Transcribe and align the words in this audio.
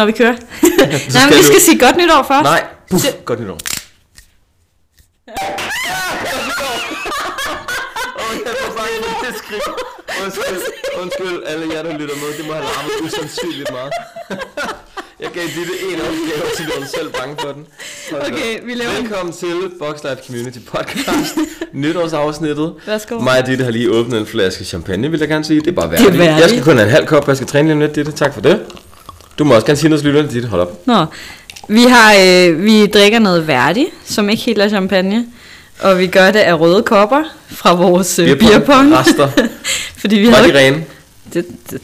Når 0.00 0.06
vi 0.06 0.12
kører. 0.12 0.36
Nej, 1.16 1.24
men 1.28 1.38
vi 1.38 1.44
skal 1.50 1.60
sige 1.60 1.78
godt 1.78 1.96
nytår 1.96 2.22
først. 2.28 2.42
Nej, 2.52 2.64
puff, 2.90 3.02
Så- 3.04 3.12
godt 3.24 3.40
nytår. 3.40 3.58
Det 9.24 9.34
skridt. 9.38 9.62
Undskyld, 10.24 10.62
undskyld, 11.02 11.42
alle 11.46 11.74
jer, 11.74 11.82
der 11.82 11.98
lytter 11.98 12.14
med. 12.22 12.28
Det 12.38 12.46
må 12.46 12.52
have 12.52 12.64
larmet 12.64 12.92
usandsynligt 13.04 13.70
meget. 13.72 13.92
Jeg 15.22 15.30
gav 15.34 15.42
Ditte 15.42 15.72
en 15.92 16.00
opgave, 16.00 16.46
så 16.56 16.62
du 16.62 16.80
var 16.80 16.86
selv 16.86 17.12
bange 17.12 17.36
for 17.40 17.52
den. 17.52 17.66
Hold 18.10 18.22
Okay, 18.32 18.60
vi 18.64 18.74
laver 18.74 18.90
en- 18.96 19.02
Velkommen 19.02 19.32
til 19.34 19.70
Box 19.78 19.96
Life 20.02 20.20
Community 20.26 20.58
Podcast. 20.66 21.34
Nytårsafsnittet. 21.82 22.74
Værsgo. 22.86 23.18
Mig 23.18 23.38
og 23.40 23.46
Ditte 23.46 23.64
har 23.64 23.70
lige 23.70 23.90
åbnet 23.90 24.20
en 24.20 24.26
flaske 24.26 24.64
champagne, 24.64 25.10
vil 25.10 25.20
jeg 25.20 25.28
gerne 25.28 25.44
sige. 25.44 25.60
Det 25.60 25.66
er 25.66 25.72
bare 25.72 25.90
værdigt. 25.90 26.16
Jeg 26.16 26.48
skal 26.48 26.62
kun 26.62 26.76
have 26.76 26.86
en 26.86 26.92
halv 26.92 27.06
kop, 27.06 27.28
jeg 27.28 27.36
skal 27.36 27.48
træne 27.48 27.78
lidt, 27.78 27.94
Ditte. 27.94 28.12
Tak 28.12 28.34
for 28.34 28.40
det. 28.40 28.66
Du 29.40 29.44
må 29.44 29.54
også 29.54 29.66
gerne 29.66 29.76
sige 29.76 29.88
noget 29.88 30.02
til 30.02 30.10
lytterne, 30.10 30.30
Ditte. 30.32 30.48
Hold 30.48 30.60
op. 30.60 30.86
Nå, 30.86 31.04
vi, 31.68 31.82
har, 31.82 32.14
øh, 32.20 32.62
vi 32.64 32.86
drikker 32.86 33.18
noget 33.18 33.46
værdigt, 33.46 33.88
som 34.04 34.28
ikke 34.30 34.42
helt 34.42 34.58
er 34.62 34.68
champagne. 34.68 35.26
Og 35.80 35.98
vi 35.98 36.06
gør 36.06 36.30
det 36.30 36.38
af 36.38 36.60
røde 36.60 36.82
kopper 36.82 37.22
fra 37.48 37.74
vores 37.74 38.18
øh, 38.18 38.38
beerpong. 38.38 38.94
Rester. 38.98 39.28
Fordi 40.00 40.16
vi 40.16 40.26
Var 40.26 40.32
havde... 40.36 40.52
de 40.52 40.58
rene? 40.58 40.84
Det, 41.34 41.44
det, 41.70 41.70
Det 41.70 41.80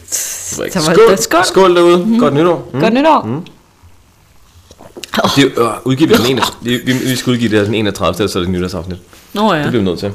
Skål. 0.83 0.95
der- 1.09 1.15
skål. 1.15 1.45
Skål 1.45 1.75
derude. 1.75 2.05
Mm. 2.05 2.19
Godt 2.19 2.33
nytår. 2.33 2.69
Mm. 2.73 2.79
Godt 2.79 2.93
nytår. 2.93 3.21
Mm. 3.21 3.41
Det 5.35 5.43
er 5.57 5.63
øh, 5.65 5.73
udgiver 5.83 6.09
vi 6.17 6.23
den 6.23 6.31
ene. 6.31 6.41
Vi, 6.61 6.77
vi, 6.85 6.93
vi 6.93 7.15
skal 7.15 7.31
udgive 7.31 7.49
det 7.49 7.57
her 7.59 7.65
den 7.65 7.73
31. 7.73 8.29
så 8.29 8.39
er 8.39 8.43
det 8.43 8.47
et 8.49 8.53
nytårsafsnit. 8.53 8.97
Nå 9.33 9.53
ja. 9.53 9.59
Det 9.63 9.69
bliver 9.69 9.83
vi 9.83 9.89
nødt 9.89 9.99
til. 9.99 10.11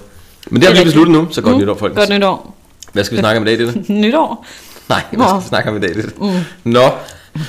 Men 0.51 0.61
det 0.63 0.69
har 0.69 0.73
vi 0.73 0.79
lige 0.79 0.85
besluttet 0.85 1.13
nu, 1.17 1.29
så 1.31 1.41
godt 1.41 1.59
nytår, 1.59 1.75
folk. 1.79 1.95
Godt 1.97 2.09
nytår. 2.11 2.57
Hvad 2.93 3.05
skal 3.05 3.17
vi 3.17 3.21
snakke 3.21 3.41
om 3.41 3.47
i 3.47 3.51
dag, 3.51 3.59
det? 3.59 3.89
Nytår. 4.05 4.47
Nej, 4.89 5.03
hvad 5.13 5.27
skal 5.29 5.41
vi 5.43 5.49
snakke 5.49 5.71
om 5.71 5.77
i 5.77 5.81
dag, 5.81 5.95
det? 5.95 6.21
Mm. 6.21 6.31
Nå, 6.65 6.91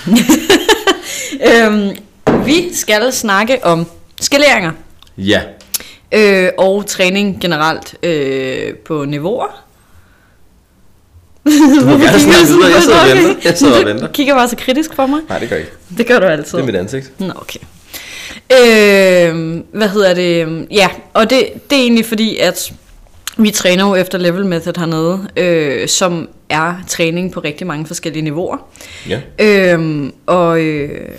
Øhm, 1.53 1.89
vi 2.45 2.73
skal 2.76 3.12
snakke 3.14 3.66
om 3.66 3.86
skaleringer. 4.22 4.72
ja. 5.17 5.42
Øh, 6.16 6.50
og 6.58 6.86
træning 6.88 7.42
generelt 7.42 7.95
øh, 8.03 8.73
på 8.75 9.06
niveauer. 9.06 9.64
Du 11.45 11.52
må 11.86 11.92
gerne 11.98 12.20
snakke 12.30 12.48
videre. 12.48 12.72
Jeg 12.73 12.81
sidder 12.84 13.00
og 13.02 13.08
venter. 13.17 13.36
Jeg 13.44 13.58
sidder 13.58 13.80
og 13.80 13.86
venter. 13.86 14.08
Du 14.08 14.14
kigger 14.14 14.34
bare 14.36 14.48
så 14.50 14.56
kritisk 14.56 14.95
på 14.95 15.06
mig. 15.08 15.20
Nej, 15.30 15.40
det 15.40 15.50
gør 15.50 15.56
jeg 15.56 15.66
ikke. 15.66 15.78
Det 15.97 16.08
gør 16.08 16.20
du 16.20 16.25
altid. 16.25 16.52
Det 16.58 16.62
er 16.62 16.66
mit 16.66 16.75
ansigt. 16.75 17.12
Nå, 17.20 17.34
okay. 17.36 17.59
Øh, 18.52 19.62
hvad 19.73 19.90
hedder 19.90 20.14
det? 20.14 20.68
Ja, 20.72 20.90
og 21.14 21.30
det, 21.30 21.50
det 21.70 21.78
er 21.78 21.81
egentlig 21.81 22.06
fordi, 22.06 22.38
at 22.38 22.73
vi 23.38 23.52
træner 23.52 23.88
jo 23.88 23.95
efter 23.95 24.17
level 24.17 24.45
method 24.45 24.73
hernede, 24.78 25.28
øh, 25.38 25.88
som 25.88 26.30
er 26.50 26.76
træning 26.88 27.31
på 27.31 27.40
rigtig 27.40 27.67
mange 27.67 27.86
forskellige 27.86 28.23
niveauer. 28.23 28.58
Ja. 29.09 29.22
Øhm, 29.40 30.14
og, 30.25 30.62
øh, 30.62 31.09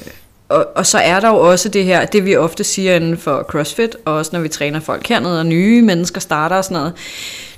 og, 0.49 0.67
og 0.77 0.87
så 0.87 0.99
er 0.99 1.21
der 1.21 1.29
jo 1.29 1.37
også 1.37 1.69
det 1.69 1.85
her, 1.85 2.05
det 2.05 2.25
vi 2.25 2.37
ofte 2.37 2.65
siger 2.65 2.97
inden 2.97 3.19
for 3.19 3.43
CrossFit, 3.43 3.97
og 4.05 4.15
også 4.15 4.31
når 4.35 4.41
vi 4.41 4.49
træner 4.49 4.81
folk 4.81 5.09
hernede, 5.09 5.41
og 5.41 5.47
nye 5.47 5.83
mennesker 5.83 6.21
starter 6.21 6.57
og 6.57 6.65
sådan 6.65 6.77
noget. 6.77 6.93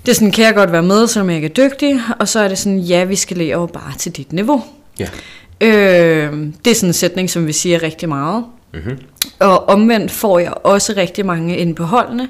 Det 0.07 0.13
er 0.13 0.15
sådan, 0.15 0.33
kan 0.33 0.45
jeg 0.45 0.55
godt 0.55 0.73
være 0.73 0.83
med, 0.83 1.07
selvom 1.07 1.29
jeg 1.29 1.37
ikke 1.37 1.48
er 1.48 1.69
dygtig, 1.69 2.01
og 2.19 2.29
så 2.29 2.41
er 2.41 2.48
det 2.48 2.59
sådan, 2.59 2.79
ja, 2.79 3.05
vi 3.05 3.17
skal 3.17 3.41
jo 3.41 3.67
bare 3.67 3.93
til 3.98 4.13
dit 4.13 4.33
niveau. 4.33 4.65
Ja. 4.98 5.09
Øh, 5.61 6.33
det 6.65 6.70
er 6.70 6.75
sådan 6.75 6.89
en 6.89 6.93
sætning, 6.93 7.31
som 7.31 7.47
vi 7.47 7.53
siger 7.53 7.83
rigtig 7.83 8.09
meget. 8.09 8.45
Mm-hmm. 8.75 8.98
Og 9.39 9.69
omvendt 9.69 10.11
får 10.11 10.39
jeg 10.39 10.53
også 10.65 10.95
rigtig 10.97 11.27
mange 11.27 11.57
ind 11.57 11.77
på 11.77 11.85
holdene, 11.85 12.29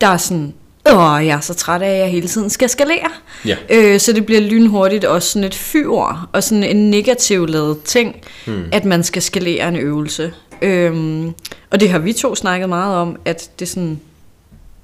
der 0.00 0.06
er 0.06 0.16
sådan, 0.16 0.54
åh, 0.86 1.26
jeg 1.26 1.36
er 1.36 1.40
så 1.40 1.54
træt 1.54 1.82
af, 1.82 1.90
at 1.90 1.98
jeg 1.98 2.08
hele 2.10 2.28
tiden 2.28 2.50
skal 2.50 2.68
skalere. 2.68 3.10
Ja. 3.46 3.56
Øh, 3.70 4.00
så 4.00 4.12
det 4.12 4.26
bliver 4.26 4.40
lynhurtigt 4.40 5.04
også 5.04 5.28
sådan 5.28 5.44
et 5.44 5.54
fyord, 5.54 6.28
og 6.32 6.42
sådan 6.42 6.64
en 6.64 6.90
negativ 6.90 7.46
lavet 7.46 7.82
ting, 7.82 8.16
hmm. 8.46 8.64
at 8.72 8.84
man 8.84 9.02
skal 9.02 9.22
skalere 9.22 9.68
en 9.68 9.76
øvelse. 9.76 10.32
Øhm, 10.62 11.32
og 11.70 11.80
det 11.80 11.90
har 11.90 11.98
vi 11.98 12.12
to 12.12 12.34
snakket 12.34 12.68
meget 12.68 12.96
om, 12.96 13.16
at 13.24 13.50
det 13.58 13.64
er 13.64 13.70
sådan, 13.70 14.00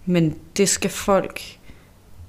men 0.07 0.35
det 0.57 0.69
skal 0.69 0.91
folk 0.91 1.43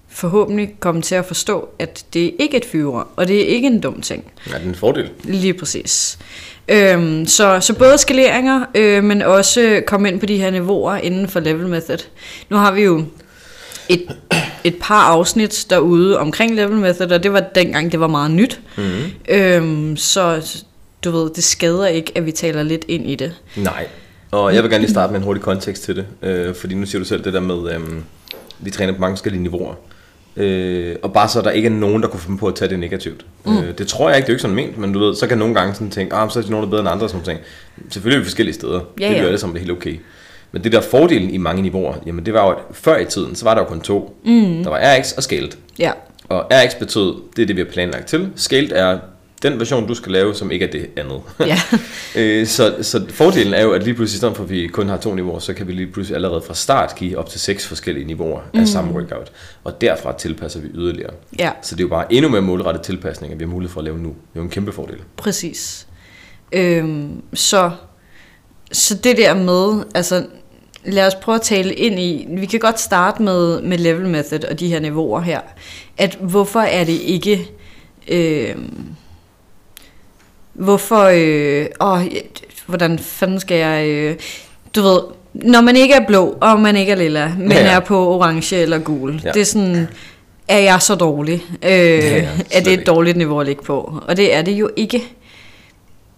forhåbentlig 0.09 0.75
komme 0.79 1.01
til 1.01 1.15
at 1.15 1.25
forstå, 1.25 1.69
at 1.79 2.05
det 2.13 2.25
er 2.25 2.31
ikke 2.39 2.57
et 2.57 2.65
fyord, 2.65 3.07
og 3.15 3.27
det 3.27 3.41
er 3.41 3.45
ikke 3.45 3.67
en 3.67 3.81
dum 3.81 4.01
ting. 4.01 4.31
Ja, 4.47 4.53
det 4.53 4.63
er 4.63 4.69
en 4.69 4.75
fordel. 4.75 5.09
Lige 5.23 5.53
præcis. 5.53 6.19
Øhm, 6.67 7.25
så, 7.25 7.59
så 7.61 7.73
både 7.73 7.97
skaleringer, 7.97 8.65
øh, 8.75 9.03
men 9.03 9.21
også 9.21 9.81
komme 9.87 10.07
ind 10.07 10.19
på 10.19 10.25
de 10.25 10.37
her 10.37 10.51
niveauer 10.51 10.95
inden 10.95 11.27
for 11.27 11.39
level 11.39 11.67
method. 11.67 11.97
Nu 12.49 12.57
har 12.57 12.71
vi 12.71 12.81
jo 12.81 13.05
et, 13.89 14.05
et 14.63 14.75
par 14.81 15.01
afsnit 15.01 15.65
derude 15.69 16.19
omkring 16.19 16.55
level 16.55 16.77
method, 16.77 17.11
og 17.11 17.23
det 17.23 17.33
var 17.33 17.43
dengang, 17.55 17.91
det 17.91 17.99
var 17.99 18.07
meget 18.07 18.31
nyt. 18.31 18.59
Mm-hmm. 18.77 19.11
Øhm, 19.29 19.97
så 19.97 20.41
du 21.03 21.11
ved, 21.11 21.29
det 21.35 21.43
skader 21.43 21.87
ikke, 21.87 22.11
at 22.15 22.25
vi 22.25 22.31
taler 22.31 22.63
lidt 22.63 22.85
ind 22.87 23.09
i 23.09 23.15
det. 23.15 23.33
Nej. 23.55 23.87
Og 24.31 24.55
jeg 24.55 24.63
vil 24.63 24.71
gerne 24.71 24.81
lige 24.81 24.91
starte 24.91 25.11
med 25.11 25.19
en 25.19 25.25
hurtig 25.25 25.43
kontekst 25.43 25.83
til 25.83 25.95
det. 25.95 26.05
Øh, 26.21 26.55
fordi 26.55 26.75
nu 26.75 26.85
siger 26.85 26.99
du 26.99 27.05
selv 27.05 27.23
det 27.23 27.33
der 27.33 27.39
med, 27.39 27.73
øhm, 27.73 28.03
vi 28.59 28.69
træner 28.69 28.93
på 28.93 29.01
mange 29.01 29.15
forskellige 29.15 29.43
niveauer. 29.43 29.73
Øh, 30.37 30.95
og 31.01 31.13
bare 31.13 31.29
så 31.29 31.41
der 31.41 31.51
ikke 31.51 31.65
er 31.65 31.71
nogen, 31.71 32.01
der 32.01 32.09
kunne 32.09 32.19
finde 32.19 32.37
på 32.37 32.47
at 32.47 32.55
tage 32.55 32.69
det 32.69 32.79
negativt. 32.79 33.25
Mm. 33.45 33.57
Øh, 33.57 33.77
det 33.77 33.87
tror 33.87 34.09
jeg 34.09 34.17
ikke, 34.17 34.25
det 34.25 34.29
er 34.29 34.33
jo 34.33 34.35
ikke 34.35 34.41
sådan 34.41 34.55
ment, 34.55 34.77
men 34.77 34.93
du 34.93 34.99
ved, 34.99 35.15
så 35.15 35.27
kan 35.27 35.37
nogle 35.37 35.55
gange 35.55 35.73
sådan 35.73 35.89
tænke, 35.89 36.15
ah, 36.15 36.31
så 36.31 36.39
er 36.39 36.43
de 36.43 36.51
nogen, 36.51 36.63
der 36.63 36.67
er 36.67 36.71
bedre 36.71 36.81
end 36.81 36.89
andre, 36.89 37.09
sådan 37.09 37.25
ting. 37.25 37.39
Selvfølgelig 37.89 38.15
er 38.15 38.19
vi 38.19 38.25
forskellige 38.25 38.53
steder. 38.53 38.79
Ja, 38.99 39.05
det 39.05 39.11
er 39.11 39.11
ja. 39.11 39.21
jo 39.21 39.27
alle 39.27 39.39
sammen 39.39 39.55
det 39.55 39.61
er 39.61 39.65
helt 39.65 39.77
okay. 39.77 39.99
Men 40.51 40.63
det 40.63 40.71
der 40.71 40.81
fordelen 40.81 41.29
i 41.29 41.37
mange 41.37 41.61
niveauer, 41.61 41.93
jamen 42.05 42.25
det 42.25 42.33
var 42.33 42.45
jo, 42.45 42.49
at 42.51 42.57
før 42.71 42.97
i 42.97 43.05
tiden, 43.05 43.35
så 43.35 43.45
var 43.45 43.53
der 43.53 43.61
jo 43.61 43.67
kun 43.67 43.81
to. 43.81 44.19
Mm. 44.25 44.63
Der 44.63 44.69
var 44.69 44.79
RX 44.99 45.11
og 45.11 45.23
Scaled. 45.23 45.51
Ja, 45.79 45.91
Og 46.29 46.45
RX 46.51 46.75
betød, 46.75 47.13
det 47.35 47.41
er 47.41 47.45
det, 47.45 47.55
vi 47.55 47.61
har 47.61 47.67
planlagt 47.71 48.07
til. 48.07 48.29
Scaled 48.35 48.71
er 48.71 48.99
den 49.43 49.59
version, 49.59 49.87
du 49.87 49.93
skal 49.95 50.11
lave, 50.11 50.35
som 50.35 50.51
ikke 50.51 50.65
er 50.65 50.71
det 50.71 50.89
andet. 50.97 51.21
ja. 51.39 51.57
Øh, 52.15 52.47
så, 52.47 52.75
så 52.81 53.05
fordelen 53.09 53.53
er 53.53 53.61
jo, 53.63 53.71
at 53.71 53.83
lige 53.83 53.93
pludselig, 53.93 54.15
i 54.15 54.17
stedet 54.17 54.35
for 54.35 54.43
at 54.43 54.49
vi 54.49 54.67
kun 54.67 54.89
har 54.89 54.97
to 54.97 55.13
niveauer, 55.13 55.39
så 55.39 55.53
kan 55.53 55.67
vi 55.67 55.71
lige 55.71 55.87
pludselig 55.87 56.15
allerede 56.15 56.41
fra 56.47 56.53
start 56.53 56.95
give 56.95 57.17
op 57.17 57.29
til 57.29 57.39
seks 57.39 57.67
forskellige 57.67 58.05
niveauer 58.05 58.39
af 58.53 58.67
samme 58.67 58.91
workout. 58.93 59.31
Og 59.63 59.81
derfra 59.81 60.13
tilpasser 60.17 60.59
vi 60.59 60.67
yderligere. 60.73 61.09
ja. 61.39 61.51
Så 61.61 61.75
det 61.75 61.81
er 61.81 61.85
jo 61.85 61.89
bare 61.89 62.13
endnu 62.13 62.29
mere 62.31 62.41
målrettet 62.41 62.83
tilpasninger, 62.83 63.37
vi 63.37 63.43
har 63.43 63.49
mulighed 63.49 63.73
for 63.73 63.79
at 63.79 63.83
lave 63.85 63.97
nu. 63.97 64.09
Det 64.09 64.15
er 64.35 64.39
jo 64.39 64.41
en 64.41 64.49
kæmpe 64.49 64.71
fordel. 64.71 64.97
Præcis. 65.17 65.87
Øhm, 66.51 67.21
så, 67.33 67.71
så 68.71 68.95
det 68.95 69.17
der 69.17 69.33
med, 69.33 69.83
altså 69.95 70.25
lad 70.85 71.07
os 71.07 71.15
prøve 71.15 71.35
at 71.35 71.41
tale 71.41 71.73
ind 71.73 71.99
i, 71.99 72.25
vi 72.29 72.45
kan 72.45 72.59
godt 72.59 72.79
starte 72.79 73.21
med, 73.21 73.61
med 73.61 73.77
level 73.77 74.07
method 74.07 74.43
og 74.43 74.59
de 74.59 74.67
her 74.67 74.79
niveauer 74.79 75.21
her, 75.21 75.39
at 75.97 76.17
hvorfor 76.21 76.59
er 76.59 76.83
det 76.83 77.01
ikke, 77.01 77.49
øhm, 78.07 78.85
hvorfor, 80.53 81.03
øh, 81.13 81.65
åh, 81.81 82.01
hvordan 82.65 82.99
fanden 82.99 83.39
skal 83.39 83.57
jeg, 83.57 83.87
øh, 83.87 84.15
du 84.75 84.81
ved, 84.81 84.99
når 85.33 85.61
man 85.61 85.75
ikke 85.75 85.93
er 85.93 86.05
blå, 86.07 86.37
og 86.41 86.59
man 86.59 86.75
ikke 86.75 86.91
er 86.91 86.95
lilla, 86.95 87.33
men 87.37 87.51
Ja, 87.51 87.57
er 87.57 87.79
på 87.79 88.07
orange 88.15 88.55
eller 88.55 88.77
gul, 88.79 89.21
Ja. 89.23 89.31
det 89.31 89.41
er 89.41 89.45
sådan, 89.45 89.87
er 90.47 90.59
jeg 90.59 90.81
så 90.81 90.95
dårlig? 90.95 91.43
Øh, 91.63 91.71
ja, 91.71 92.27
er 92.51 92.61
det 92.63 92.73
et 92.73 92.87
dårligt 92.87 93.17
niveau 93.17 93.39
at 93.39 93.45
ligge 93.47 93.63
på? 93.63 94.01
Og 94.07 94.17
det 94.17 94.35
er 94.35 94.41
det 94.41 94.51
jo 94.51 94.69
ikke. 94.75 95.03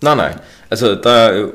Nej, 0.01 0.15
nej. 0.15 0.33
Altså, 0.71 0.99
der 1.03 1.09
er 1.11 1.37
jo... 1.37 1.51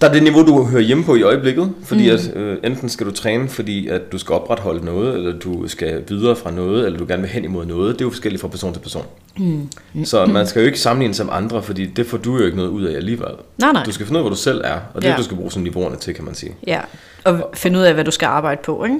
Der 0.00 0.08
er 0.08 0.12
det 0.12 0.22
niveau, 0.22 0.46
du 0.46 0.64
hører 0.64 0.82
hjemme 0.82 1.04
på 1.04 1.14
i 1.14 1.22
øjeblikket, 1.22 1.72
fordi 1.84 2.08
mm. 2.10 2.14
at 2.14 2.36
øh, 2.36 2.56
enten 2.64 2.88
skal 2.88 3.06
du 3.06 3.10
træne, 3.12 3.48
fordi 3.48 3.88
at 3.88 4.12
du 4.12 4.18
skal 4.18 4.32
opretholde 4.32 4.84
noget, 4.84 5.14
eller 5.14 5.38
du 5.38 5.68
skal 5.68 6.02
videre 6.08 6.36
fra 6.36 6.50
noget, 6.50 6.86
eller 6.86 6.98
du 6.98 7.04
gerne 7.08 7.22
vil 7.22 7.30
hen 7.30 7.44
imod 7.44 7.66
noget. 7.66 7.94
Det 7.94 8.00
er 8.00 8.04
jo 8.04 8.10
forskelligt 8.10 8.40
fra 8.40 8.48
person 8.48 8.72
til 8.72 8.80
person. 8.80 9.04
Mm. 9.38 9.68
Så 10.04 10.26
man 10.26 10.46
skal 10.46 10.60
jo 10.60 10.66
ikke 10.66 10.80
sammenligne 10.80 11.14
sig 11.14 11.26
med 11.26 11.34
andre, 11.36 11.62
fordi 11.62 11.86
det 11.86 12.06
får 12.06 12.18
du 12.18 12.36
jo 12.36 12.44
ikke 12.44 12.56
noget 12.56 12.70
ud 12.70 12.84
af 12.84 12.96
alligevel. 12.96 13.28
Nej, 13.58 13.72
nej. 13.72 13.82
Du 13.84 13.92
skal 13.92 14.06
finde 14.06 14.18
ud 14.18 14.20
af, 14.20 14.22
hvor 14.22 14.30
du 14.30 14.36
selv 14.36 14.60
er, 14.64 14.78
og 14.94 15.02
det 15.02 15.04
er 15.04 15.08
Ja. 15.08 15.12
det, 15.12 15.18
du 15.18 15.24
skal 15.24 15.36
bruge 15.36 15.50
sådan 15.50 15.64
niveauerne 15.64 15.96
til, 15.96 16.14
kan 16.14 16.24
man 16.24 16.34
sige. 16.34 16.52
Ja, 16.66 16.80
og 17.24 17.50
finde 17.54 17.78
ud 17.78 17.84
af, 17.84 17.94
hvad 17.94 18.04
du 18.04 18.10
skal 18.10 18.26
arbejde 18.26 18.60
på, 18.64 18.84
ikke? 18.84 18.96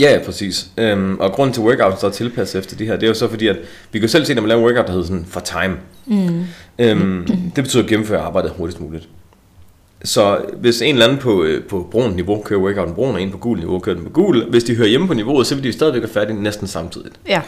Ja, 0.00 0.12
ja, 0.12 0.24
præcis. 0.24 0.66
Øhm, 0.78 1.16
og 1.20 1.32
grunden 1.32 1.54
til 1.54 1.62
workout 1.62 2.00
så 2.00 2.06
er 2.06 2.10
tilpasset 2.10 2.58
efter 2.58 2.76
det 2.76 2.86
her, 2.86 2.94
det 2.94 3.02
er 3.02 3.08
jo 3.08 3.14
så 3.14 3.28
fordi, 3.28 3.46
at 3.46 3.56
vi 3.92 3.98
kan 3.98 4.08
selv 4.08 4.24
se, 4.24 4.34
når 4.34 4.42
man 4.42 4.48
laver 4.48 4.60
en 4.60 4.66
workout, 4.66 4.86
der 4.86 4.92
hedder 4.92 5.06
sådan 5.06 5.26
for 5.28 5.40
time. 5.40 5.76
Mm. 6.06 6.44
Øhm, 6.78 7.26
det 7.56 7.64
betyder 7.64 7.82
at 7.82 7.88
gennemføre 7.88 8.20
arbejdet 8.20 8.52
hurtigst 8.56 8.80
muligt. 8.80 9.08
Så 10.04 10.38
hvis 10.60 10.82
en 10.82 10.94
eller 10.94 11.06
anden 11.06 11.18
på, 11.20 11.44
øh, 11.44 11.64
på 11.64 11.88
brun 11.90 12.12
niveau 12.12 12.42
kører 12.42 12.60
workouten 12.60 12.94
brun, 12.94 13.14
og 13.14 13.22
en 13.22 13.30
på 13.30 13.38
gul 13.38 13.58
niveau 13.58 13.78
kører 13.78 13.96
den 13.96 14.04
på 14.04 14.10
gul, 14.10 14.44
hvis 14.50 14.64
de 14.64 14.74
hører 14.74 14.88
hjemme 14.88 15.06
på 15.06 15.14
niveauet, 15.14 15.46
så 15.46 15.54
vil 15.54 15.64
de 15.64 15.72
stadigvæk 15.72 16.02
være 16.02 16.10
færdige 16.10 16.42
næsten 16.42 16.66
samtidig. 16.66 17.10
Ja, 17.28 17.40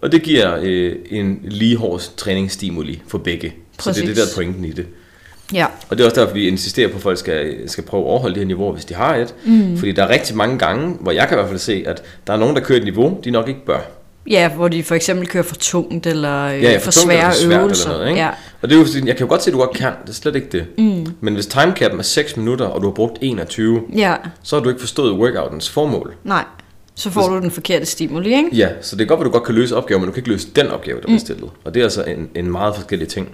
Og 0.00 0.12
det 0.12 0.22
giver 0.22 0.58
øh, 0.62 0.92
en 1.10 1.38
lige 1.42 1.76
hård 1.76 2.00
træningsstimuli 2.16 3.02
for 3.08 3.18
begge. 3.18 3.54
Så 3.80 3.90
det 3.90 3.96
er 4.02 4.06
det 4.06 4.14
Præcis. 4.14 4.34
der 4.34 4.42
er 4.42 4.44
pointen 4.44 4.64
i 4.64 4.72
det. 4.72 4.86
ja, 5.52 5.66
Og 5.88 5.98
det 5.98 6.04
er 6.04 6.08
også 6.10 6.20
derfor, 6.20 6.34
vi 6.34 6.48
insisterer 6.48 6.88
på, 6.88 6.96
at 6.96 7.02
folk 7.02 7.18
skal, 7.18 7.54
skal 7.70 7.84
prøve 7.84 8.02
at 8.02 8.06
overholde 8.08 8.34
de 8.34 8.40
her 8.40 8.46
niveauer, 8.46 8.72
hvis 8.72 8.84
de 8.84 8.94
har 8.94 9.16
et. 9.16 9.34
Mm. 9.44 9.76
Fordi 9.76 9.92
der 9.92 10.02
er 10.04 10.08
rigtig 10.08 10.36
mange 10.36 10.58
gange, 10.58 10.96
hvor 11.00 11.12
jeg 11.12 11.28
kan 11.28 11.36
i 11.36 11.38
hvert 11.38 11.48
fald 11.48 11.58
se, 11.60 11.84
at 11.86 12.02
der 12.26 12.32
er 12.32 12.36
nogen, 12.36 12.56
der 12.56 12.62
kører 12.62 12.78
et 12.78 12.84
niveau, 12.84 13.20
de 13.24 13.30
nok 13.30 13.48
ikke 13.48 13.64
bør. 13.66 13.80
Ja, 14.30 14.48
hvor 14.48 14.68
de 14.68 14.82
for 14.84 14.94
eksempel 14.94 15.26
kører 15.28 15.44
for 15.44 15.54
tungt, 15.54 16.06
eller 16.06 16.44
øh, 16.46 16.62
Ja, 16.62 16.70
ja, 16.72 16.78
for, 16.78 16.90
tungt 16.90 17.12
eller 17.12 17.22
svære 17.22 17.32
for 17.32 17.38
svært 17.38 17.60
øvelser. 17.60 17.84
Eller 17.86 17.98
noget, 17.98 18.10
ikke? 18.10 18.22
Ja, 18.22 18.30
Og 18.62 18.68
det 18.68 18.74
er 18.74 18.78
jo, 18.78 18.84
fordi, 18.86 18.98
jeg 19.06 19.16
kan 19.16 19.26
jo 19.26 19.30
godt 19.30 19.42
se, 19.42 19.50
at 19.50 19.54
du 19.54 19.58
godt 19.58 19.76
kan. 19.76 19.92
Det 20.02 20.08
er 20.10 20.12
slet 20.14 20.36
ikke 20.36 20.48
det. 20.52 20.66
Mm. 20.78 21.06
Men 21.20 21.34
hvis 21.34 21.46
timecapen 21.46 21.98
er 21.98 22.02
6 22.02 22.36
minutter, 22.36 22.66
og 22.66 22.82
du 22.82 22.86
har 22.86 22.94
brugt 22.94 23.18
21, 23.20 23.80
ja, 23.96 24.14
så 24.42 24.56
har 24.56 24.62
du 24.62 24.68
ikke 24.68 24.80
forstået 24.80 25.12
workoutens 25.12 25.70
formål. 25.70 26.14
nej. 26.24 26.44
Så 26.96 27.10
får 27.10 27.28
du 27.28 27.36
den 27.40 27.50
forkerte 27.50 27.86
stimuli, 27.86 28.34
ikke? 28.36 28.48
Ja, 28.52 28.68
så 28.82 28.96
det 28.96 29.02
er 29.02 29.06
godt, 29.08 29.20
at 29.20 29.26
du 29.26 29.30
godt 29.30 29.44
kan 29.44 29.54
løse 29.54 29.76
opgaven, 29.76 30.00
men 30.02 30.06
du 30.06 30.12
kan 30.12 30.20
ikke 30.20 30.30
løse 30.30 30.48
den 30.56 30.68
opgave, 30.68 30.96
der 31.00 31.02
bliver 31.06 31.18
stillet. 31.18 31.50
Og 31.64 31.74
det 31.74 31.80
er 31.80 31.84
altså 31.84 32.04
en, 32.04 32.28
en 32.34 32.50
meget 32.52 32.74
forskellig 32.74 33.08
ting. 33.08 33.28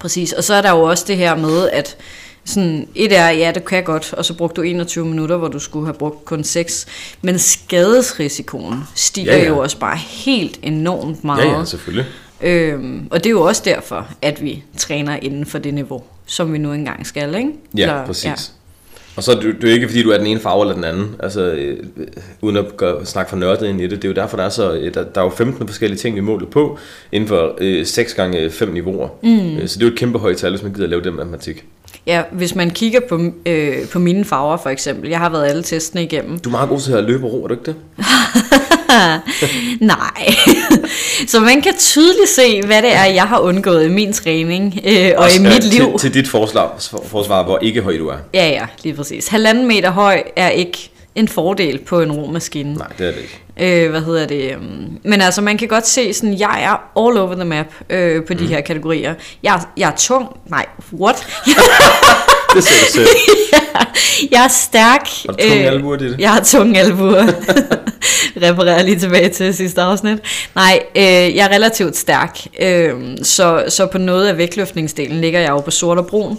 Præcis, 0.00 0.32
og 0.32 0.44
så 0.44 0.54
er 0.54 0.62
der 0.62 0.70
jo 0.70 0.82
også 0.82 1.04
det 1.08 1.16
her 1.16 1.36
med, 1.36 1.68
at 1.72 1.96
sådan, 2.44 2.88
et 2.94 3.16
er, 3.18 3.30
ja, 3.30 3.52
det 3.54 3.64
kan 3.64 3.84
godt, 3.84 4.12
og 4.12 4.24
så 4.24 4.34
brugte 4.34 4.60
du 4.60 4.62
21 4.66 5.06
minutter, 5.06 5.36
hvor 5.36 5.48
du 5.48 5.58
skulle 5.58 5.86
have 5.86 5.94
brugt 5.94 6.24
kun 6.24 6.44
6, 6.44 6.86
men 7.22 7.38
skadesrisikoen 7.38 8.78
stiger 8.94 9.32
Ja, 9.32 9.42
ja, 9.42 9.48
jo 9.48 9.58
også 9.58 9.78
bare 9.78 9.96
helt 9.96 10.58
enormt 10.62 11.24
meget. 11.24 11.44
Ja, 11.44 11.58
ja, 11.58 11.64
selvfølgelig. 11.64 12.06
Øhm, 12.42 13.08
og 13.10 13.18
det 13.18 13.26
er 13.26 13.30
jo 13.30 13.42
også 13.42 13.62
derfor, 13.64 14.08
at 14.22 14.42
vi 14.42 14.62
træner 14.76 15.16
inden 15.22 15.46
for 15.46 15.58
det 15.58 15.74
niveau, 15.74 16.02
som 16.26 16.52
vi 16.52 16.58
nu 16.58 16.72
engang 16.72 17.06
skal, 17.06 17.34
ikke? 17.34 17.50
Ja, 17.76 17.82
Eller- 17.82 18.06
præcis. 18.06 18.24
Ja. 18.24 18.34
Og 19.16 19.22
så 19.22 19.30
er 19.32 19.34
det, 19.34 19.44
det 19.44 19.64
er 19.64 19.68
jo 19.68 19.74
ikke, 19.74 19.88
fordi 19.88 20.02
du 20.02 20.10
er 20.10 20.18
den 20.18 20.26
ene 20.26 20.40
farve 20.40 20.62
eller 20.62 20.74
den 20.74 20.84
anden, 20.84 21.14
altså 21.20 21.40
øh, 21.40 21.78
uden 22.40 22.56
at 22.56 22.76
gøre, 22.76 23.06
snakke 23.06 23.30
for 23.30 23.36
nørdet 23.36 23.66
ind 23.68 23.80
i 23.80 23.82
det. 23.82 23.90
Det 23.90 24.04
er 24.04 24.08
jo 24.08 24.14
derfor, 24.14 24.36
der 24.36 24.44
er, 24.44 24.48
så, 24.48 24.72
øh, 24.72 24.94
der, 24.94 25.04
der 25.04 25.20
er 25.20 25.24
jo 25.24 25.30
15 25.30 25.68
forskellige 25.68 25.98
ting, 25.98 26.16
vi 26.16 26.20
måler 26.20 26.46
på, 26.46 26.78
inden 27.12 27.28
for 27.28 27.54
øh, 27.60 27.86
6 27.86 28.14
gange 28.14 28.50
5 28.50 28.68
niveauer. 28.72 29.08
Mm. 29.22 29.66
Så 29.68 29.78
det 29.78 29.82
er 29.84 29.86
jo 29.86 29.92
et 29.92 29.98
kæmpe 29.98 30.18
højt 30.18 30.36
tal, 30.36 30.50
hvis 30.50 30.62
man 30.62 30.72
gider 30.72 30.84
at 30.84 30.90
lave 30.90 31.02
den 31.02 31.16
matematik. 31.16 31.64
Ja, 32.06 32.22
hvis 32.32 32.54
man 32.54 32.70
kigger 32.70 33.00
på, 33.08 33.20
øh, 33.46 33.88
på 33.88 33.98
mine 33.98 34.24
farver 34.24 34.56
for 34.56 34.70
eksempel, 34.70 35.10
jeg 35.10 35.18
har 35.18 35.28
været 35.28 35.46
alle 35.46 35.62
testene 35.62 36.02
igennem. 36.02 36.38
Du 36.38 36.48
er 36.48 36.50
meget 36.50 36.68
god 36.68 36.80
til 36.80 36.92
at 36.92 37.04
løbe 37.04 37.26
og 37.26 37.32
ro, 37.32 37.44
er 37.44 37.48
du 37.48 37.54
ikke 37.54 37.64
det? 37.64 37.76
Nej. 39.80 40.34
Så 41.28 41.40
man 41.40 41.62
kan 41.62 41.74
tydeligt 41.78 42.28
se, 42.28 42.62
hvad 42.66 42.82
det 42.82 42.94
er, 42.94 43.04
jeg 43.04 43.22
har 43.22 43.38
undgået 43.38 43.84
i 43.84 43.88
min 43.88 44.12
træning 44.12 44.80
øh, 44.84 45.12
og 45.16 45.24
Også, 45.24 45.40
i 45.40 45.42
mit 45.42 45.64
liv. 45.64 45.98
Til, 45.98 46.12
til 46.12 46.14
dit 46.14 46.28
forsvar, 46.28 46.74
forsvar, 47.06 47.44
hvor 47.44 47.58
ikke 47.58 47.80
høj 47.80 47.96
du 47.96 48.08
er. 48.08 48.16
Ja, 48.34 48.48
ja, 48.48 48.66
lige 48.82 48.94
præcis. 48.94 49.28
Halvanden 49.28 49.68
meter 49.68 49.90
høj 49.90 50.22
er 50.36 50.48
ikke 50.48 50.91
en 51.14 51.28
fordel 51.28 51.78
på 51.78 52.00
en 52.00 52.12
romaskine. 52.12 52.74
Nej, 52.74 52.86
det 52.98 53.06
er 53.06 53.10
det 53.12 53.20
ikke. 53.20 53.84
Øh, 53.84 53.90
hvad 53.90 54.00
hedder 54.00 54.26
det? 54.26 54.52
øhm, 54.52 54.98
Men 55.04 55.20
altså, 55.20 55.40
man 55.40 55.58
kan 55.58 55.68
godt 55.68 55.86
se, 55.86 56.14
sådan, 56.14 56.38
jeg 56.38 56.62
er 56.62 57.00
all 57.06 57.18
over 57.18 57.34
the 57.34 57.44
map 57.44 57.66
øh, 57.90 58.24
på 58.24 58.34
de 58.34 58.46
her 58.46 58.60
kategorier. 58.60 59.14
Jeg, 59.42 59.54
er- 59.54 59.70
jeg 59.76 59.88
er 59.90 59.96
tung. 59.96 60.28
Nej, 60.46 60.66
what? 60.92 61.26
Det 62.54 62.64
ser 62.64 62.86
du 62.86 62.92
selv. 62.92 63.06
jeg 64.32 64.44
er 64.44 64.48
stærk. 64.48 65.08
Har 65.26 65.32
du 65.32 65.38
tunge 65.48 65.66
albuer, 65.70 65.96
det 65.96 66.06
er 66.06 66.10
det? 66.10 66.20
Jeg 66.24 66.30
har 66.30 66.40
tunge 66.44 66.80
albuer. 66.80 67.26
Reparerer 68.42 68.82
lige 68.82 68.98
tilbage 68.98 69.28
til 69.28 69.54
sidste 69.54 69.80
afsnit. 69.82 70.18
Nej, 70.54 70.82
øh, 70.96 71.02
jeg 71.36 71.44
er 71.44 71.48
relativt 71.54 71.96
stærk. 71.96 72.38
Øh, 72.60 72.90
så, 73.22 73.64
så 73.68 73.86
på 73.86 73.98
noget 73.98 74.26
af 74.28 74.38
vægtløftningsdelen 74.38 75.20
ligger 75.20 75.40
jeg 75.40 75.48
jo 75.50 75.60
på 75.60 75.70
sort 75.70 75.98
og 75.98 76.06
brun. 76.06 76.38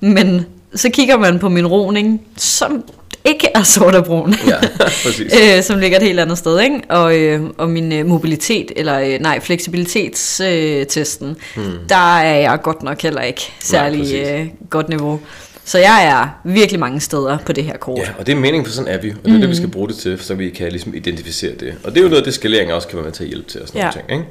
Men 0.00 0.46
så 0.74 0.90
kigger 0.90 1.16
man 1.18 1.38
på 1.38 1.48
min 1.48 1.66
roning, 1.66 2.22
som 2.36 2.84
ikke 3.24 3.48
er 3.54 3.62
sort 3.62 3.94
og 3.94 4.04
brun. 4.04 4.34
Ja, 4.48 4.56
præcis. 5.04 5.32
øh, 5.56 5.62
som 5.62 5.78
ligger 5.78 5.96
et 5.98 6.02
helt 6.04 6.20
andet 6.20 6.38
sted, 6.38 6.60
ikke? 6.60 6.80
Og, 6.88 7.16
øh, 7.18 7.42
og 7.58 7.68
min 7.70 7.92
øh, 7.92 8.06
mobilitet, 8.06 8.72
eller 8.76 8.98
øh, 9.00 9.18
nej, 9.20 9.40
fleksibilitetstesten, 9.40 10.46
øh, 10.80 10.86
testen, 10.86 11.36
Hmm. 11.54 11.64
der 11.88 12.18
er 12.20 12.40
jeg 12.40 12.58
godt 12.62 12.82
nok 12.82 13.02
heller 13.02 13.20
ikke 13.22 13.52
særlig 13.60 14.00
præcis. 14.00 14.28
øh, 14.28 14.46
godt 14.70 14.88
niveau. 14.88 15.20
Så 15.64 15.78
jeg 15.78 16.06
er 16.06 16.40
virkelig 16.50 16.80
mange 16.80 17.00
steder 17.00 17.38
på 17.46 17.52
det 17.52 17.64
her 17.64 17.76
kort. 17.76 17.98
Ja, 17.98 18.08
og 18.18 18.26
det 18.26 18.32
er 18.32 18.36
meningen, 18.36 18.66
for 18.66 18.72
sådan 18.72 18.92
er 18.94 18.98
vi. 18.98 19.10
Og 19.10 19.16
det 19.24 19.34
er 19.36 19.40
det, 19.40 19.48
vi 19.48 19.56
skal 19.56 19.68
bruge 19.68 19.88
det 19.88 19.96
til, 19.96 20.18
så 20.20 20.34
vi 20.34 20.50
kan 20.50 20.68
ligesom 20.72 20.94
identificere 20.94 21.52
det. 21.60 21.74
Og 21.84 21.90
det 21.92 21.98
er 21.98 22.02
jo 22.02 22.08
noget 22.08 22.20
af 22.20 22.24
det, 22.24 22.34
skalering 22.34 22.72
også 22.72 22.88
kan 22.88 22.96
være 22.96 23.04
med 23.04 23.12
til 23.12 23.22
at 23.24 23.28
hjælpe 23.28 23.50
til 23.50 23.62
og 23.62 23.68
sådan 23.68 23.80
Ja. 23.80 23.86
ja. 23.86 23.92
ting, 23.92 24.04
ikke? 24.12 24.24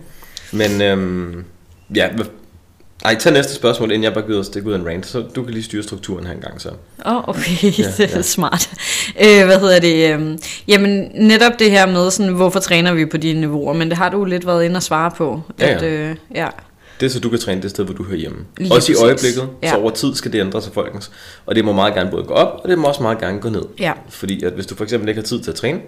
Men 0.52 0.82
øhm, 0.82 1.44
ja, 1.96 2.08
hvad- 3.02 3.12
ej, 3.12 3.20
tag 3.20 3.34
næste 3.34 3.54
spørgsmål, 3.56 3.92
inden 3.92 4.04
jeg 4.04 4.14
bare 4.14 4.24
gider 4.28 4.40
at 4.40 4.46
stikke 4.46 4.68
ud 4.70 4.74
af 4.74 4.78
en 4.80 4.88
rant, 4.88 5.06
så 5.06 5.24
du 5.36 5.44
kan 5.44 5.54
lige 5.54 5.64
styre 5.64 5.84
strukturen 5.84 6.26
her 6.26 6.34
en 6.34 6.40
gang 6.42 6.62
så. 6.62 6.70
Åh, 7.06 7.16
oh, 7.16 7.30
okay, 7.30 7.64
ja, 7.64 7.68
det 7.98 8.00
er 8.00 8.16
ja. 8.16 8.22
smart. 8.22 8.70
Øh, 9.22 9.46
hvad 9.46 9.60
hedder 9.60 9.80
det? 9.80 10.14
øhm, 10.14 10.40
jamen, 10.68 11.12
netop 11.16 11.52
det 11.60 11.72
her 11.72 11.86
med, 11.86 12.12
sådan, 12.12 12.34
hvorfor 12.34 12.60
træner 12.60 12.94
vi 12.94 13.06
på 13.06 13.18
de 13.18 13.34
niveauer, 13.34 13.74
men 13.74 13.90
det 13.90 13.98
har 13.98 14.10
du 14.10 14.26
lidt 14.26 14.48
været 14.48 14.64
inde 14.66 14.76
og 14.76 14.84
svare 14.84 15.12
på. 15.18 15.42
Ja, 15.60 15.68
At, 15.76 15.82
ja. 15.82 15.88
øh, 15.88 16.16
ja. 16.36 16.48
Det 17.00 17.06
er 17.06 17.10
så, 17.12 17.20
du 17.20 17.30
kan 17.30 17.40
træne 17.40 17.62
det 17.62 17.70
sted, 17.70 17.86
hvor 17.86 17.94
du 17.94 18.04
hører 18.04 18.18
hjemme. 18.18 18.38
Lige 18.58 18.74
også 18.74 18.92
i 18.92 18.96
øjeblikket, 18.96 19.50
Ja. 19.64 19.70
så 19.70 19.76
over 19.76 19.92
tid 19.92 20.16
skal 20.16 20.34
det 20.34 20.40
ændre 20.40 20.62
sig, 20.62 20.74
folkens. 20.74 21.12
Og 21.46 21.56
det 21.56 21.66
må 21.66 21.72
meget 21.74 21.94
gerne 21.94 22.12
både 22.12 22.24
gå 22.24 22.34
op, 22.34 22.60
og 22.64 22.70
det 22.70 22.78
må 22.78 22.88
også 22.88 23.02
meget 23.02 23.20
gerne 23.20 23.40
gå 23.40 23.50
ned. 23.50 23.62
Ja. 23.80 23.92
Fordi 24.10 24.44
at 24.44 24.54
hvis 24.54 24.66
du 24.66 24.76
for 24.76 24.84
eksempel 24.84 25.10
ikke 25.10 25.22
har 25.22 25.26
tid 25.26 25.42
til 25.42 25.52
at 25.52 25.56
træne, 25.56 25.80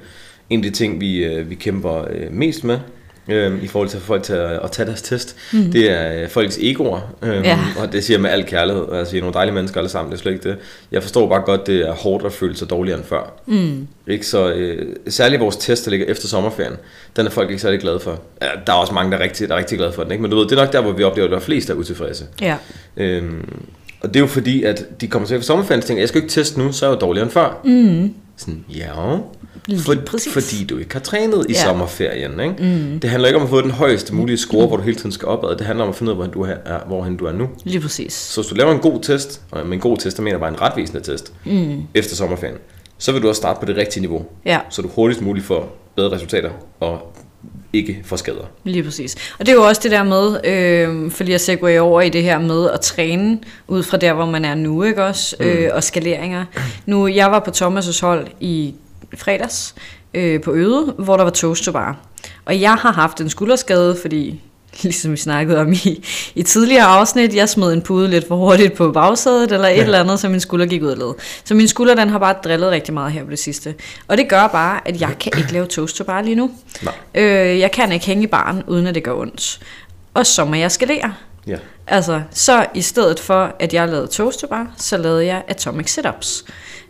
en 0.49 0.59
af 0.65 0.71
de 0.71 0.77
ting, 0.77 0.99
vi, 1.01 1.17
øh, 1.23 1.49
vi 1.49 1.55
kæmper 1.55 1.97
øh, 2.09 2.31
mest 2.31 2.63
med, 2.63 2.79
øh, 3.27 3.63
i 3.63 3.67
forhold 3.67 3.89
til 3.89 3.97
at 3.97 4.01
få 4.01 4.07
folk 4.07 4.23
til 4.23 4.33
at, 4.33 4.51
at 4.63 4.71
tage 4.71 4.85
deres 4.87 5.01
test, 5.01 5.35
mm. 5.53 5.71
det 5.71 5.91
er 5.91 6.21
øh, 6.23 6.29
folks 6.29 6.57
egoer. 6.61 6.99
Øh, 7.21 7.45
Ja. 7.45 7.59
Og 7.79 7.91
det 7.93 8.03
siger 8.03 8.19
med 8.19 8.29
al 8.29 8.45
kærlighed. 8.45 8.85
Altså, 8.93 9.15
I 9.15 9.17
er 9.17 9.21
nogle 9.21 9.33
dejlige 9.33 9.53
mennesker 9.55 9.77
alle 9.77 9.89
sammen, 9.89 10.11
det 10.11 10.17
er 10.17 10.21
slet 10.21 10.31
ikke 10.33 10.49
det. 10.49 10.57
Jeg 10.91 11.01
forstår 11.01 11.29
bare 11.29 11.41
godt, 11.41 11.67
det 11.67 11.87
er 11.87 11.91
hårdt 11.91 12.25
at 12.25 12.33
føle 12.33 12.55
sig 12.55 12.69
dårligere 12.69 12.97
end 12.97 13.05
før. 13.07 13.33
Mm. 13.45 13.87
Ikke? 14.07 14.25
Så 14.27 14.51
øh, 14.53 14.95
særligt 15.07 15.41
vores 15.41 15.57
test, 15.57 15.85
der 15.85 15.91
ligger 15.91 16.05
efter 16.07 16.27
sommerferien, 16.27 16.73
den 17.15 17.25
er 17.25 17.29
folk 17.29 17.49
ikke 17.49 17.61
særlig 17.61 17.79
glade 17.79 17.99
for. 17.99 18.19
Ja, 18.41 18.47
der 18.67 18.73
er 18.73 18.77
også 18.77 18.93
mange, 18.93 19.11
der 19.11 19.17
er 19.17 19.23
rigtig, 19.23 19.49
der 19.49 19.55
er 19.55 19.59
rigtig 19.59 19.77
glade 19.77 19.91
for 19.93 20.03
den. 20.03 20.11
Ikke? 20.11 20.21
Men 20.21 20.31
du 20.31 20.37
ved, 20.37 20.45
det 20.47 20.51
er 20.51 20.63
nok 20.63 20.73
der, 20.73 20.81
hvor 20.81 20.91
vi 20.91 21.03
oplever, 21.03 21.25
at 21.27 21.31
der 21.31 21.37
er 21.37 21.41
flest, 21.41 21.67
der 21.67 21.73
er 21.73 21.77
utilfredse. 21.77 22.25
ja. 22.41 22.55
Øhm, 22.97 23.63
og 24.01 24.09
det 24.09 24.15
er 24.15 24.19
jo 24.19 24.27
fordi, 24.27 24.63
at 24.63 24.85
de 25.01 25.07
kommer 25.07 25.27
til 25.27 25.35
efter 25.35 25.45
sommerferien 25.45 25.81
og 25.81 25.85
tænker, 25.87 26.01
jeg 26.01 26.09
skal 26.09 26.21
ikke 26.21 26.31
teste 26.33 26.59
nu, 26.59 26.71
så 26.71 26.85
er 26.85 26.89
jeg 26.89 26.95
jo 26.95 26.99
dårligere 27.05 27.23
end 27.25 27.31
før. 27.31 27.61
Mm. 27.63 28.13
Sådan, 28.37 28.65
ja, 28.69 28.91
for, 29.77 29.95
fordi 30.33 30.65
du 30.69 30.77
ikke 30.77 30.93
har 30.93 30.99
trænet 30.99 31.45
i 31.49 31.53
Ja. 31.53 31.63
sommerferien. 31.63 32.39
Ikke? 32.39 32.55
Mm. 32.59 32.99
Det 32.99 33.09
handler 33.09 33.27
ikke 33.27 33.37
om 33.37 33.43
at 33.43 33.49
få 33.49 33.61
den 33.61 33.71
højeste 33.71 34.15
mulige 34.15 34.37
score, 34.37 34.67
hvor 34.67 34.77
du 34.77 34.83
hele 34.83 34.97
tiden 34.97 35.11
skal 35.11 35.27
opad. 35.27 35.49
Det 35.57 35.65
handler 35.65 35.83
om 35.83 35.89
at 35.89 35.95
finde 35.95 36.11
ud 36.13 36.17
af, 36.21 36.23
hvor 36.27 36.33
du 36.33 36.51
er, 36.65 36.85
hvorhen 36.87 37.17
du 37.17 37.25
er 37.25 37.31
nu. 37.31 37.49
Lige 37.63 37.79
præcis. 37.79 38.13
Så 38.13 38.41
hvis 38.41 38.49
du 38.49 38.55
laver 38.55 38.71
en 38.71 38.79
god 38.79 38.99
test, 39.01 39.41
og 39.51 39.65
med 39.65 39.73
en 39.73 39.79
god 39.79 39.97
test, 39.97 40.17
der 40.17 40.23
mener 40.23 40.33
jeg 40.33 40.39
bare 40.39 40.49
en 40.49 40.61
retvisende 40.61 41.01
test, 41.01 41.33
mm. 41.45 41.81
efter 41.93 42.15
sommerferien, 42.15 42.57
så 42.97 43.11
vil 43.11 43.21
du 43.21 43.27
også 43.27 43.39
starte 43.39 43.59
på 43.59 43.65
det 43.65 43.77
rigtige 43.77 44.01
niveau. 44.01 44.25
Ja. 44.45 44.59
Så 44.69 44.81
du 44.81 44.87
hurtigst 44.95 45.21
muligt 45.21 45.45
får 45.45 45.77
bedre 45.95 46.11
resultater, 46.11 46.49
og 46.79 47.15
ikke 47.73 48.01
får 48.05 48.15
skader. 48.15 48.45
Lige 48.63 48.83
præcis. 48.83 49.15
Og 49.39 49.45
det 49.45 49.51
er 49.51 49.55
jo 49.55 49.63
også 49.63 49.81
det 49.83 49.91
der 49.91 50.03
med, 50.03 50.45
øh, 50.45 51.11
for 51.11 51.23
lige 51.23 51.35
at 51.35 51.41
segway 51.41 51.79
over 51.79 52.01
i 52.01 52.09
det 52.09 52.23
her 52.23 52.39
med 52.39 52.69
at 52.69 52.81
træne 52.81 53.39
ud 53.67 53.83
fra 53.83 53.97
der, 53.97 54.13
hvor 54.13 54.25
man 54.25 54.45
er 54.45 54.55
nu, 54.55 54.83
ikke 54.83 55.03
også? 55.03 55.35
Mm. 55.39 55.45
Øh, 55.45 55.69
og 55.73 55.83
skaleringer. 55.83 56.45
Nu, 56.85 57.07
jeg 57.07 57.31
var 57.31 57.39
på 57.39 57.51
Thomas' 57.51 58.01
hold 58.01 58.27
i 58.39 58.75
fredags 59.17 59.75
øh, 60.13 60.41
på 60.41 60.53
Øde, 60.53 60.95
hvor 60.97 61.17
der 61.17 61.23
var 61.23 61.31
toast 61.31 61.63
to 61.63 61.71
bar. 61.71 61.97
Og 62.45 62.61
jeg 62.61 62.73
har 62.73 62.91
haft 62.91 63.21
en 63.21 63.29
skulderskade, 63.29 63.97
fordi 64.01 64.41
ligesom 64.83 65.11
vi 65.11 65.17
snakkede 65.17 65.59
om 65.59 65.73
i, 65.73 66.05
i 66.35 66.43
tidligere 66.43 66.83
afsnit, 66.85 67.35
jeg 67.35 67.49
smed 67.49 67.73
en 67.73 67.81
pude 67.81 68.09
lidt 68.09 68.27
for 68.27 68.35
hurtigt 68.35 68.73
på 68.73 68.91
bagsædet, 68.91 69.51
eller 69.51 69.67
et 69.67 69.77
ja. 69.77 69.83
eller 69.83 69.99
andet, 69.99 70.19
så 70.19 70.29
min 70.29 70.39
skulder 70.39 70.65
gik 70.65 70.83
ud 70.83 70.87
af 70.87 70.97
led. 70.97 71.13
Så 71.43 71.53
min 71.53 71.67
skulder, 71.67 71.95
den 71.95 72.09
har 72.09 72.19
bare 72.19 72.35
drillet 72.43 72.71
rigtig 72.71 72.93
meget 72.93 73.11
her 73.11 73.23
på 73.23 73.29
det 73.29 73.39
sidste. 73.39 73.75
Og 74.07 74.17
det 74.17 74.29
gør 74.29 74.47
bare, 74.47 74.87
at 74.87 75.01
jeg 75.01 75.15
kan 75.19 75.31
ikke 75.37 75.53
lave 75.53 75.65
toast 75.65 75.95
to 75.95 76.03
bar 76.03 76.21
lige 76.21 76.35
nu. 76.35 76.51
Nej. 76.81 76.93
Øh, 77.15 77.59
jeg 77.59 77.71
kan 77.71 77.91
ikke 77.91 78.05
hænge 78.05 78.23
i 78.23 78.27
baren, 78.27 78.63
uden 78.67 78.87
at 78.87 78.95
det 78.95 79.03
gør 79.03 79.13
ondt. 79.13 79.59
Og 80.13 80.25
så 80.25 80.45
må 80.45 80.55
jeg 80.55 80.71
skalere. 80.71 81.13
Ja. 81.47 81.57
Altså, 81.87 82.21
så 82.31 82.65
i 82.73 82.81
stedet 82.81 83.19
for, 83.19 83.55
at 83.59 83.73
jeg 83.73 83.87
lavede 83.87 84.07
toast 84.07 84.39
to 84.39 84.47
bar, 84.47 84.73
så 84.77 84.97
lavede 84.97 85.25
jeg 85.25 85.43
atomic 85.47 85.91
sit-ups. 85.91 86.43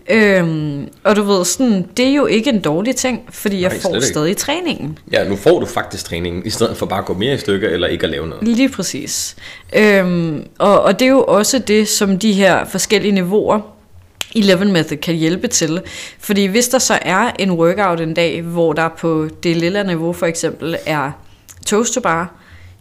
Øhm, 0.09 0.87
og 1.03 1.15
du 1.15 1.23
ved, 1.23 1.45
sådan, 1.45 1.87
det 1.97 2.07
er 2.07 2.13
jo 2.13 2.25
ikke 2.25 2.49
en 2.49 2.61
dårlig 2.61 2.95
ting, 2.95 3.21
fordi 3.29 3.61
jeg 3.61 3.69
Nej, 3.69 3.79
får 3.79 3.89
slet 3.89 3.95
ikke. 3.95 4.07
stadig 4.07 4.37
træningen. 4.37 4.97
ja, 5.11 5.27
nu 5.29 5.35
får 5.35 5.59
du 5.59 5.65
faktisk 5.65 6.05
træningen, 6.05 6.45
i 6.45 6.49
stedet 6.49 6.77
for 6.77 6.85
bare 6.85 6.99
at 6.99 7.05
gå 7.05 7.13
mere 7.13 7.33
i 7.33 7.37
stykker, 7.37 7.69
eller 7.69 7.87
ikke 7.87 8.03
at 8.03 8.09
lave 8.09 8.27
noget. 8.27 8.47
Lige 8.47 8.69
præcis. 8.69 9.35
Øhm, 9.75 10.43
og, 10.57 10.81
og 10.81 10.99
det 10.99 11.05
er 11.05 11.09
jo 11.09 11.23
også 11.23 11.59
det, 11.59 11.87
som 11.87 12.19
de 12.19 12.33
her 12.33 12.65
forskellige 12.65 13.11
niveauer 13.11 13.59
11 14.35 14.65
Method 14.65 14.97
kan 14.97 15.15
hjælpe 15.15 15.47
til. 15.47 15.81
Fordi 16.19 16.45
hvis 16.45 16.67
der 16.67 16.79
så 16.79 16.99
er 17.01 17.31
en 17.39 17.51
workout 17.51 18.01
en 18.01 18.13
dag, 18.13 18.41
hvor 18.41 18.73
der 18.73 18.89
på 18.89 19.27
det 19.43 19.57
lille 19.57 19.83
niveau 19.83 20.13
for 20.13 20.25
eksempel 20.25 20.77
er 20.85 21.11
toast 21.65 21.93
to 21.93 22.01
bar, 22.01 22.33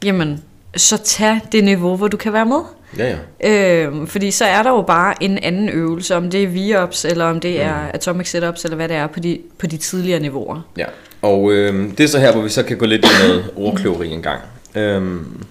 jamen 0.05 0.43
så 0.76 0.97
tag 0.97 1.41
det 1.52 1.64
niveau, 1.64 1.97
hvor 1.97 2.09
du 2.09 2.17
kan 2.17 2.33
være 2.33 2.47
med. 2.47 2.61
Ja, 2.99 3.16
ja. 3.40 3.84
Øhm, 3.84 4.06
fordi 4.06 4.30
så 4.30 4.44
er 4.44 4.62
der 4.62 4.70
jo 4.70 4.82
bare 4.82 5.22
en 5.22 5.38
anden 5.38 5.68
øvelse, 5.68 6.16
om 6.16 6.30
det 6.30 6.42
er 6.42 6.49
V-ups, 6.49 7.04
eller 7.04 7.25
om 7.25 7.40
det 7.40 7.62
er 7.62 7.75
atomic 7.94 8.28
sit-ups, 8.28 8.64
eller 8.64 8.76
hvad 8.76 8.88
det 8.88 8.96
er 8.96 9.06
på 9.06 9.20
de, 9.20 9.38
på 9.58 9.66
de 9.66 9.76
tidligere 9.76 10.20
niveauer. 10.20 10.61
Ja, 10.76 10.87
og 11.22 11.52
øh, 11.52 11.90
det 11.99 12.00
er 12.00 12.08
så 12.08 12.18
her, 12.18 12.32
hvor 12.32 12.42
vi 12.42 12.49
så 12.49 12.62
kan 12.62 12.78
gå 12.78 12.87
lidt 12.87 13.04
i 13.04 13.08
noget 13.26 13.44
ordkløveri 13.56 14.08
en 14.08 14.22
gang. 14.22 14.40
Øhm, 14.75 15.44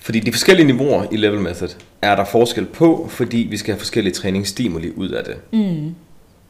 fordi 0.00 0.20
de 0.20 0.32
forskellige 0.32 0.66
niveauer 0.66 1.04
i 1.12 1.16
Level 1.16 1.40
Method 1.40 1.68
er 2.02 2.16
der 2.16 2.24
forskel 2.24 2.66
på, 2.66 3.06
fordi 3.10 3.48
vi 3.50 3.56
skal 3.56 3.72
have 3.72 3.78
forskellige 3.78 4.14
træningsstimuli 4.14 4.92
ud 4.96 5.08
af 5.08 5.24
det. 5.24 5.36
Mm. 5.52 5.94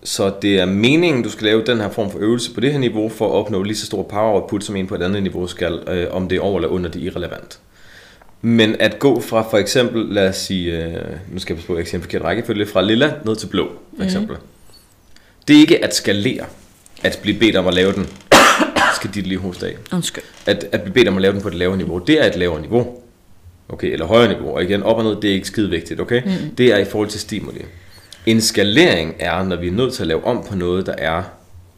Så 0.03 0.33
det 0.43 0.61
er 0.61 0.67
meningen, 0.67 1.23
du 1.23 1.31
skal 1.31 1.45
lave 1.45 1.63
den 1.65 1.81
her 1.81 1.91
form 1.91 2.11
for 2.11 2.19
øvelse 2.19 2.55
på 2.55 2.61
det 2.61 2.73
her 2.73 2.79
niveau, 2.79 3.09
for 3.09 3.27
at 3.27 3.33
opnå 3.33 3.63
lige 3.63 3.77
så 3.77 3.87
stor 3.87 4.03
power 4.03 4.41
output, 4.41 4.65
som 4.65 4.77
en 4.77 4.87
på 4.87 4.95
et 4.95 5.03
andet 5.03 5.23
niveau 5.23 5.47
skal, 5.47 5.81
øh, 5.89 6.07
om 6.11 6.29
det 6.29 6.37
er 6.37 6.41
over 6.41 6.57
eller 6.57 6.69
under, 6.69 6.91
det 6.91 7.03
irrelevant. 7.03 7.59
Men 8.43 8.77
at 8.81 8.99
gå 8.99 9.21
fra 9.21 9.43
for 9.51 9.59
eksempel, 9.59 10.07
lad 10.15 10.29
os 10.29 10.37
sige, 10.37 10.85
øh, 10.85 10.95
nu 11.33 11.39
skal 11.39 11.53
jeg 11.53 11.57
passe 11.57 11.67
på, 11.67 11.73
at 11.73 11.77
jeg 11.77 11.81
ikke 11.81 11.91
siger 11.91 11.99
en 11.99 12.03
forkert 12.03 12.23
rækkefølge, 12.23 12.67
fra 12.67 12.83
lilla 12.83 13.15
ned 13.25 13.37
til 13.37 13.47
blå, 13.47 13.73
for 13.97 14.05
eksempel. 14.05 14.37
Det 15.49 15.57
er 15.57 15.61
ikke 15.61 15.85
at 15.85 15.95
skalere, 15.95 16.45
at 17.03 17.19
blive 17.23 17.39
bedt 17.39 17.57
om 17.57 17.67
at 17.67 17.75
lave 17.75 17.93
den, 17.93 18.09
skal 18.97 19.11
dit 19.15 19.27
lige 19.27 19.39
hoste 19.39 19.67
af. 19.67 19.77
Undskyld. 19.93 20.25
At, 20.47 20.65
at 20.73 20.83
blive 20.83 20.95
bedt 20.95 21.09
om 21.09 21.17
at 21.17 21.23
lave 21.23 21.35
den 21.35 21.43
på 21.43 21.49
et 21.49 21.55
lavere 21.55 21.77
niveau, 21.77 21.99
det 21.99 22.21
er 22.21 22.27
et 22.27 22.37
lavere 22.37 22.61
niveau. 22.61 23.01
Okay, 23.69 23.93
eller 23.93 24.07
højere 24.07 24.29
niveau. 24.33 24.55
Og 24.55 24.63
igen, 24.63 24.83
op 24.83 24.97
og 24.97 25.05
ned, 25.05 25.17
det 25.23 25.31
er 25.31 25.35
ikke 25.35 25.47
skide 25.47 25.71
vigtigt, 25.71 26.01
okay? 26.01 26.23
Mm. 26.25 26.55
Det 26.59 26.73
er 26.73 26.77
i 26.77 26.85
forhold 26.85 27.09
til 27.09 27.21
stimuli. 27.21 27.65
En 28.27 28.41
skalering 28.41 29.15
er, 29.19 29.45
når 29.45 29.57
vi 29.57 29.69
er 29.69 29.73
nødt 29.73 29.95
til 29.95 30.03
at 30.03 30.07
lave 30.07 30.25
om 30.25 30.45
på 30.49 30.55
noget, 30.55 30.87
der 30.87 30.95
er, 30.99 31.23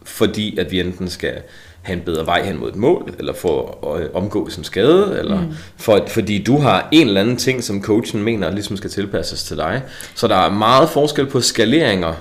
fordi 0.03 0.59
at 0.59 0.73
vi 0.73 0.81
enten 0.81 1.09
skal 1.09 1.35
have 1.83 1.97
en 1.99 2.03
bedre 2.05 2.27
vej 2.27 2.43
hen 2.45 2.59
mod 2.61 2.69
et 2.69 2.77
mål, 2.77 3.15
eller 3.19 3.33
for 3.33 3.79
at 3.95 4.03
øh, 4.03 4.09
omgå 4.15 4.49
sin 4.51 4.65
skade, 4.65 5.17
eller 5.19 5.41
mm. 5.41 5.47
for, 5.77 6.05
fordi 6.09 6.43
du 6.43 6.59
har 6.59 6.89
en 6.93 7.07
eller 7.07 7.21
anden 7.21 7.37
ting, 7.37 7.65
som 7.65 7.83
coachen 7.83 8.23
mener 8.23 8.51
ligesom 8.51 8.77
skal 8.77 8.91
tilpasses 8.91 9.45
til 9.45 9.57
dig. 9.57 9.83
Så 10.15 10.29
der 10.29 10.37
er 10.37 10.51
meget 10.51 10.89
forskel 10.91 11.27
på 11.27 11.41
skaleringer 11.41 12.15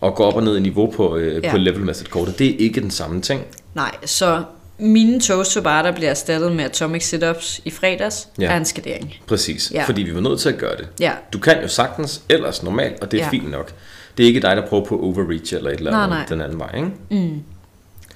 og 0.00 0.14
gå 0.14 0.22
op 0.24 0.34
og 0.36 0.42
ned 0.42 0.56
i 0.56 0.60
niveau 0.60 0.90
på, 0.90 1.16
øh, 1.16 1.44
Ja. 1.44 1.50
på 1.50 1.56
level 1.56 1.80
method 1.80 2.06
kortet. 2.06 2.38
Det 2.38 2.46
er 2.54 2.56
ikke 2.58 2.80
den 2.80 2.90
samme 2.90 3.20
ting. 3.20 3.42
Nej, 3.74 3.94
så 4.04 4.42
mine 4.78 5.20
toast 5.20 5.54
der 5.54 5.92
bliver 5.92 6.10
erstattet 6.10 6.52
med 6.52 6.64
atomic 6.64 7.04
sit-ups 7.04 7.60
i 7.64 7.70
fredags, 7.70 8.28
Ja. 8.38 8.46
er 8.46 8.56
en 8.56 8.64
skadering. 8.64 9.14
Præcis, 9.26 9.72
Ja. 9.74 9.84
fordi 9.84 10.02
vi 10.02 10.14
var 10.14 10.20
nødt 10.20 10.40
til 10.40 10.48
at 10.48 10.58
gøre 10.58 10.76
det. 10.76 10.88
Ja. 11.00 11.12
Du 11.32 11.38
kan 11.38 11.62
jo 11.62 11.68
sagtens 11.68 12.22
ellers 12.28 12.62
normalt, 12.62 13.00
og 13.02 13.10
det 13.12 13.20
er 13.20 13.24
Ja. 13.24 13.30
fint 13.30 13.50
nok. 13.50 13.72
Det 14.16 14.22
er 14.24 14.26
ikke 14.28 14.40
dig, 14.40 14.56
der 14.56 14.66
prøver 14.66 14.84
på 14.84 15.00
overreach 15.02 15.54
eller 15.54 15.70
et 15.70 15.78
eller 15.78 15.90
Nej, 15.90 16.02
andet 16.02 16.18
nej. 16.18 16.26
den 16.28 16.40
anden 16.40 16.58
vej. 16.58 16.76
Ikke? 16.76 17.42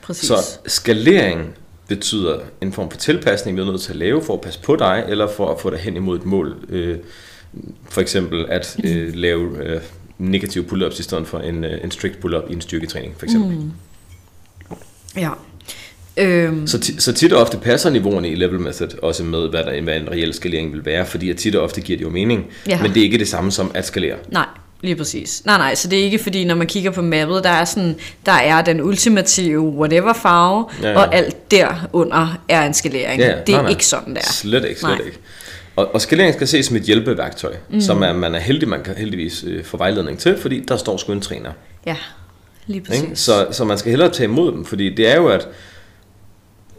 Præcis. 0.03 0.29
Så 0.29 0.59
skalering 0.67 1.55
betyder 1.89 2.39
en 2.61 2.73
form 2.73 2.91
for 2.91 2.99
tilpasning, 2.99 3.57
vi 3.57 3.63
er 3.63 3.67
nødt 3.67 3.81
til 3.81 3.91
at 3.93 3.97
lave 3.97 4.23
for 4.23 4.35
at 4.35 4.41
passe 4.41 4.61
på 4.61 4.77
dig, 4.77 5.05
eller 5.09 5.29
for 5.37 5.53
at 5.55 5.61
få 5.61 5.71
dig 5.71 5.79
hen 5.79 5.97
imod 5.97 6.19
et 6.19 6.25
mål. 6.25 6.57
Øh, 6.69 6.99
for 7.91 8.01
eksempel 8.01 8.47
at 8.49 8.77
øh, 8.85 9.15
lave 9.15 9.65
øh, 9.67 9.81
negative 10.19 10.65
pull-ups 10.65 10.99
i 11.01 11.03
stedet 11.03 11.27
for 11.27 11.39
en, 11.39 11.65
øh, 11.65 11.85
en 11.85 11.91
strict 11.91 12.21
pull-up 12.21 12.51
i 12.51 12.53
en 12.53 12.61
styrketræning, 12.61 13.15
for 13.19 13.27
eksempel. 13.27 13.57
Mm. 13.57 13.71
Ja. 15.17 15.31
Øhm, 16.17 16.67
Så, 16.67 16.79
ti- 16.81 17.01
så 17.01 17.13
tit 17.13 17.33
og 17.33 17.41
ofte 17.43 17.59
passer 17.59 17.91
niveauerne 17.91 18.29
i 18.31 18.35
level 18.35 18.61
method 18.61 18.89
også 19.03 19.25
med, 19.25 19.49
hvad, 19.49 19.65
der, 19.65 19.81
hvad 19.81 19.97
en 19.97 20.11
reel 20.11 20.35
skalering 20.35 20.73
vil 20.73 20.85
være, 20.85 21.07
fordi 21.07 21.31
at 21.31 21.37
tit 21.37 21.55
og 21.57 21.63
ofte 21.65 21.81
giver 21.81 21.97
det 21.99 22.05
jo 22.05 22.11
mening, 22.11 22.47
Ja. 22.69 22.83
men 22.83 22.91
det 22.95 23.01
er 23.01 23.05
ikke 23.05 23.19
det 23.19 23.29
samme 23.29 23.51
som 23.53 23.71
at 23.75 23.87
skalere. 23.87 24.17
nej, 24.29 24.47
lige 24.83 24.97
præcis. 24.97 25.43
Nej, 25.45 25.59
nej, 25.59 25.75
så 25.75 25.89
det 25.89 25.99
er 26.01 26.05
ikke 26.05 26.19
fordi, 26.19 26.45
når 26.45 26.55
man 26.55 26.67
kigger 26.67 26.91
på 26.91 27.03
mappet, 27.03 27.45
der 27.45 27.51
er 27.51 27.65
sådan, 27.65 27.97
der 28.27 28.33
er 28.33 28.63
den 28.63 28.81
ultimative 28.81 29.61
whatever 29.61 30.13
farve, 30.13 30.65
Ja, 30.83 30.89
ja, 30.91 30.99
og 30.99 31.15
alt 31.15 31.51
derunder 31.51 32.39
er 32.49 32.67
en 32.67 32.75
skalering. 32.75 33.21
Ja, 33.21 33.27
ja. 33.27 33.37
Det 33.47 33.49
er 33.49 33.53
Nej, 33.53 33.63
nej. 33.63 33.71
ikke 33.71 33.87
sådan, 33.87 34.15
der. 34.15 34.21
Slet 34.23 34.65
ikke, 34.65 34.81
slet 34.81 34.91
Nej. 34.91 35.07
ikke. 35.07 35.19
Og, 35.77 35.95
og 35.95 36.01
skalering 36.01 36.35
skal 36.35 36.49
ses 36.49 36.67
som 36.67 36.77
et 36.77 36.83
hjælpeværktøj, 36.83 37.53
mm. 37.71 37.81
som 37.81 38.03
er, 38.03 38.13
man 38.13 38.35
er 38.35 38.39
heldig, 38.39 38.69
man 38.69 38.83
kan 38.83 38.95
heldigvis 38.97 39.45
øh, 39.47 39.65
få 39.65 39.77
vejledning 39.77 40.19
til, 40.19 40.39
fordi 40.39 40.65
der 40.69 40.77
står 40.77 40.97
sgu 40.97 41.13
en 41.13 41.21
træner. 41.21 41.51
Ja, 41.87 41.97
lige 42.67 42.81
præcis. 42.81 43.03
Ikke? 43.03 43.17
Så, 43.17 43.47
så 43.51 43.65
man 43.65 43.79
skal 43.79 43.91
hellere 43.91 44.11
tage 44.11 44.25
imod 44.25 44.53
dem, 44.53 44.65
fordi 44.65 44.95
det 44.95 45.13
er 45.13 45.17
jo, 45.17 45.29
at 45.29 45.49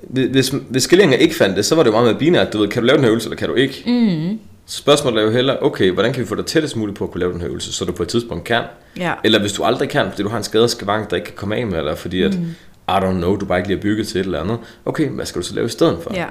hvis, 0.09 0.53
hvis 0.69 0.83
skaleringer 0.83 1.17
ikke 1.17 1.35
fandt 1.35 1.57
det, 1.57 1.65
så 1.65 1.75
var 1.75 1.83
det 1.83 1.87
jo 1.87 1.91
meget 1.91 2.07
med 2.11 2.19
binært, 2.19 2.53
du 2.53 2.57
ved, 2.57 2.67
kan 2.67 2.81
du 2.81 2.85
lave 2.85 2.97
den 2.97 3.03
her 3.03 3.11
øvelse, 3.11 3.27
eller 3.27 3.37
kan 3.37 3.49
du 3.49 3.55
ikke? 3.55 3.83
Mm. 3.85 4.39
Spørgsmålet 4.67 5.21
er 5.21 5.25
jo 5.25 5.31
heller, 5.31 5.57
okay, 5.61 5.91
hvordan 5.91 6.13
kan 6.13 6.21
vi 6.21 6.27
få 6.27 6.35
dig 6.35 6.45
tættest 6.45 6.75
muligt 6.75 6.97
på 6.97 7.03
at 7.03 7.11
kunne 7.11 7.19
lave 7.19 7.33
den 7.33 7.41
her 7.41 7.49
øvelse, 7.49 7.73
så 7.73 7.85
du 7.85 7.91
på 7.91 8.03
et 8.03 8.09
tidspunkt 8.09 8.43
kan? 8.43 8.63
Ja. 8.97 9.13
Eller 9.23 9.39
hvis 9.39 9.53
du 9.53 9.63
aldrig 9.63 9.89
kan, 9.89 10.09
fordi 10.09 10.23
du 10.23 10.29
har 10.29 10.37
en 10.37 10.43
skadet 10.43 10.69
skavank, 10.69 11.09
der 11.09 11.15
ikke 11.15 11.25
kan 11.25 11.35
komme 11.35 11.55
af 11.55 11.67
med, 11.67 11.77
eller 11.77 11.95
fordi 11.95 12.21
at, 12.23 12.33
I 12.33 12.91
don't 12.91 13.11
know, 13.11 13.35
du 13.35 13.45
bare 13.45 13.57
ikke 13.57 13.69
lige 13.69 13.77
har 13.77 13.81
bygget 13.81 14.07
til 14.07 14.19
et 14.19 14.25
eller 14.25 14.41
andet, 14.41 14.57
okay, 14.85 15.09
hvad 15.09 15.25
skal 15.25 15.41
du 15.41 15.47
så 15.47 15.55
lave 15.55 15.65
i 15.65 15.69
stedet 15.69 15.97
for? 16.03 16.11
Ja. 16.13 16.25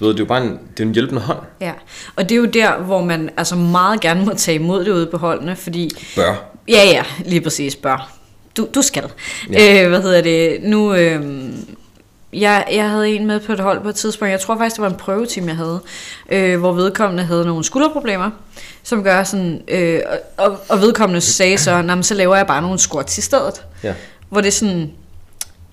Du 0.00 0.04
ved, 0.04 0.12
det 0.12 0.20
er 0.20 0.24
jo 0.24 0.28
bare 0.28 0.44
en, 0.44 0.58
det 0.76 0.82
er 0.82 0.86
en 0.86 0.94
hjælpende 0.94 1.22
hånd. 1.22 1.38
Ja, 1.60 1.72
og 2.16 2.28
det 2.28 2.32
er 2.32 2.36
jo 2.36 2.44
der, 2.44 2.78
hvor 2.78 3.04
man 3.04 3.30
altså 3.36 3.56
meget 3.56 4.00
gerne 4.00 4.24
må 4.24 4.34
tage 4.34 4.54
imod 4.54 4.84
det 4.84 4.92
ude 4.92 5.06
på 5.06 5.16
holdene, 5.16 5.56
fordi 5.56 5.90
Bør. 6.16 6.34
Ja, 6.68 6.84
ja, 6.84 7.04
lige 7.24 7.40
præcis, 7.40 7.76
bør. 7.76 8.12
Du, 8.56 8.68
du 8.74 8.82
skal. 8.82 9.04
Ja. 9.52 9.84
Øh, 9.84 9.88
hvad 9.88 10.02
hedder 10.02 10.20
det? 10.20 10.58
Nu, 10.62 10.94
øh, 10.94 11.20
jeg, 12.32 12.64
jeg 12.72 12.90
havde 12.90 13.08
en 13.10 13.26
med 13.26 13.40
på 13.40 13.52
et 13.52 13.60
hold 13.60 13.80
på 13.82 13.88
et 13.88 13.94
tidspunkt. 13.94 14.32
Jeg 14.32 14.40
tror 14.40 14.56
faktisk, 14.56 14.76
det 14.76 14.82
var 14.82 14.88
en 14.90 14.96
prøveteam, 14.96 15.48
jeg 15.48 15.56
havde. 15.56 15.80
Øh, 16.30 16.60
hvor 16.60 16.72
vedkommende 16.72 17.24
havde 17.24 17.44
nogle 17.44 17.64
skulderproblemer, 17.64 18.30
som 18.82 19.04
gør 19.04 19.24
sådan... 19.24 19.62
Øh, 19.68 20.00
og, 20.36 20.58
og 20.68 20.80
vedkommende 20.80 21.20
sagde 21.20 21.58
så, 21.58 21.82
"Nå, 21.82 21.94
men 21.94 22.02
så 22.02 22.14
laver 22.14 22.36
jeg 22.36 22.46
bare 22.46 22.62
nogle 22.62 22.78
squats 22.78 23.18
i 23.18 23.20
stedet. 23.20 23.62
Ja. 23.82 23.94
Hvor 24.28 24.40
det 24.40 24.48
er 24.48 24.52
sådan... 24.52 24.92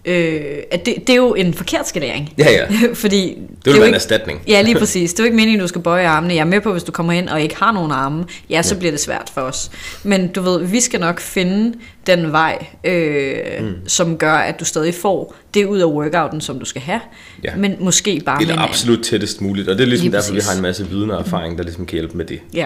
Øh, 0.05 0.41
at 0.71 0.85
det, 0.85 0.95
det 1.07 1.09
er 1.09 1.15
jo 1.17 1.33
en 1.33 1.53
forkert 1.53 1.87
skalering. 1.87 2.33
Ja, 2.37 2.51
ja. 2.51 2.65
Fordi 2.93 3.17
Det 3.25 3.31
er 3.37 3.37
vil 3.65 3.71
jo 3.71 3.71
være 3.71 3.81
en 3.81 3.85
ikke- 3.87 3.95
erstatning. 3.95 4.41
Ja, 4.47 4.61
lige 4.61 4.75
præcis. 4.83 5.13
Det 5.13 5.19
er 5.19 5.23
jo 5.23 5.25
ikke 5.25 5.35
meningen, 5.35 5.59
at 5.59 5.63
du 5.63 5.67
skal 5.67 5.81
bøje 5.81 6.07
armene. 6.07 6.33
Jeg 6.33 6.41
er 6.41 6.45
med 6.45 6.61
på, 6.61 6.71
hvis 6.71 6.83
du 6.83 6.91
kommer 6.91 7.13
ind 7.13 7.29
og 7.29 7.41
ikke 7.41 7.55
har 7.55 7.71
nogen 7.71 7.91
arme, 7.91 8.25
ja, 8.49 8.61
så 8.61 8.75
bliver 8.77 8.91
det 8.91 8.99
svært 8.99 9.31
for 9.33 9.41
os. 9.41 9.71
Men 10.03 10.27
du 10.27 10.41
ved, 10.41 10.65
vi 10.65 10.79
skal 10.79 10.99
nok 10.99 11.19
finde 11.19 11.73
den 12.07 12.31
vej, 12.31 12.65
øh, 12.83 13.37
mm. 13.59 13.73
som 13.87 14.17
gør, 14.17 14.33
at 14.33 14.59
du 14.59 14.65
stadig 14.65 14.93
får 14.95 15.35
det 15.53 15.65
ud 15.65 15.79
af 15.79 15.85
workouten, 15.85 16.41
som 16.41 16.59
du 16.59 16.65
skal 16.65 16.81
have. 16.81 16.99
Ja. 17.43 17.55
Men 17.55 17.75
måske 17.79 18.21
bare 18.25 18.41
Eller 18.41 18.55
med 18.55 18.63
en 18.63 18.69
absolut 18.69 18.99
tættest 19.03 19.41
muligt. 19.41 19.67
Og 19.69 19.77
det 19.77 19.83
er 19.83 19.87
ligesom 19.87 20.05
Lige 20.05 20.13
derfor, 20.17 20.31
vi 20.31 20.35
præcis. 20.37 20.49
har 20.49 20.55
en 20.55 20.61
masse 20.61 20.87
viden 20.87 21.11
og 21.11 21.19
erfaring, 21.19 21.57
der 21.57 21.63
ligesom 21.63 21.85
kan 21.85 21.93
hjælpe 21.95 22.17
med 22.17 22.25
det. 22.25 22.39
Ja, 22.53 22.65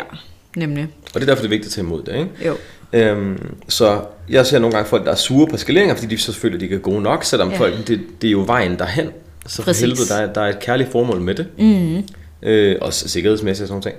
nemlig. 0.56 0.88
Og 1.06 1.14
det 1.14 1.22
er 1.22 1.26
derfor, 1.26 1.42
det 1.42 1.48
er 1.48 1.50
vigtigt 1.50 1.68
at 1.68 1.74
tage 1.74 1.86
imod 1.86 2.04
det. 2.04 2.14
Ikke? 2.16 2.30
Jo. 2.46 2.56
Øhm, 2.94 3.56
så 3.70 4.02
jeg 4.30 4.46
ser 4.46 4.60
nogle 4.60 4.76
gange 4.76 4.90
folk, 4.90 5.06
der 5.06 5.12
er 5.12 5.16
sure 5.16 5.48
på 5.48 5.58
skaleringer, 5.58 5.96
fordi 5.96 6.08
de 6.16 6.18
så 6.22 6.32
selvfølgelig 6.32 6.60
de 6.60 6.66
ikke 6.66 6.76
er 6.76 6.80
gode 6.80 7.02
nok, 7.02 7.24
selvom 7.24 7.52
ja. 7.52 7.58
Folk, 7.58 7.88
det, 7.88 8.02
det 8.22 8.28
er 8.28 8.32
jo 8.32 8.44
vejen 8.48 8.80
derhen. 8.80 9.08
Så 9.48 9.56
for 9.56 9.64
Præcis. 9.64 9.82
helvede, 9.82 10.08
der 10.10 10.16
er, 10.16 10.34
der 10.34 10.42
er 10.42 10.50
et 10.50 10.60
kærligt 10.60 10.92
formål 10.92 11.22
med 11.22 11.36
det. 11.36 11.48
Mm. 11.60 12.04
Øh, 12.50 12.76
også 12.82 13.10
sikkerhedsmæssigt 13.10 13.72
og 13.72 13.84
sådan 13.84 13.94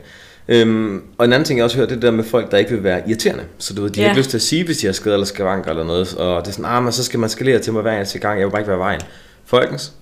noget. 0.49 0.63
Øhm, 0.67 1.03
og 1.19 1.25
en 1.25 1.33
anden 1.33 1.47
ting, 1.47 1.57
jeg 1.59 1.65
også 1.65 1.77
hører, 1.77 1.87
det 1.87 1.93
er 1.97 2.01
det 2.01 2.03
der 2.07 2.11
med 2.11 2.25
folk, 2.25 2.51
der 2.51 2.59
ikke 2.59 2.71
vil 2.71 2.85
være 2.85 3.03
irriterende. 3.09 3.43
Så 3.59 3.75
du 3.75 3.83
ved, 3.83 3.91
de 3.91 4.01
har 4.01 4.05
Ja. 4.07 4.11
ikke 4.13 4.21
lyst 4.21 4.31
til 4.31 4.39
at 4.39 4.43
sige, 4.43 4.65
hvis 4.65 4.79
de 4.79 4.87
har 4.87 4.93
skader 4.93 5.17
eller 5.17 5.27
skavanker 5.27 5.71
eller 5.71 5.85
noget. 5.85 6.15
Og 6.15 6.43
det 6.43 6.49
er 6.49 6.53
sådan, 6.53 6.65
ah, 6.65 6.83
men 6.83 6.93
så 6.93 7.05
skal 7.05 7.21
man 7.21 7.29
skalere 7.31 7.59
til 7.59 7.73
mig 7.73 7.83
hver 7.83 7.97
eneste 7.97 8.19
gang, 8.19 8.39
jeg 8.39 8.47
vil 8.47 8.51
bare 8.51 8.61
ikke 8.61 8.69
være 8.71 8.79
vejen. 8.79 9.01
Folkens, 9.47 9.93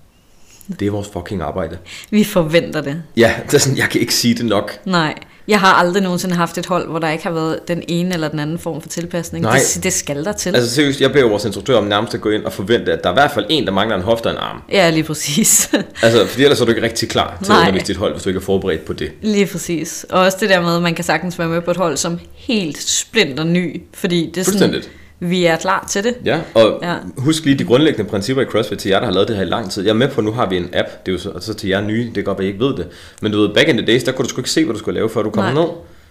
det 0.81 0.87
er 0.87 0.91
vores 0.91 1.09
fucking 1.13 1.43
arbejde. 1.43 1.79
Vi 2.11 2.25
forventer 2.25 2.81
det. 2.81 3.03
Ja, 3.17 3.35
det 3.47 3.55
er 3.55 3.59
sådan, 3.59 3.79
jeg 3.79 3.89
kan 3.91 4.01
ikke 4.01 4.15
sige 4.15 4.35
det 4.35 4.47
nok. 4.47 4.79
Nej, 4.85 5.15
jeg 5.49 5.61
har 5.61 5.73
aldrig 5.73 6.03
nogensinde 6.03 6.35
haft 6.35 6.59
et 6.59 6.67
hold, 6.67 6.89
hvor 6.89 6.99
der 6.99 7.11
ikke 7.11 7.25
har 7.25 7.31
været 7.31 7.69
den 7.69 7.83
ene 7.89 8.15
eller 8.15 8.29
den 8.29 8.39
anden 8.39 8.59
form 8.59 8.81
for 8.83 8.89
tilpasning. 8.89 9.43
Nej. 9.45 9.59
Det, 9.75 9.85
det 9.85 9.93
skal 9.93 10.25
der 10.25 10.33
til. 10.33 10.55
Altså 10.57 10.75
seriøst, 10.75 11.01
jeg 11.01 11.13
beder 11.13 11.29
vores 11.29 11.45
instruktør 11.45 11.79
om 11.79 11.85
nærmest 11.85 12.15
at 12.15 12.21
gå 12.21 12.31
ind 12.31 12.45
og 12.45 12.53
forvente, 12.53 12.93
at 12.93 13.05
der 13.05 13.11
er 13.11 13.15
i 13.15 13.17
hvert 13.17 13.31
fald 13.31 13.47
en, 13.49 13.67
der 13.67 13.73
mangler 13.73 13.97
en 13.97 14.03
hofte 14.03 14.27
og 14.27 14.33
en 14.33 14.39
arm. 14.39 14.63
Ja, 14.73 14.91
lige 14.91 15.05
præcis. 15.05 15.71
Altså, 16.03 16.27
fordi 16.27 16.43
ellers 16.43 16.61
er 16.61 16.65
du 16.65 16.71
ikke 16.71 16.83
rigtig 16.83 17.09
klar 17.09 17.37
til 17.39 17.45
at 17.45 17.49
Nej. 17.49 17.61
undervise 17.61 17.87
dit 17.87 17.97
hold, 17.97 18.13
hvis 18.13 18.23
du 18.23 18.29
ikke 18.29 18.39
er 18.39 18.43
forberedt 18.45 18.85
på 18.85 18.93
det. 18.93 19.13
Lige 19.23 19.47
præcis. 19.47 20.07
Og 20.11 20.21
også 20.21 20.39
det 20.41 20.49
der 20.49 20.61
med, 20.61 20.77
at 20.77 20.83
man 20.83 20.95
kan 20.95 21.05
sagtens 21.05 21.39
være 21.39 21.49
med 21.49 21.61
på 21.61 21.71
et 21.71 21.77
hold 21.77 21.97
som 21.97 22.19
helt 22.35 22.83
splinter 22.83 23.45
ny, 23.45 23.83
fordi 23.95 24.31
det 24.35 24.41
er 24.41 24.53
sådan. 24.53 24.83
Vi 25.23 25.45
er 25.45 25.57
klar 25.57 25.87
til 25.91 26.05
det. 26.05 26.15
Ja, 26.25 26.41
og 26.55 26.79
ja. 26.83 26.95
Husk 27.17 27.45
lige 27.45 27.59
de 27.59 27.65
grundlæggende 27.65 28.11
principper 28.11 28.43
i 28.43 28.47
CrossFit 28.47 28.79
til 28.79 28.89
jer, 28.89 28.99
der 28.99 29.07
har 29.07 29.13
lavet 29.13 29.29
det 29.29 29.37
her 29.37 29.43
i 29.43 29.47
lang 29.47 29.71
tid. 29.71 29.83
Jeg 29.83 29.91
er 29.91 29.95
med 29.95 30.09
på, 30.09 30.21
at 30.21 30.25
nu 30.25 30.33
har 30.33 30.49
vi 30.49 30.57
en 30.57 30.69
app, 30.73 30.89
det 31.07 31.13
er 31.13 31.13
jo 31.13 31.19
så, 31.19 31.33
så 31.41 31.55
til 31.55 31.69
jer 31.69 31.81
nye, 31.81 32.05
det 32.05 32.15
kan 32.15 32.25
godt 32.25 32.39
være, 32.39 32.47
I 32.47 32.49
ikke 32.49 32.65
ved 32.65 32.77
det. 32.77 32.87
Men 33.23 33.33
du 33.33 33.41
ved, 33.41 33.55
back 33.55 33.69
in 33.69 33.77
the 33.77 33.87
days, 33.87 34.05
der 34.05 34.13
kunne 34.13 34.25
du 34.25 34.29
sgu 34.29 34.41
ikke 34.41 34.51
se, 34.51 34.65
hvad 34.65 34.75
du 34.75 34.79
skulle 34.79 34.95
lave, 34.95 35.11
før 35.11 35.23
du 35.23 35.31
kom 35.31 35.45
Nej. 35.45 35.55
ned. 35.55 35.63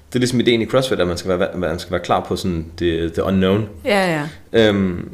Det 0.10 0.16
er 0.16 0.20
ligesom 0.20 0.40
ideen 0.40 0.62
i 0.62 0.66
CrossFit, 0.66 1.00
at 1.00 1.08
man 1.08 1.18
skal 1.18 1.40
være, 1.40 1.48
man 1.56 1.80
skal 1.80 1.92
være 1.92 2.02
klar 2.02 2.26
på 2.28 2.36
sådan 2.36 2.66
det, 2.80 3.16
det 3.16 3.22
unknown. 3.22 3.70
Ja, 3.86 4.22
ja. 4.54 4.68
Øhm, 4.68 5.10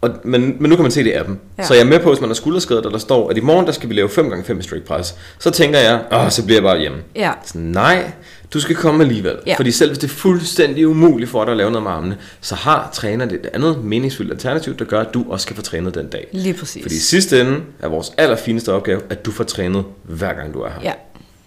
og, 0.00 0.10
men, 0.24 0.56
men 0.60 0.70
nu 0.70 0.76
kan 0.76 0.82
man 0.82 0.92
se 0.92 1.04
det 1.04 1.10
i 1.10 1.12
appen. 1.12 1.40
Ja. 1.58 1.64
Så 1.64 1.74
jeg 1.74 1.80
er 1.80 1.86
med 1.86 2.00
på, 2.00 2.08
hvis 2.08 2.20
man 2.20 2.30
er 2.30 2.34
skulderskadet, 2.34 2.86
og 2.86 2.92
der 2.92 2.98
står, 2.98 3.30
at 3.30 3.36
i 3.36 3.40
morgen 3.40 3.66
der 3.66 3.72
skal 3.72 3.88
vi 3.88 3.94
lave 3.94 4.08
5x5 4.08 4.58
i 4.58 4.62
strict 4.62 4.84
press. 4.84 5.14
Så 5.38 5.50
tænker 5.50 5.78
jeg, 5.78 6.00
åh, 6.12 6.30
så 6.30 6.44
bliver 6.44 6.56
jeg 6.56 6.62
bare 6.62 6.78
hjemme. 6.78 6.98
Ja. 7.16 7.30
Sådan, 7.44 7.62
nej, 7.62 8.12
du 8.54 8.60
skal 8.60 8.76
komme 8.76 9.04
alligevel. 9.04 9.36
Ja. 9.46 9.54
Fordi 9.56 9.70
selv 9.72 9.90
hvis 9.90 9.98
det 9.98 10.10
er 10.10 10.14
fuldstændig 10.14 10.88
umuligt 10.88 11.30
for 11.30 11.44
dig 11.44 11.50
at 11.52 11.56
lave 11.56 11.70
noget 11.70 11.82
med 11.82 11.90
armene, 11.90 12.16
så 12.40 12.54
har 12.54 12.90
træneren 12.92 13.30
et 13.34 13.46
andet 13.54 13.84
meningsfuldt 13.84 14.32
alternativ, 14.32 14.76
der 14.76 14.84
gør, 14.84 15.00
at 15.00 15.14
du 15.14 15.24
også 15.28 15.42
skal 15.44 15.56
få 15.56 15.62
trænet 15.62 15.94
den 15.94 16.06
dag. 16.08 16.26
Lige 16.32 16.54
præcis. 16.54 16.82
Fordi 16.82 16.94
i 16.94 16.98
sidste 16.98 17.40
ende 17.40 17.60
er 17.80 17.88
vores 17.88 18.12
allerfineste 18.18 18.72
opgave, 18.72 19.00
at 19.10 19.24
du 19.26 19.30
får 19.30 19.44
trænet 19.44 19.84
hver 20.02 20.32
gang 20.34 20.54
du 20.54 20.60
er 20.60 20.70
her. 20.70 20.80
Ja, 20.82 20.92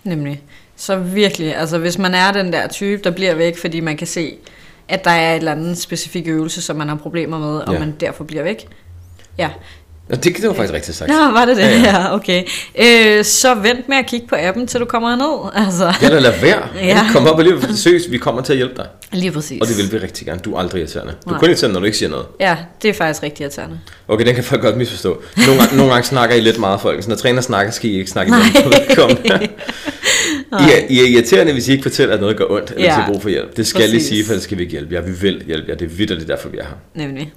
nemlig. 0.03 0.43
Så 0.75 0.95
virkelig, 0.97 1.55
altså 1.57 1.77
hvis 1.77 1.97
man 1.97 2.13
er 2.13 2.31
den 2.31 2.53
der 2.53 2.67
type, 2.67 3.01
der 3.03 3.11
bliver 3.11 3.35
væk, 3.35 3.57
fordi 3.57 3.79
man 3.79 3.97
kan 3.97 4.07
se, 4.07 4.33
at 4.87 5.03
der 5.05 5.11
er 5.11 5.31
et 5.33 5.37
eller 5.37 5.51
andet 5.51 5.77
specifik 5.77 6.27
øvelse, 6.27 6.61
som 6.61 6.75
man 6.75 6.89
har 6.89 6.95
problemer 6.95 7.39
med, 7.39 7.57
og 7.59 7.73
Ja. 7.73 7.79
man 7.79 7.95
derfor 7.99 8.23
bliver 8.23 8.43
væk. 8.43 8.67
Ja. 9.37 9.49
Og 10.09 10.23
det, 10.23 10.37
det 10.37 10.47
var 10.47 10.53
faktisk 10.53 10.73
rigtig 10.73 10.95
sagt. 10.95 11.09
Nå, 11.11 11.15
var 11.15 11.45
det 11.45 11.57
det? 11.57 11.63
Ja, 11.63 11.69
Ja, 11.69 11.79
ja. 11.81 12.01
ja. 12.01 12.13
okay. 12.15 12.43
Øh, 13.19 13.23
så 13.25 13.55
vent 13.55 13.89
med 13.89 13.97
at 13.97 14.05
kigge 14.05 14.27
på 14.27 14.35
appen, 14.39 14.67
til 14.67 14.79
du 14.79 14.85
kommer 14.85 15.09
herned. 15.09 15.51
Altså, 15.65 15.93
Eller 16.01 16.19
lad 16.19 16.39
være. 16.41 16.67
Ja. 16.75 16.85
Ja. 16.85 17.07
Kom 17.11 17.27
op 17.27 17.39
alligevel, 17.39 17.61
for 17.67 17.73
seriøst, 17.73 18.11
vi 18.11 18.17
kommer 18.17 18.41
til 18.41 18.53
at 18.53 18.57
hjælpe 18.57 18.75
dig. 18.77 18.87
lige 19.13 19.31
præcis. 19.31 19.61
Og 19.61 19.67
det 19.67 19.77
vil 19.77 19.91
vi 19.91 19.97
rigtig 20.05 20.27
gerne. 20.27 20.39
Du 20.39 20.55
er 20.55 20.59
aldrig 20.59 20.79
irriterende. 20.79 21.11
Du 21.23 21.29
er 21.29 21.31
Nej. 21.31 21.39
kun 21.39 21.49
irriterende, 21.49 21.73
når 21.73 21.79
du 21.79 21.85
ikke 21.85 21.97
siger 21.97 22.09
noget. 22.09 22.25
Ja, 22.39 22.57
det 22.81 22.89
er 22.89 22.93
faktisk 22.93 23.23
rigtig 23.23 23.43
irriterende. 23.43 23.79
Okay, 24.07 24.25
den 24.25 24.35
kan 24.35 24.43
folk 24.43 24.61
godt 24.61 24.77
misforstå. 24.77 25.21
Nogle 25.37 25.59
gange, 25.61 25.77
nogle 25.77 25.91
gange 25.93 26.07
snakker 26.07 26.35
I 26.35 26.39
lidt 26.39 26.59
meget, 26.59 26.81
folk. 26.81 27.03
Så 27.03 27.09
når 27.09 27.15
træner 27.15 27.41
snakker, 27.41 27.71
skal 27.71 27.89
I 27.89 27.93
ikke 27.97 28.11
snakke 28.11 28.29
imellem. 28.29 28.73
Velkommen. 28.87 29.17
I, 29.25 30.63
er, 30.73 30.85
I 30.89 30.99
er 30.99 31.05
irriterende, 31.07 31.53
hvis 31.53 31.67
I 31.67 31.71
ikke 31.71 31.83
fortæller, 31.83 32.13
at 32.15 32.21
noget 32.21 32.37
gør 32.37 32.45
ondt, 32.49 32.71
eller 32.71 32.83
Ja, 32.85 32.99
ja, 32.99 33.05
til 33.05 33.11
brug 33.11 33.21
for 33.21 33.29
hjælp. 33.29 33.57
Det 33.57 33.67
skal 33.67 33.81
præcis. 33.81 34.07
sige, 34.07 34.25
for 34.25 34.33
det 34.33 34.43
skal 34.43 34.57
vi 34.57 34.61
ikke 34.63 34.71
hjælpe 34.71 34.95
jer. 34.95 35.01
Vi 35.01 35.11
vil 35.11 35.43
hjælpe 35.47 35.65
jer. 35.69 35.75
Det 35.75 35.85
er 35.85 35.89
vidderligt 35.89 36.27
derfor, 36.27 36.49
vi 36.49 36.57
er 36.57 36.63
her. 36.63 37.05
Nemlig. 37.05 37.33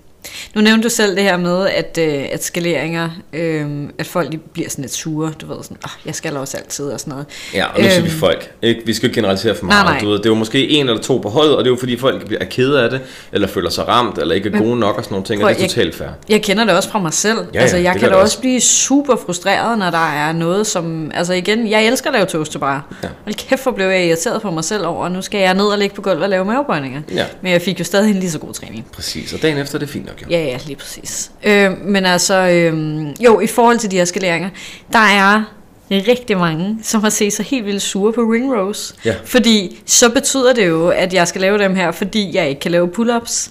Nu 0.55 0.61
nævnte 0.61 0.85
du 0.85 0.89
selv 0.89 1.17
det 1.17 1.23
her 1.25 1.37
med, 1.37 1.67
at, 1.69 1.99
øh, 2.01 2.25
at 2.33 2.45
skaleringer, 2.45 3.11
øh, 3.33 3.67
at 3.99 4.07
folk 4.07 4.33
de 4.33 4.39
bliver 4.39 4.69
sådan 4.71 4.83
lidt 4.83 4.95
sure, 4.95 5.33
du 5.41 5.47
ved 5.47 5.57
sådan, 5.63 5.77
oh, 5.85 5.91
jeg 6.07 6.15
skal 6.15 6.37
også 6.37 6.57
altid 6.57 6.85
og 6.85 7.01
sådan 7.01 7.11
noget. 7.11 7.27
Ja, 7.55 7.65
og 7.67 7.81
nu 7.83 7.89
siger 7.89 8.01
vi 8.03 8.09
Øhm, 8.09 8.19
folk. 8.19 8.53
Ikke? 8.63 8.83
Vi 8.87 8.95
skal 8.95 9.07
ikke 9.07 9.15
generalisere 9.15 9.55
for 9.55 9.67
Nej, 9.67 9.77
meget. 9.83 9.87
nej. 9.95 10.01
Du 10.01 10.09
ved, 10.09 10.19
det 10.19 10.27
er 10.27 10.31
jo 10.31 10.35
måske 10.35 10.69
en 10.69 10.89
eller 10.89 11.03
to 11.03 11.19
på 11.19 11.29
holdet, 11.29 11.57
og 11.57 11.65
det 11.65 11.71
er 11.71 11.73
jo 11.75 11.79
fordi 11.79 11.97
folk 11.99 12.27
bliver- 12.27 12.41
er 12.41 12.45
kede 12.45 12.83
af 12.83 12.91
det, 12.91 13.01
eller 13.33 13.49
føler 13.49 13.71
sig 13.71 13.89
ramt, 13.89 14.19
eller 14.19 14.35
ikke 14.35 14.51
er 14.55 14.59
gode 14.59 14.79
nok 14.79 14.97
og 14.99 15.05
sådan 15.05 15.15
nogle 15.15 15.27
ting, 15.27 15.43
og 15.45 15.47
prøv, 15.51 15.55
det 15.57 15.65
er 15.65 15.69
totalt 15.69 15.95
fair. 15.95 16.09
Jeg 16.29 16.43
kender 16.43 16.65
det 16.65 16.75
også 16.77 16.91
fra 16.91 16.99
mig 16.99 17.13
selv. 17.13 17.39
ja, 17.55 17.61
altså, 17.61 17.77
det 17.77 17.83
jeg 17.83 17.93
kan 17.97 18.09
da 18.09 18.15
også 18.15 18.23
også. 18.23 18.41
blive 18.41 18.61
super 18.61 19.17
frustreret, 19.27 19.79
når 19.79 19.91
der 19.91 20.09
er 20.13 20.33
noget, 20.33 20.67
som... 20.67 21.11
Altså 21.15 21.33
igen, 21.33 21.71
jeg 21.71 21.87
elsker 21.87 22.11
at 22.11 22.15
lave 22.15 22.27
toast 22.27 22.53
to 22.53 22.59
bar. 22.59 22.95
Ja. 23.03 23.09
Hold 23.25 23.35
kæft, 23.35 23.63
hvor 23.63 23.73
blev 23.73 23.87
jeg 23.87 24.07
irriteret 24.07 24.43
på 24.43 24.51
mig 24.51 24.65
selv 24.65 24.87
over, 24.87 25.09
nu 25.09 25.23
skal 25.23 25.41
jeg 25.41 25.55
ned 25.55 25.65
og 25.67 25.79
ligge 25.79 25.95
på 25.95 26.03
gulvet 26.03 26.23
og 26.23 26.29
lave 26.29 26.45
mavebøjninger. 26.45 27.01
Ja. 27.15 27.25
Men 27.43 27.53
jeg 27.53 27.63
fik 27.63 27.79
jo 27.79 27.85
stadig 27.85 28.11
en 28.11 28.17
lige 28.21 28.31
så 28.31 28.39
god 28.39 28.53
træning. 28.55 28.87
Præcis, 28.93 29.33
og 29.33 29.43
dagen 29.43 29.59
efter 29.59 29.75
er 29.75 29.79
det 29.79 29.89
fint 29.89 30.08
nok 30.09 30.23
jo. 30.23 30.27
Ja, 30.31 30.39
ja, 30.45 30.59
lige 30.67 30.77
præcis. 30.77 31.31
Øh, 31.45 31.71
men 31.85 32.07
altså, 32.07 32.35
øh, 32.35 33.07
jo, 33.25 33.41
i 33.41 33.47
forhold 33.47 33.79
til 33.79 33.91
de 33.91 33.97
her 33.97 34.05
skaleringer, 34.05 34.49
der 34.93 34.99
er 34.99 35.43
rigtig 35.91 36.39
mange, 36.39 36.79
som 36.83 37.03
har 37.03 37.11
set 37.11 37.33
sig 37.33 37.45
helt 37.45 37.67
vildt 37.67 37.83
sure 37.83 38.13
på 38.13 38.21
ring 38.21 38.55
rows. 38.57 38.95
Ja. 39.05 39.15
Fordi 39.25 39.83
så 39.87 40.11
betyder 40.11 40.53
det 40.53 40.67
jo, 40.69 40.89
at 40.89 41.15
jeg 41.15 41.29
skal 41.29 41.41
lave 41.41 41.59
dem 41.59 41.75
her, 41.75 41.91
fordi 41.91 42.31
jeg 42.37 42.49
ikke 42.49 42.61
kan 42.61 42.71
lave 42.71 42.89
pull-ups. 42.99 43.51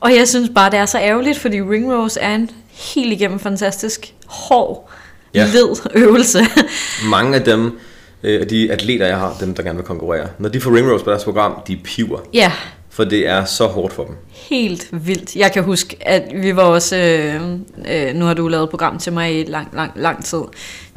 Og 0.00 0.14
jeg 0.14 0.28
synes 0.28 0.50
bare, 0.54 0.70
det 0.70 0.78
er 0.78 0.86
så 0.86 0.98
ærgerligt, 0.98 1.38
fordi 1.38 1.62
ring 1.62 1.92
rows 1.92 2.18
er 2.20 2.34
en 2.34 2.50
helt 2.94 3.12
igennem 3.12 3.38
fantastisk 3.38 4.14
hård, 4.26 4.90
Ja. 5.34 5.44
ved 5.52 5.76
øvelse. 5.94 6.38
Mange 7.04 7.36
af 7.36 7.42
dem, 7.44 7.78
øh, 8.22 8.50
de 8.50 8.72
atleter, 8.72 9.06
jeg 9.06 9.18
har, 9.18 9.36
dem 9.40 9.54
der 9.54 9.62
gerne 9.62 9.76
vil 9.78 9.86
konkurrere, 9.86 10.26
når 10.38 10.48
de 10.48 10.60
får 10.60 10.76
ring 10.76 10.90
rows 10.90 11.02
på 11.02 11.10
deres 11.10 11.24
program, 11.24 11.52
de 11.68 11.76
piver. 11.84 12.18
ja, 12.34 12.52
For 12.96 13.04
det 13.04 13.28
er 13.28 13.44
så 13.44 13.66
hårdt 13.66 13.94
for 13.94 14.04
dem. 14.04 14.14
helt 14.32 14.88
vildt. 14.92 15.36
Jeg 15.36 15.52
kan 15.52 15.62
huske, 15.62 15.96
at 16.00 16.22
vi 16.34 16.56
var 16.56 16.62
også... 16.62 16.96
Øh, 16.96 17.42
øh, 17.88 18.14
nu 18.14 18.24
har 18.24 18.34
du 18.34 18.48
lavet 18.48 18.64
et 18.64 18.70
program 18.70 18.98
til 18.98 19.12
mig 19.12 19.40
i 19.40 19.44
lang, 19.44 19.68
lang, 19.72 19.92
lang 19.96 20.24
tid. 20.24 20.38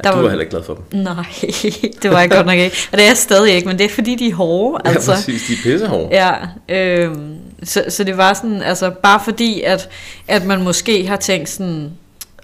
Der 0.04 0.10
du 0.12 0.16
var 0.16 0.28
heller 0.28 0.40
ikke 0.40 0.50
glad 0.50 0.62
for 0.62 0.74
dem. 0.74 1.00
Nej, 1.00 1.24
det 2.02 2.10
var 2.10 2.20
jeg 2.20 2.30
godt 2.30 2.46
nok 2.46 2.58
ikke. 2.58 2.76
Og 2.92 2.98
det 2.98 3.04
er 3.04 3.08
jeg 3.08 3.16
stadig 3.16 3.54
ikke, 3.54 3.68
men 3.68 3.78
det 3.78 3.84
er 3.84 3.88
fordi, 3.88 4.14
de 4.14 4.28
er 4.28 4.34
hårde. 4.34 4.82
Altså. 4.84 5.10
Ja, 5.10 5.16
præcis. 5.16 5.46
De 5.46 5.52
er 5.52 5.56
pissehårde. 5.62 6.08
Ja, 6.10 6.32
øh, 6.68 7.16
så, 7.64 7.84
så 7.88 8.04
det 8.04 8.16
var 8.16 8.32
sådan, 8.32 8.62
altså 8.62 8.90
bare 8.90 9.20
fordi, 9.24 9.62
at, 9.62 9.88
at 10.28 10.44
man 10.44 10.62
måske 10.62 11.06
har 11.06 11.16
tænkt 11.16 11.48
sådan, 11.48 11.90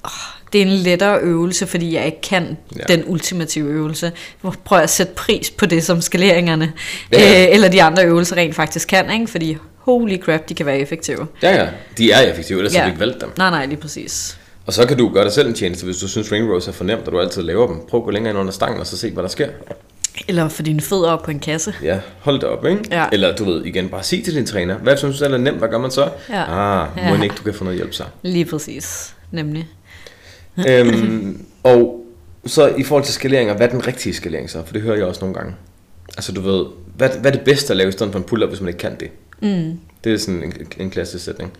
oh, 0.05 0.36
det 0.53 0.63
er 0.63 0.67
en 0.67 0.73
lettere 0.73 1.19
øvelse, 1.21 1.67
fordi 1.67 1.95
jeg 1.95 2.07
ikke 2.07 2.21
kan 2.21 2.57
Ja. 2.77 2.83
den 2.95 3.03
ultimative 3.07 3.69
øvelse. 3.69 4.07
Jeg 4.07 4.53
at 4.83 4.91
sætte 4.91 5.13
pris 5.13 5.51
på 5.51 5.67
det, 5.67 5.85
som 5.85 6.01
skaleringerne, 6.01 6.73
Ja. 7.13 7.47
øh, 7.49 7.55
eller 7.55 7.69
de 7.69 7.83
andre 7.83 8.05
øvelser 8.05 8.37
rent 8.37 8.55
faktisk 8.55 8.89
kan, 8.89 9.11
ikke? 9.11 9.27
fordi 9.27 9.57
holy 9.79 10.19
crap, 10.19 10.49
de 10.49 10.55
kan 10.55 10.67
være 10.67 10.79
effektive. 10.79 11.27
Ja, 11.43 11.55
ja. 11.63 11.69
De 11.99 12.13
er 12.13 12.21
effektive, 12.21 12.59
ellers 12.59 12.75
ja. 12.75 12.79
Har 12.79 12.87
vi 12.87 12.91
ikke 12.91 13.01
valgt 13.01 13.21
dem. 13.21 13.31
Nej, 13.39 13.51
nej, 13.51 13.67
lige 13.67 13.81
præcis. 13.81 14.39
Og 14.67 14.73
så 14.73 14.87
kan 14.87 14.97
du 14.99 15.09
gøre 15.09 15.25
dig 15.25 15.33
selv 15.33 15.49
en 15.49 15.55
tjeneste, 15.55 15.85
hvis 15.85 15.97
du 15.97 16.09
synes 16.09 16.33
ring 16.33 16.51
rows 16.53 16.69
er 16.69 16.73
for 16.73 16.85
nemt, 16.85 17.07
og 17.07 17.13
du 17.13 17.21
altid 17.21 17.43
laver 17.43 17.67
dem. 17.67 17.77
Prøv 17.91 18.01
at 18.01 18.05
gå 18.05 18.11
længere 18.11 18.31
ind 18.31 18.39
under 18.39 18.53
stangen, 18.53 18.81
og 18.81 18.87
så 18.87 18.97
se, 18.99 19.11
hvad 19.11 19.23
der 19.23 19.29
sker. 19.29 19.49
Eller 20.29 20.49
for 20.49 20.63
dine 20.63 20.81
fødder 20.81 21.09
op 21.11 21.23
på 21.23 21.31
en 21.31 21.39
kasse. 21.39 21.75
Ja, 21.83 21.99
hold 22.21 22.35
det 22.41 22.45
op, 22.45 22.67
ikke? 22.67 22.83
Ja. 22.91 23.05
Eller 23.13 23.37
du 23.37 23.45
ved, 23.45 23.65
igen, 23.65 23.89
bare 23.89 24.03
sig 24.03 24.25
til 24.25 24.35
din 24.35 24.47
træner, 24.47 24.75
hvad 24.79 24.97
synes 24.97 25.15
du 25.15 25.19
selv 25.19 25.35
er 25.35 25.39
nemt, 25.39 25.59
hvad 25.59 25.69
gør 25.69 25.79
man 25.79 25.91
så? 25.91 26.09
Ja. 26.29 26.43
Ah, 26.83 26.89
må 26.97 27.03
Ja. 27.17 27.23
ikke, 27.23 27.35
du 27.39 27.43
kan 27.43 27.55
få 27.55 27.65
noget 27.65 27.77
hjælp 27.79 27.93
så. 27.95 28.05
Lige 28.23 28.45
præcis, 28.45 29.15
nemlig. 29.31 29.69
Øhm, 30.69 31.45
og 31.63 32.07
så 32.47 32.67
i 32.77 32.83
forhold 32.83 33.05
til 33.05 33.15
skaleringer, 33.15 33.55
hvad 33.55 33.67
er 33.67 33.71
den 33.71 33.87
rigtige 33.87 34.15
skalering 34.15 34.51
så? 34.51 34.63
For 34.67 34.73
det 34.73 34.83
hører 34.83 34.97
jeg 34.97 35.05
også 35.05 35.21
nogle 35.21 35.35
gange. 35.35 35.55
Altså 36.17 36.33
du 36.33 36.41
ved, 36.41 36.65
hvad, 36.97 37.09
hvad 37.21 37.33
er 37.33 37.37
det 37.37 37.45
bedste 37.45 37.71
at 37.71 37.77
lave 37.77 37.89
i 37.89 37.93
stedet 37.93 38.13
for 38.13 38.19
en 38.19 38.25
pull-up, 38.25 38.49
hvis 38.49 38.61
man 38.61 38.69
ikke 38.69 38.79
kan 38.79 38.97
det? 39.01 39.11
Mm. 39.43 39.79
Det 40.05 40.13
er 40.15 40.19
sådan 40.19 40.43
en, 40.43 40.53
en 40.79 40.91
klassisk 40.91 41.25
sætning. 41.25 41.53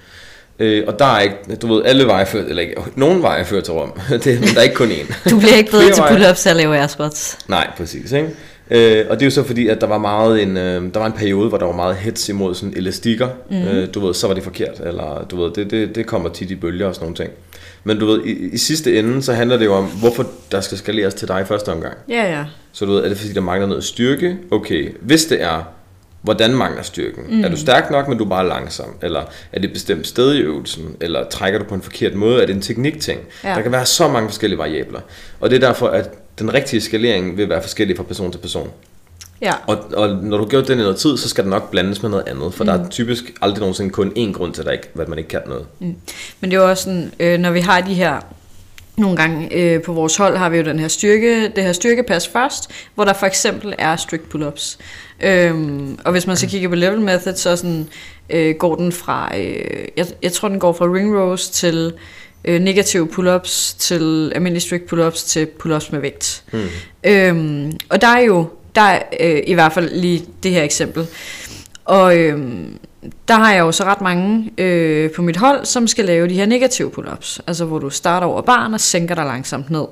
Øh, 0.59 0.85
og 0.87 0.99
der 0.99 1.05
er 1.05 1.21
ikke, 1.21 1.37
du 1.63 1.75
ved, 1.75 1.83
alle 1.85 2.07
veje 2.07 2.27
fører, 2.27 2.45
eller 2.45 2.63
ikke, 2.63 2.75
nogen 2.95 3.23
veje 3.23 3.45
fører 3.45 3.61
til 3.61 3.73
Rom, 3.73 3.93
det, 4.25 4.41
men 4.41 4.49
der 4.49 4.59
er 4.59 4.63
ikke 4.63 4.75
kun 4.75 4.89
én. 4.89 5.31
Du 5.31 5.39
bliver 5.39 5.57
ikke 5.57 5.71
bedre 5.71 5.93
til 5.93 6.03
pull-ups 6.03 6.49
at 6.49 6.57
lave 6.57 6.79
air 6.79 6.87
squats. 6.87 7.39
Nej, 7.49 7.71
præcis, 7.77 8.13
ikke? 8.13 8.31
Øh, 8.71 9.07
og 9.11 9.17
det 9.17 9.23
er 9.23 9.27
jo 9.27 9.31
så 9.31 9.43
fordi, 9.43 9.69
at 9.69 9.81
der 9.81 9.87
var 9.87 9.99
meget 9.99 10.43
en, 10.43 10.57
øh, 10.57 10.95
der 10.95 10.99
var 11.01 11.07
en 11.07 11.13
periode, 11.13 11.49
hvor 11.49 11.59
der 11.59 11.67
var 11.67 11.77
meget 11.77 11.97
hets 11.97 12.29
imod 12.29 12.55
sådan 12.55 12.75
elastikker. 12.77 13.29
Mm. 13.51 13.63
Øh, 13.63 13.89
du 13.95 14.07
ved, 14.07 14.15
så 14.15 14.27
var 14.27 14.35
det 14.35 14.43
forkert, 14.43 14.81
eller 14.87 15.27
du 15.31 15.43
ved, 15.43 15.53
det, 15.53 15.71
det, 15.71 15.95
det 15.95 16.07
kommer 16.07 16.29
tit 16.29 16.51
i 16.51 16.55
bølger 16.55 16.87
og 16.87 16.95
sådan 16.95 17.05
nogle 17.05 17.17
ting. 17.17 17.31
Men 17.87 17.99
du 17.99 18.07
ved, 18.07 18.25
i, 18.25 18.49
i 18.53 18.57
sidste 18.57 18.99
ende, 18.99 19.23
så 19.23 19.33
handler 19.33 19.57
det 19.57 19.65
jo 19.65 19.75
om, 19.75 19.85
hvorfor 19.85 20.27
der 20.53 20.61
skal 20.61 20.79
skaleres 20.79 21.15
til 21.15 21.29
dig 21.29 21.41
i 21.41 21.45
første 21.45 21.73
omgang. 21.73 21.95
Ja, 22.09 22.39
ja. 22.39 22.45
Så 22.73 22.87
du 22.87 22.93
ved, 22.93 23.05
er 23.05 23.09
det 23.09 23.19
fordi, 23.19 23.33
der 23.33 23.41
mangler 23.41 23.67
noget 23.67 23.85
styrke? 23.85 24.37
Okay, 24.51 24.93
hvis 25.01 25.25
det 25.25 25.43
er, 25.43 25.63
hvordan 26.23 26.55
mangler 26.55 26.83
styrken? 26.83 27.25
Mm. 27.29 27.45
Er 27.45 27.49
du 27.49 27.57
stærk 27.57 27.91
nok, 27.91 28.09
men 28.09 28.19
du 28.19 28.25
er 28.25 28.29
bare 28.29 28.49
langsom? 28.49 28.97
Eller 29.03 29.21
er 29.53 29.61
det 29.61 29.65
et 29.65 29.73
bestemt 29.73 30.07
sted 30.07 30.35
i 30.35 30.39
øvelsen? 30.39 30.97
Eller 31.01 31.29
trækker 31.29 31.59
du 31.59 31.65
på 31.65 31.75
en 31.75 31.83
forkert 31.83 32.15
måde? 32.15 32.43
Er 32.43 32.47
det 32.47 32.55
en 32.55 32.63
teknikting? 32.63 33.21
Ja. 33.45 33.49
Der 33.55 33.63
kan 33.63 33.73
være 33.73 33.87
så 33.87 34.09
mange 34.09 34.29
forskellige 34.29 34.59
variabler. 34.59 35.01
Og 35.41 35.51
det 35.51 35.57
er 35.63 35.67
derfor, 35.69 35.89
at 35.89 36.11
den 36.39 36.55
rigtige 36.55 36.81
skalering 36.81 37.37
vil 37.37 37.49
være 37.49 37.63
forskellig 37.63 37.97
fra 37.97 38.03
person 38.03 38.33
til 38.33 38.39
person. 38.39 38.71
Ja, 39.41 39.53
Og, 39.67 39.79
og 39.95 40.09
når 40.09 40.37
du 40.37 40.43
har 40.43 40.51
gjort 40.51 40.69
det 40.69 40.75
i 40.75 40.77
noget 40.77 40.97
tid, 40.97 41.17
så 41.17 41.29
skal 41.29 41.45
det 41.45 41.51
nok 41.51 41.71
blandes 41.71 42.03
med 42.03 42.11
noget 42.11 42.29
andet. 42.29 42.55
For 42.55 42.65
mm. 42.65 42.69
der 42.69 42.85
er 42.85 42.89
typisk 42.89 43.25
aldrig 43.43 43.61
nogensinde 43.61 43.91
kun 43.91 44.13
én 44.19 44.33
grund 44.33 44.55
til, 44.55 44.63
at, 44.63 44.73
ikke, 44.73 44.89
at 44.99 45.09
man 45.09 45.19
ikke 45.19 45.29
kan 45.29 45.41
noget. 45.47 45.67
Men 46.41 46.51
det 46.51 46.53
er 46.53 46.61
jo 46.61 46.69
også 46.69 46.83
sådan, 46.83 47.13
øh, 47.21 47.39
når 47.39 47.51
vi 47.51 47.61
har 47.61 47.81
de 47.81 47.95
her, 47.95 48.21
nogle 48.97 49.17
gange 49.17 49.55
øh, 49.55 49.83
på 49.83 49.93
vores 49.93 50.17
hold 50.17 50.37
har 50.37 50.49
vi 50.49 50.57
jo 50.57 50.65
den 50.65 50.79
her 50.79 50.89
styrke, 50.89 51.49
det 51.49 51.65
her 51.65 51.73
styrkepas 51.73 52.29
først, 52.29 52.71
hvor 52.95 53.05
der 53.05 53.13
for 53.13 53.27
eksempel 53.27 53.75
er 53.79 53.97
strict 53.97 54.35
pull-ups. 54.35 54.79
Øhm, 55.21 55.99
og 56.05 56.13
hvis 56.13 56.27
man 56.27 56.37
så 56.37 56.47
kigger 56.47 56.69
på 56.69 56.75
level 56.75 57.01
method, 57.01 57.35
så 57.35 57.57
sådan, 57.57 57.89
øh, 58.31 58.55
går 58.55 58.77
den 58.77 58.93
fra, 58.93 59.39
øh, 59.39 59.89
jeg, 59.97 60.07
jeg 60.23 60.33
tror 60.33 60.49
den 60.49 60.59
går 60.59 60.73
fra 60.73 60.85
ring 60.85 61.19
rows 61.19 61.49
til 61.49 61.93
øh, 62.45 62.61
negative 62.61 63.09
pull-ups, 63.13 63.77
til 63.79 64.33
almindelige 64.35 64.61
strict 64.61 64.93
pull-ups, 64.93 65.27
til 65.27 65.49
pull-ups 65.63 65.89
med 65.93 66.01
vægt. 66.01 66.45
Mm. 66.53 66.61
Øhm, 67.05 67.73
og 67.89 68.01
der 68.01 68.09
er 68.09 68.21
jo, 68.21 68.47
der 68.77 68.83
er 68.83 69.03
øh, 69.21 69.43
i 69.47 69.53
hvert 69.55 69.73
fald 69.73 69.91
lige 69.91 70.25
det 70.43 70.51
her 70.51 70.63
eksempel. 70.63 71.07
Og 71.85 72.17
øhm, 72.19 72.79
der 73.29 73.35
har 73.35 73.53
jeg 73.53 73.61
jo 73.61 73.73
så 73.73 73.85
ret 73.85 74.01
mange 74.01 74.51
øh, 74.59 75.11
på 75.11 75.23
mit 75.23 75.37
hold, 75.37 75.65
som 75.65 75.87
skal 75.87 76.05
lave 76.05 76.29
de 76.29 76.35
her 76.35 76.47
negative 76.47 76.91
pull-ups. 76.99 77.39
Altså 77.47 77.65
hvor 77.65 77.79
du 77.79 77.91
starter 77.91 78.27
over 78.27 78.43
barn 78.43 78.75
og 78.75 78.81
sænker 78.81 79.15
dig 79.15 79.25
langsomt 79.25 79.71
ned. 79.71 79.85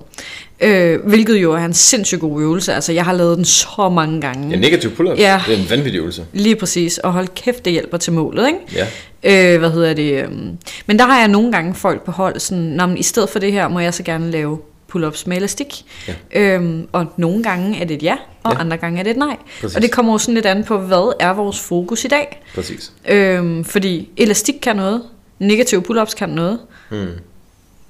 Øh, 0.61 1.01
hvilket 1.07 1.37
jo 1.37 1.53
er 1.53 1.59
en 1.64 1.75
sindssygt 1.75 2.20
god 2.20 2.42
øvelse. 2.42 2.75
Altså 2.75 2.92
jeg 2.92 3.05
har 3.05 3.12
lavet 3.12 3.37
den 3.37 3.44
så 3.44 3.88
mange 3.94 4.20
gange. 4.20 4.49
Ja, 4.51 4.57
negativ 4.57 4.90
pull-ups, 4.90 5.20
Ja. 5.20 5.42
det 5.47 5.55
er 5.55 5.59
en 5.62 5.70
vanvittig 5.70 5.99
øvelse. 5.99 6.25
Lige 6.33 6.57
præcis. 6.57 6.99
Og 6.99 7.12
hold 7.12 7.29
kæft, 7.35 7.64
det 7.64 7.73
hjælper 7.73 7.97
til 7.99 8.12
målet, 8.12 8.47
ikke? 8.47 8.87
Ja. 9.23 9.55
Øh, 9.55 9.59
hvad 9.59 9.70
hedder 9.70 9.94
det? 9.94 10.23
øhm, 10.25 10.51
Men 10.87 10.99
der 10.99 11.05
har 11.07 11.18
jeg 11.18 11.29
nogle 11.29 11.53
gange 11.53 11.75
folk 11.75 12.03
på 12.05 12.12
hold, 12.12 12.40
sådan, 12.40 12.62
Nå, 12.64 12.87
men 12.87 12.99
i 12.99 13.03
stedet 13.03 13.29
for 13.31 13.38
det 13.38 13.53
her, 13.53 13.68
må 13.68 13.81
jeg 13.81 13.94
så 13.94 14.03
gerne 14.03 14.31
lave 14.31 14.59
pull-ups 14.94 15.22
med 15.26 15.37
elastik. 15.37 15.85
Ja. 16.09 16.14
Øhm, 16.40 16.88
og 16.92 17.07
nogle 17.16 17.42
gange 17.42 17.80
er 17.80 17.85
det 17.85 17.94
et 17.94 18.02
ja, 18.02 18.16
og 18.42 18.52
Ja. 18.52 18.59
andre 18.61 18.76
gange 18.76 18.98
er 18.98 19.02
det 19.02 19.11
et 19.11 19.16
nej. 19.16 19.37
Præcis. 19.61 19.76
Og 19.76 19.83
det 19.83 19.90
kommer 19.90 20.12
jo 20.12 20.18
sådan 20.18 20.35
lidt 20.35 20.46
an 20.46 20.64
på, 20.64 20.78
hvad 20.78 21.16
er 21.20 21.33
vores 21.33 21.61
fokus 21.61 22.04
i 22.04 22.09
dag? 22.09 22.42
Præcis. 22.54 22.92
Øhm, 23.09 23.64
fordi 23.64 24.09
elastik 24.16 24.54
kan 24.62 24.76
noget, 24.76 25.02
negative 25.38 25.83
pull-ups 25.90 26.14
kan 26.16 26.28
noget. 26.28 26.59
Mm. 26.90 27.07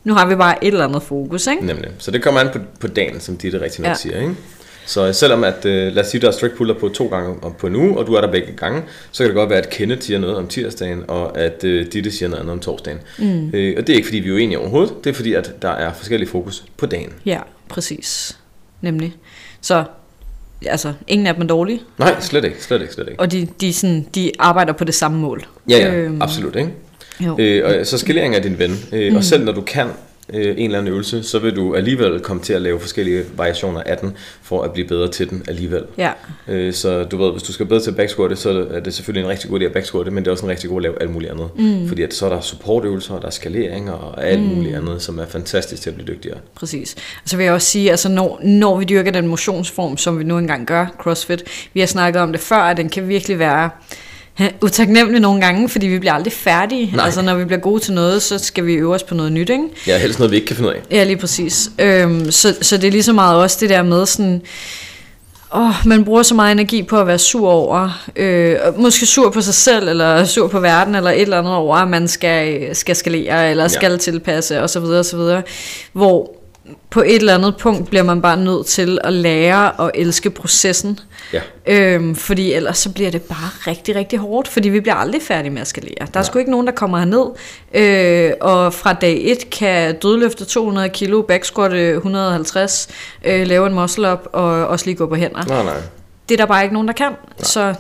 Nu 0.05 0.15
har 0.15 0.27
vi 0.27 0.35
bare 0.35 0.65
et 0.65 0.73
eller 0.73 0.85
andet 0.89 1.03
fokus, 1.03 1.47
ikke? 1.47 1.67
Nemlig. 1.67 1.91
Så 1.99 2.11
det 2.11 2.23
kommer 2.23 2.41
an 2.41 2.49
på, 2.53 2.59
på 2.81 2.87
dagen, 2.87 3.21
som 3.21 3.37
de 3.37 3.53
det 3.53 3.61
rigtigt 3.61 3.79
nok. 3.81 3.89
Ja. 3.91 3.95
siger. 3.95 4.21
Ikke? 4.21 4.35
Så 4.87 5.13
selvom 5.13 5.45
at, 5.45 5.65
øh, 5.65 5.93
lad 5.95 6.03
os 6.05 6.09
sige, 6.11 6.21
der 6.21 6.29
er 6.29 6.33
strict 6.33 6.55
puller 6.57 6.75
på 6.75 6.89
to 6.89 7.07
gange 7.07 7.35
om- 7.43 7.55
på 7.59 7.67
en 7.67 7.77
uge, 7.77 7.99
og 7.99 8.07
du 8.07 8.15
er 8.15 8.21
der 8.21 8.31
begge 8.33 8.53
gange, 8.57 8.83
så 9.13 9.19
kan 9.23 9.27
det 9.29 9.35
godt 9.35 9.51
være, 9.51 9.59
at 9.59 9.71
Kenneth 9.71 10.03
siger 10.03 10.19
noget 10.19 10.37
om 10.37 10.47
tirsdagen, 10.49 11.03
og 11.09 11.39
at 11.39 11.65
øh, 11.65 11.87
Ditte 11.93 12.11
siger 12.11 12.29
noget 12.29 12.41
andet 12.41 12.53
om 12.53 12.61
torsdagen. 12.61 12.99
Mm. 13.19 13.51
Øh, 13.55 13.75
og 13.79 13.87
det 13.87 13.93
er 13.93 13.97
ikke, 13.97 14.07
fordi 14.09 14.19
vi 14.19 14.29
er 14.31 14.35
uenige 14.35 14.59
overhovedet, 14.59 14.95
det 15.05 15.11
er 15.11 15.15
fordi, 15.15 15.33
at 15.35 15.53
der 15.63 15.71
er 15.71 15.93
forskellige 15.93 16.29
fokus 16.31 16.65
på 16.77 16.87
dagen. 16.87 17.13
Ja, 17.27 17.39
præcis. 17.69 18.39
Nemlig. 18.81 19.15
Så, 19.61 19.85
altså, 20.67 20.93
ingen 21.09 21.27
af 21.27 21.35
dem 21.35 21.43
er 21.43 21.47
dårlige, 21.47 21.81
Nej, 21.99 22.21
slet 22.21 22.45
ikke, 22.45 22.65
slet 22.65 22.81
ikke, 22.83 22.95
slet 22.95 23.09
ikke. 23.09 23.21
og 23.21 23.33
de, 23.33 23.49
de, 23.61 23.73
sådan, 23.73 24.07
de 24.15 24.31
arbejder 24.39 24.73
på 24.73 24.85
det 24.85 24.95
samme 24.95 25.19
mål. 25.19 25.45
Ja, 25.71 25.77
ja, 25.79 25.95
øhm. 25.95 26.23
absolut, 26.23 26.57
ikke? 26.57 26.71
Jo. 27.21 27.37
Øh, 27.39 27.79
og 27.81 27.87
så 27.87 27.99
skalering 27.99 28.35
er 28.37 28.41
din 28.41 28.59
ven, 28.59 28.77
øh, 28.93 29.11
mm. 29.11 29.17
og 29.17 29.25
selv 29.25 29.45
når 29.45 29.53
du 29.53 29.61
kan 29.61 29.87
øh, 30.33 30.47
en 30.47 30.65
eller 30.65 30.79
anden 30.79 30.93
øvelse, 30.93 31.23
så 31.23 31.39
vil 31.39 31.57
du 31.57 31.75
alligevel 31.75 32.21
komme 32.21 32.43
til 32.43 32.53
at 32.53 32.63
lave 32.63 32.81
forskellige 32.81 33.25
variationer 33.37 33.83
af 33.83 33.99
den, 33.99 34.17
for 34.43 34.63
at 34.63 34.73
blive 34.73 34.89
bedre 34.89 35.09
til 35.09 35.31
den 35.31 35.45
alligevel. 35.49 35.85
Ja, 35.99 36.13
Øh, 36.49 36.73
så 36.73 37.05
du 37.05 37.17
ved, 37.17 37.33
hvis 37.33 37.43
du 37.43 37.53
skal 37.53 37.67
bedre 37.67 37.81
til 37.81 37.91
at 37.91 37.97
backsquatte, 37.97 38.37
så 38.37 38.67
er 38.71 38.81
det 38.81 38.95
selvfølgelig 38.95 39.25
en 39.25 39.31
rigtig 39.31 39.51
god 39.51 39.61
idé 39.61 39.65
at 39.65 39.73
backsquatte, 39.73 40.11
men 40.11 40.25
det 40.25 40.29
er 40.29 40.33
også 40.33 40.45
en 40.45 40.51
rigtig 40.51 40.71
god 40.71 40.79
at 40.79 40.83
lave 40.83 41.03
alt 41.03 41.11
muligt 41.11 41.33
andet. 41.33 41.49
Mm. 41.59 41.89
Fordi 41.89 42.03
at 42.03 42.15
så 42.15 42.27
er 42.27 42.31
der 42.31 42.41
supportøvelser, 42.41 43.15
og 43.15 43.21
der 43.21 43.27
er 43.27 43.31
skaleringer 43.31 43.93
og 43.93 44.27
alt 44.27 44.41
mm. 44.41 44.47
muligt 44.47 44.77
andet, 44.77 45.03
som 45.03 45.19
er 45.19 45.27
fantastisk 45.27 45.83
til 45.83 45.91
at 45.91 45.97
blive 45.97 46.15
dygtigere. 46.15 46.39
præcis. 46.55 46.95
Og 47.23 47.29
så 47.29 47.37
vil 47.37 47.45
jeg 47.45 47.53
også 47.53 47.67
sige, 47.67 47.91
altså 47.91 48.09
når, 48.09 48.41
når 48.43 48.79
vi 48.79 48.85
dyrker 48.85 49.11
den 49.11 49.27
motionsform, 49.27 49.97
som 49.97 50.19
vi 50.19 50.25
nu 50.25 50.39
engang 50.39 50.67
gør, 50.67 50.87
CrossFit, 50.99 51.45
vi 51.75 51.81
har 51.81 51.87
snakket 51.87 52.23
om 52.23 52.33
det 52.33 52.41
før, 52.41 52.57
at 52.57 52.77
den 52.77 52.89
kan 52.89 53.09
virkelig 53.09 53.39
være 53.39 53.71
utaknemmelig 54.63 55.21
nogle 55.21 55.41
gange, 55.41 55.69
fordi 55.69 55.87
vi 55.87 55.99
bliver 55.99 56.13
aldrig 56.13 56.33
færdige. 56.33 56.93
Nej. 56.97 57.05
Altså 57.05 57.23
når 57.23 57.35
vi 57.35 57.45
bliver 57.45 57.61
gode 57.61 57.81
til 57.81 57.93
noget, 57.93 58.23
så 58.23 58.39
skal 58.39 58.67
vi 58.67 58.75
øve 58.75 58.95
os 58.95 59.03
på 59.03 59.15
noget 59.15 59.33
nyt, 59.33 59.51
ikke? 59.51 59.65
Ja, 59.87 59.99
helst 59.99 60.19
noget, 60.19 60.31
vi 60.31 60.37
ikke 60.37 60.47
kan 60.47 60.57
finde 60.57 60.69
ud 60.69 60.75
af. 60.75 60.81
Ja, 60.91 61.05
lige 61.05 61.17
præcis. 61.17 61.71
Øhm, 61.79 62.31
så, 62.31 62.57
så 62.63 62.77
det 62.77 62.87
er 62.87 62.91
lige 62.91 63.03
så 63.03 63.13
meget 63.13 63.37
også 63.37 63.57
det 63.61 63.71
der 63.71 63.83
med 63.83 64.07
sådan... 64.07 64.43
Åh, 65.57 65.87
man 65.87 66.05
bruger 66.05 66.23
så 66.23 66.35
meget 66.35 66.53
energi 66.53 66.83
på 66.83 67.01
at 67.01 67.07
være 67.07 67.19
sur 67.19 67.51
over, 67.51 68.05
øh, 68.17 68.57
måske 68.79 69.07
sur 69.07 69.31
på 69.31 69.41
sig 69.41 69.55
selv, 69.55 69.89
eller 69.89 70.25
sur 70.25 70.49
på 70.49 70.61
verden, 70.61 70.95
eller 70.95 71.11
et 71.11 71.21
eller 71.21 71.39
andet 71.39 71.55
over, 71.55 71.77
at 71.77 71.89
man 71.89 72.09
skal, 72.09 72.69
skal 72.77 72.97
skalere, 72.97 73.51
eller 73.51 73.69
skal 73.69 73.91
ja. 73.91 73.97
tilpasse, 73.97 74.63
osv. 74.63 74.83
osv. 74.83 75.21
Hvor 75.93 76.44
på 76.91 77.01
et 77.01 77.17
eller 77.17 77.35
andet 77.35 77.57
punkt 77.57 77.89
bliver 77.89 78.03
man 78.03 78.23
bare 78.23 78.37
nødt 78.37 78.67
til 78.67 78.99
at 79.05 79.13
lære 79.13 79.81
at 79.81 79.91
elske 79.95 80.31
processen. 80.31 81.01
Ja. 81.33 81.41
Øhm, 81.67 82.15
fordi 82.15 82.53
ellers 82.53 82.79
så 82.79 82.93
bliver 82.93 83.11
det 83.11 83.23
bare 83.23 83.51
rigtig, 83.67 83.97
rigtig 83.97 84.19
hårdt, 84.19 84.49
fordi 84.49 84.69
vi 84.69 84.81
bliver 84.81 84.95
aldrig 84.95 85.23
færdige 85.23 85.51
med 85.51 85.61
at 85.61 85.67
skalere. 85.67 86.07
Der 86.15 86.21
er 86.21 86.25
sgu 86.25 86.39
ikke 86.39 86.51
nogen, 86.51 86.67
der 86.67 86.73
kommer 86.73 86.99
herned, 86.99 87.27
øh, 87.75 88.33
og 88.41 88.75
fra 88.75 88.93
dag 88.93 89.21
1 89.25 89.51
kan 89.51 89.99
dødløfte 89.99 90.45
200 90.45 90.89
kilo, 90.89 91.23
backsquatte 91.23 91.95
150, 91.95 92.89
øh, 93.25 93.47
lave 93.47 93.67
en 93.67 93.75
muscle 93.75 94.13
up 94.13 94.29
og 94.33 94.67
også 94.67 94.87
lige 94.87 94.97
gå 94.97 95.07
på 95.07 95.15
hænder. 95.15 95.45
Nej, 95.45 95.65
nej. 95.65 95.81
Det 96.29 96.35
er 96.35 96.39
der 96.39 96.47
bare 96.47 96.63
ikke 96.63 96.73
nogen, 96.73 96.89
der 96.89 96.95
kan. 96.95 97.13
Så 97.39 97.75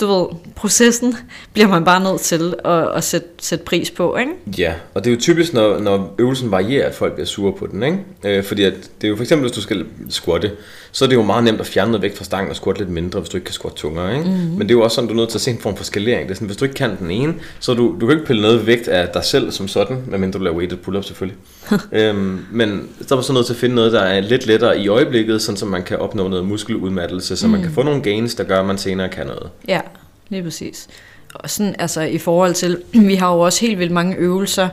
du 0.00 0.06
ved, 0.06 0.26
processen 0.54 1.16
bliver 1.52 1.68
man 1.68 1.84
bare 1.84 2.02
nødt 2.02 2.20
til 2.20 2.54
at, 2.64 2.96
at 2.96 3.04
sætte, 3.04 3.28
sætte 3.38 3.64
pris 3.64 3.90
på, 3.90 4.16
ikke? 4.16 4.32
Ja, 4.58 4.74
og 4.94 5.04
det 5.04 5.10
er 5.10 5.14
jo 5.14 5.20
typisk, 5.20 5.52
når, 5.52 5.78
når 5.78 6.14
øvelsen 6.18 6.50
varierer, 6.50 6.88
at 6.88 6.94
folk 6.94 7.12
bliver 7.12 7.26
sure 7.26 7.52
på 7.52 7.66
den, 7.66 7.82
ikke? 7.82 7.98
Øh, 8.24 8.44
fordi 8.44 8.62
at 8.62 8.74
det 9.00 9.06
er 9.06 9.08
jo 9.08 9.16
for 9.16 9.22
eksempel, 9.22 9.42
hvis 9.48 9.56
du 9.56 9.62
skal 9.62 9.86
squatte, 10.08 10.52
så 10.96 11.04
er 11.04 11.08
det 11.08 11.16
jo 11.16 11.22
meget 11.22 11.44
nemt 11.44 11.60
at 11.60 11.66
fjerne 11.66 11.90
noget 11.90 12.02
vægt 12.02 12.16
fra 12.16 12.24
stangen 12.24 12.50
og 12.50 12.56
squatte 12.56 12.80
lidt 12.80 12.90
mindre, 12.90 13.20
hvis 13.20 13.28
du 13.28 13.36
ikke 13.36 13.44
kan 13.44 13.52
squatte 13.52 13.78
tungere, 13.78 14.18
ikke? 14.18 14.30
Mm-hmm. 14.30 14.50
Men 14.50 14.60
det 14.60 14.70
er 14.70 14.74
jo 14.74 14.82
også 14.82 14.94
sådan, 14.94 15.08
du 15.08 15.14
er 15.14 15.16
nødt 15.16 15.28
til 15.28 15.38
at 15.38 15.42
se 15.42 15.50
en 15.50 15.58
form 15.58 15.76
for 15.76 15.84
skalering. 15.84 16.22
Det 16.22 16.30
er 16.30 16.34
sådan, 16.34 16.46
hvis 16.46 16.56
du 16.56 16.64
ikke 16.64 16.74
kan 16.74 16.96
den 16.98 17.10
ene, 17.10 17.34
så 17.60 17.74
du, 17.74 17.96
du 18.00 18.06
kan 18.06 18.16
ikke 18.16 18.26
pille 18.26 18.42
noget 18.42 18.66
vægt 18.66 18.88
af 18.88 19.08
dig 19.08 19.24
selv 19.24 19.50
som 19.50 19.68
sådan, 19.68 20.02
medmindre 20.06 20.38
du 20.38 20.44
laver 20.44 20.56
weighted 20.56 20.78
pull-up 20.78 21.04
selvfølgelig. 21.04 21.38
øhm, 21.92 22.46
men 22.50 22.88
så 23.06 23.16
er 23.16 23.20
så 23.20 23.32
nødt 23.32 23.46
til 23.46 23.52
at 23.52 23.58
finde 23.58 23.74
noget, 23.74 23.92
der 23.92 24.00
er 24.00 24.20
lidt 24.20 24.46
lettere 24.46 24.78
i 24.78 24.88
øjeblikket, 24.88 25.42
sådan 25.42 25.56
så 25.56 25.66
man 25.66 25.82
kan 25.82 25.98
opnå 25.98 26.28
noget 26.28 26.44
muskeludmattelse, 26.44 27.36
så 27.36 27.46
mm. 27.46 27.52
man 27.52 27.62
kan 27.62 27.72
få 27.72 27.82
nogle 27.82 28.02
gains, 28.02 28.34
der 28.34 28.44
gør, 28.44 28.60
at 28.60 28.66
man 28.66 28.78
senere 28.78 29.08
kan 29.08 29.26
noget. 29.26 29.50
Ja, 29.68 29.80
lige 30.28 30.42
præcis. 30.42 30.88
Og 31.34 31.50
sådan, 31.50 31.74
altså 31.78 32.00
i 32.00 32.18
forhold 32.18 32.54
til, 32.54 32.78
vi 33.10 33.14
har 33.14 33.34
jo 33.34 33.40
også 33.40 33.60
helt 33.60 33.78
vildt 33.78 33.92
mange 33.92 34.16
øvelser, 34.16 34.68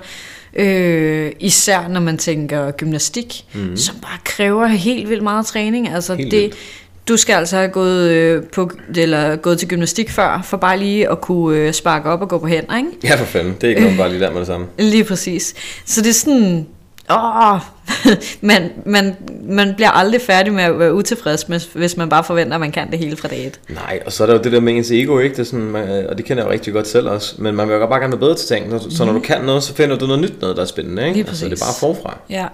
øh, 0.56 1.32
især 1.40 1.88
når 1.88 2.00
man 2.00 2.18
tænker 2.18 2.72
gymnastik, 2.72 3.46
mm. 3.54 3.78
som 3.78 3.96
bare 4.02 4.18
kræver 4.26 4.68
helt 4.68 5.10
vildt 5.10 5.24
meget 5.24 5.46
træning. 5.46 5.90
Altså 5.90 6.16
Helt 6.16 6.32
det, 6.32 6.42
vildt. 6.42 6.56
du 7.08 7.18
skal 7.18 7.34
altså 7.34 7.56
have 7.58 7.70
gået, 7.70 8.10
øh, 8.12 8.44
på, 8.44 8.72
eller 8.96 9.36
gået 9.36 9.60
til 9.60 9.68
gymnastik 9.68 10.10
før, 10.10 10.42
for 10.44 10.58
bare 10.58 10.80
lige 10.80 11.10
at 11.10 11.22
kunne 11.22 11.58
øh, 11.58 11.74
sparke 11.74 12.10
op 12.10 12.22
og 12.22 12.30
gå 12.30 12.38
på 12.38 12.48
hænder, 12.48 12.78
ikke? 12.78 12.90
Ja, 13.04 13.16
for 13.16 13.26
fanden. 13.26 13.54
Det 13.54 13.64
er 13.64 13.70
ikke 13.70 13.82
noget, 13.82 13.98
bare 13.98 14.10
lige 14.10 14.20
der 14.22 14.32
med 14.32 14.40
det 14.40 14.48
samme. 14.48 14.66
Lige 14.80 15.04
præcis. 15.04 15.54
Så 15.86 16.02
det 16.02 16.10
er 16.10 16.14
sådan, 16.14 16.68
åh, 17.10 17.60
man, 18.42 18.72
man, 18.86 19.16
man 19.44 19.74
bliver 19.76 19.90
aldrig 19.90 20.22
færdig 20.22 20.54
med 20.54 20.64
at 20.64 20.80
være 20.80 20.94
utilfreds, 20.94 21.44
hvis- 21.44 21.70
hvis 21.74 21.98
man 21.98 22.10
bare 22.10 22.24
forventer, 22.24 22.54
at 22.54 22.60
man 22.60 22.72
kan 22.72 22.92
det 22.92 23.00
hele 23.00 23.18
fra 23.18 23.28
dag 23.28 23.48
et. 23.48 23.60
Nej, 23.70 24.00
og 24.06 24.12
så 24.12 24.24
er 24.24 24.28
der 24.28 24.34
jo 24.38 24.42
det 24.44 24.52
der 24.52 24.60
med 24.60 24.74
ens 24.74 24.92
ego, 24.92 25.20
ikke? 25.20 25.36
Det 25.36 25.40
er 25.42 25.46
sådan, 25.46 25.66
man, 25.66 26.06
og 26.10 26.18
det 26.18 26.26
kender 26.26 26.44
jeg 26.44 26.48
jo 26.48 26.54
rigtig 26.54 26.74
godt 26.74 26.88
selv 26.88 27.10
også. 27.10 27.36
Men 27.38 27.56
man 27.56 27.68
vil 27.68 27.74
jo 27.76 27.88
bare 27.88 28.00
gerne 28.00 28.12
være 28.12 28.20
bedre 28.20 28.36
til 28.36 28.48
ting. 28.48 28.72
Så, 28.82 28.96
så 28.98 29.06
når 29.06 29.14
du 29.14 29.20
kan 29.20 29.42
noget, 29.42 29.64
så 29.64 29.76
finder 29.76 29.98
du 29.98 30.06
noget 30.06 30.22
nyt 30.22 30.42
noget, 30.42 30.56
der 30.56 30.62
er 30.62 30.68
spændende, 30.68 31.02
ikke? 31.08 31.14
Lige 31.18 31.28
Altså, 31.28 31.46
det 31.46 31.52
er 31.52 31.56
præcis. 31.66 31.82
bare 31.82 31.94
forfra. 31.94 32.18
Ja, 32.30 32.46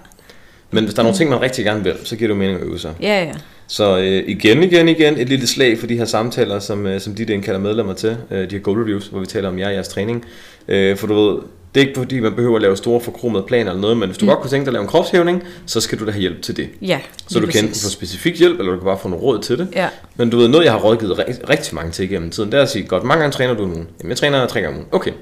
Men 0.70 0.84
hvis 0.84 0.94
der 0.94 1.00
er 1.00 1.04
nogle 1.04 1.18
ting, 1.18 1.30
man 1.30 1.40
rigtig 1.42 1.64
gerne 1.64 1.84
vil, 1.84 1.94
så 2.04 2.16
giver 2.16 2.28
det 2.28 2.34
jo 2.34 2.38
mening 2.38 2.58
at 2.60 2.66
øve 2.66 2.78
sig. 2.78 2.92
ja, 3.02 3.24
ja. 3.24 3.32
Så 3.66 3.98
øh, 3.98 4.22
igen, 4.26 4.62
igen, 4.62 4.88
igen, 4.88 5.18
et 5.18 5.28
lille 5.28 5.46
slag 5.46 5.78
for 5.78 5.86
de 5.86 5.96
her 5.96 6.04
samtaler, 6.04 6.58
som, 6.58 6.86
øh, 6.86 7.00
som 7.00 7.14
de 7.14 7.24
der 7.24 7.34
indkalder 7.34 7.60
medlemmer 7.60 7.92
til, 7.92 8.16
øh, 8.30 8.50
de 8.50 8.54
her 8.56 8.58
goal 8.62 8.78
reviews, 8.78 9.06
hvor 9.06 9.20
vi 9.20 9.26
taler 9.26 9.48
om 9.48 9.58
jer 9.58 9.66
og 9.66 9.74
jeres 9.74 9.88
træning. 9.88 10.24
Øh, 10.68 10.96
for 10.96 11.06
du 11.06 11.14
ved, 11.14 11.38
det 11.74 11.82
er 11.82 11.86
ikke 11.86 11.98
fordi, 12.00 12.20
man 12.20 12.34
behøver 12.34 12.56
at 12.56 12.62
lave 12.62 12.76
store 12.76 13.00
forkromede 13.00 13.42
planer 13.42 13.70
eller 13.70 13.80
noget, 13.80 13.96
men 13.96 14.08
hvis 14.08 14.18
du 14.18 14.24
mm. 14.24 14.28
godt 14.28 14.40
kunne 14.40 14.50
tænke 14.50 14.64
dig 14.64 14.68
at 14.68 14.72
lave 14.72 14.82
en 14.82 14.88
kropshævning, 14.88 15.42
så 15.66 15.80
skal 15.80 15.98
du 15.98 16.06
da 16.06 16.10
have 16.10 16.20
hjælp 16.20 16.42
til 16.42 16.56
det. 16.56 16.68
Ja, 16.82 17.00
Så 17.28 17.40
du 17.40 17.46
kan 17.46 17.54
enten 17.58 17.68
præcis. 17.68 17.84
få 17.84 17.90
specifik 17.90 18.38
hjælp, 18.38 18.58
eller 18.58 18.72
du 18.72 18.78
kan 18.78 18.84
bare 18.84 18.98
få 18.98 19.08
nogle 19.08 19.24
råd 19.24 19.42
til 19.42 19.58
det. 19.58 19.68
Ja, 19.74 19.88
Men 20.16 20.30
du 20.30 20.36
ved, 20.36 20.48
noget 20.48 20.64
jeg 20.64 20.72
har 20.72 20.78
rådgivet 20.80 21.24
rigtig, 21.50 21.74
mange 21.74 21.92
til 21.92 22.04
igennem 22.04 22.30
tiden, 22.30 22.52
det 22.52 22.58
er 22.58 22.62
at 22.62 22.70
sige, 22.70 22.84
godt, 22.86 23.04
mange 23.04 23.20
gange 23.20 23.32
træner 23.32 23.54
du 23.54 23.66
nu. 23.66 23.74
Jamen, 23.74 24.08
jeg 24.08 24.16
træner 24.16 24.46
tre 24.46 24.60
gange 24.60 24.74
om 24.74 24.80
ugen. 24.80 24.88
Okay. 24.92 25.12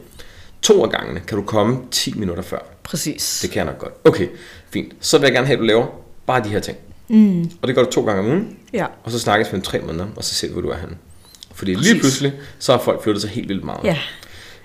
To 0.63 0.85
af 0.85 0.91
gangene 0.91 1.21
kan 1.27 1.39
du 1.39 1.45
komme 1.45 1.79
10 1.91 2.15
minutter 2.19 2.43
før. 2.43 2.59
præcis. 2.83 3.39
Det 3.43 3.51
kan 3.51 3.57
jeg 3.59 3.67
nok 3.67 3.79
godt. 3.79 3.93
Okay, 4.05 4.27
fint. 4.71 4.93
Så 5.01 5.19
vil 5.19 5.25
jeg 5.25 5.33
gerne 5.33 5.47
have, 5.47 5.55
at 5.57 5.61
du 5.61 5.65
laver 5.65 5.87
bare 6.27 6.45
de 6.45 6.49
her 6.49 6.61
ting. 6.61 6.77
Mm. 7.09 7.43
Og 7.63 7.69
det 7.69 7.75
gør 7.75 7.83
du 7.85 7.91
to 7.91 8.05
gange 8.05 8.21
om 8.21 8.27
ugen, 8.27 8.57
Ja, 8.73 8.87
og 9.05 9.11
så 9.11 9.19
snakkes 9.19 9.53
vi 9.53 9.57
om 9.57 9.63
tre 9.63 9.81
måneder, 9.81 10.07
og 10.17 10.25
så 10.25 10.35
ser 10.35 10.47
vi, 10.47 10.53
hvor 10.53 10.63
du 10.63 10.69
er 10.69 10.77
henne. 10.77 10.95
Fordi 11.55 11.75
Præcis. 11.75 11.93
lige 11.93 12.01
pludselig, 12.01 12.33
så 12.59 12.73
har 12.73 12.79
folk 12.79 13.03
flyttet 13.03 13.23
sig 13.23 13.31
helt 13.31 13.49
vildt 13.49 13.65
meget. 13.65 13.85
ja. 13.85 13.97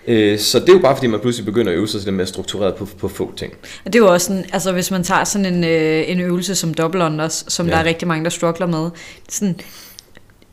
Øh, 0.07 0.39
så 0.39 0.59
det 0.59 0.69
er 0.69 0.73
jo 0.73 0.79
bare 0.79 0.95
fordi, 0.95 1.07
man 1.07 1.19
pludselig 1.19 1.45
begynder 1.45 1.71
at 1.71 1.77
øve 1.77 1.87
sig 1.87 2.01
lidt 2.03 2.15
mere 2.15 2.27
struktureret 2.27 2.75
på, 2.75 2.87
på 2.99 3.07
få 3.07 3.33
ting. 3.37 3.53
Og 3.85 3.93
det 3.93 3.99
er 3.99 4.03
jo 4.03 4.13
også 4.13 4.27
sådan, 4.27 4.45
altså 4.53 4.71
hvis 4.71 4.91
man 4.91 5.03
tager 5.03 5.23
sådan 5.23 5.53
en, 5.53 5.63
øh, 5.63 6.03
en 6.09 6.19
øvelse 6.19 6.55
som 6.55 6.73
double 6.73 7.03
unders, 7.03 7.45
som 7.47 7.65
Ja. 7.67 7.71
der 7.71 7.77
er 7.79 7.83
rigtig 7.83 8.07
mange, 8.07 8.23
der 8.23 8.29
struggler 8.29 8.67
med, 8.67 8.89
sådan, 9.29 9.59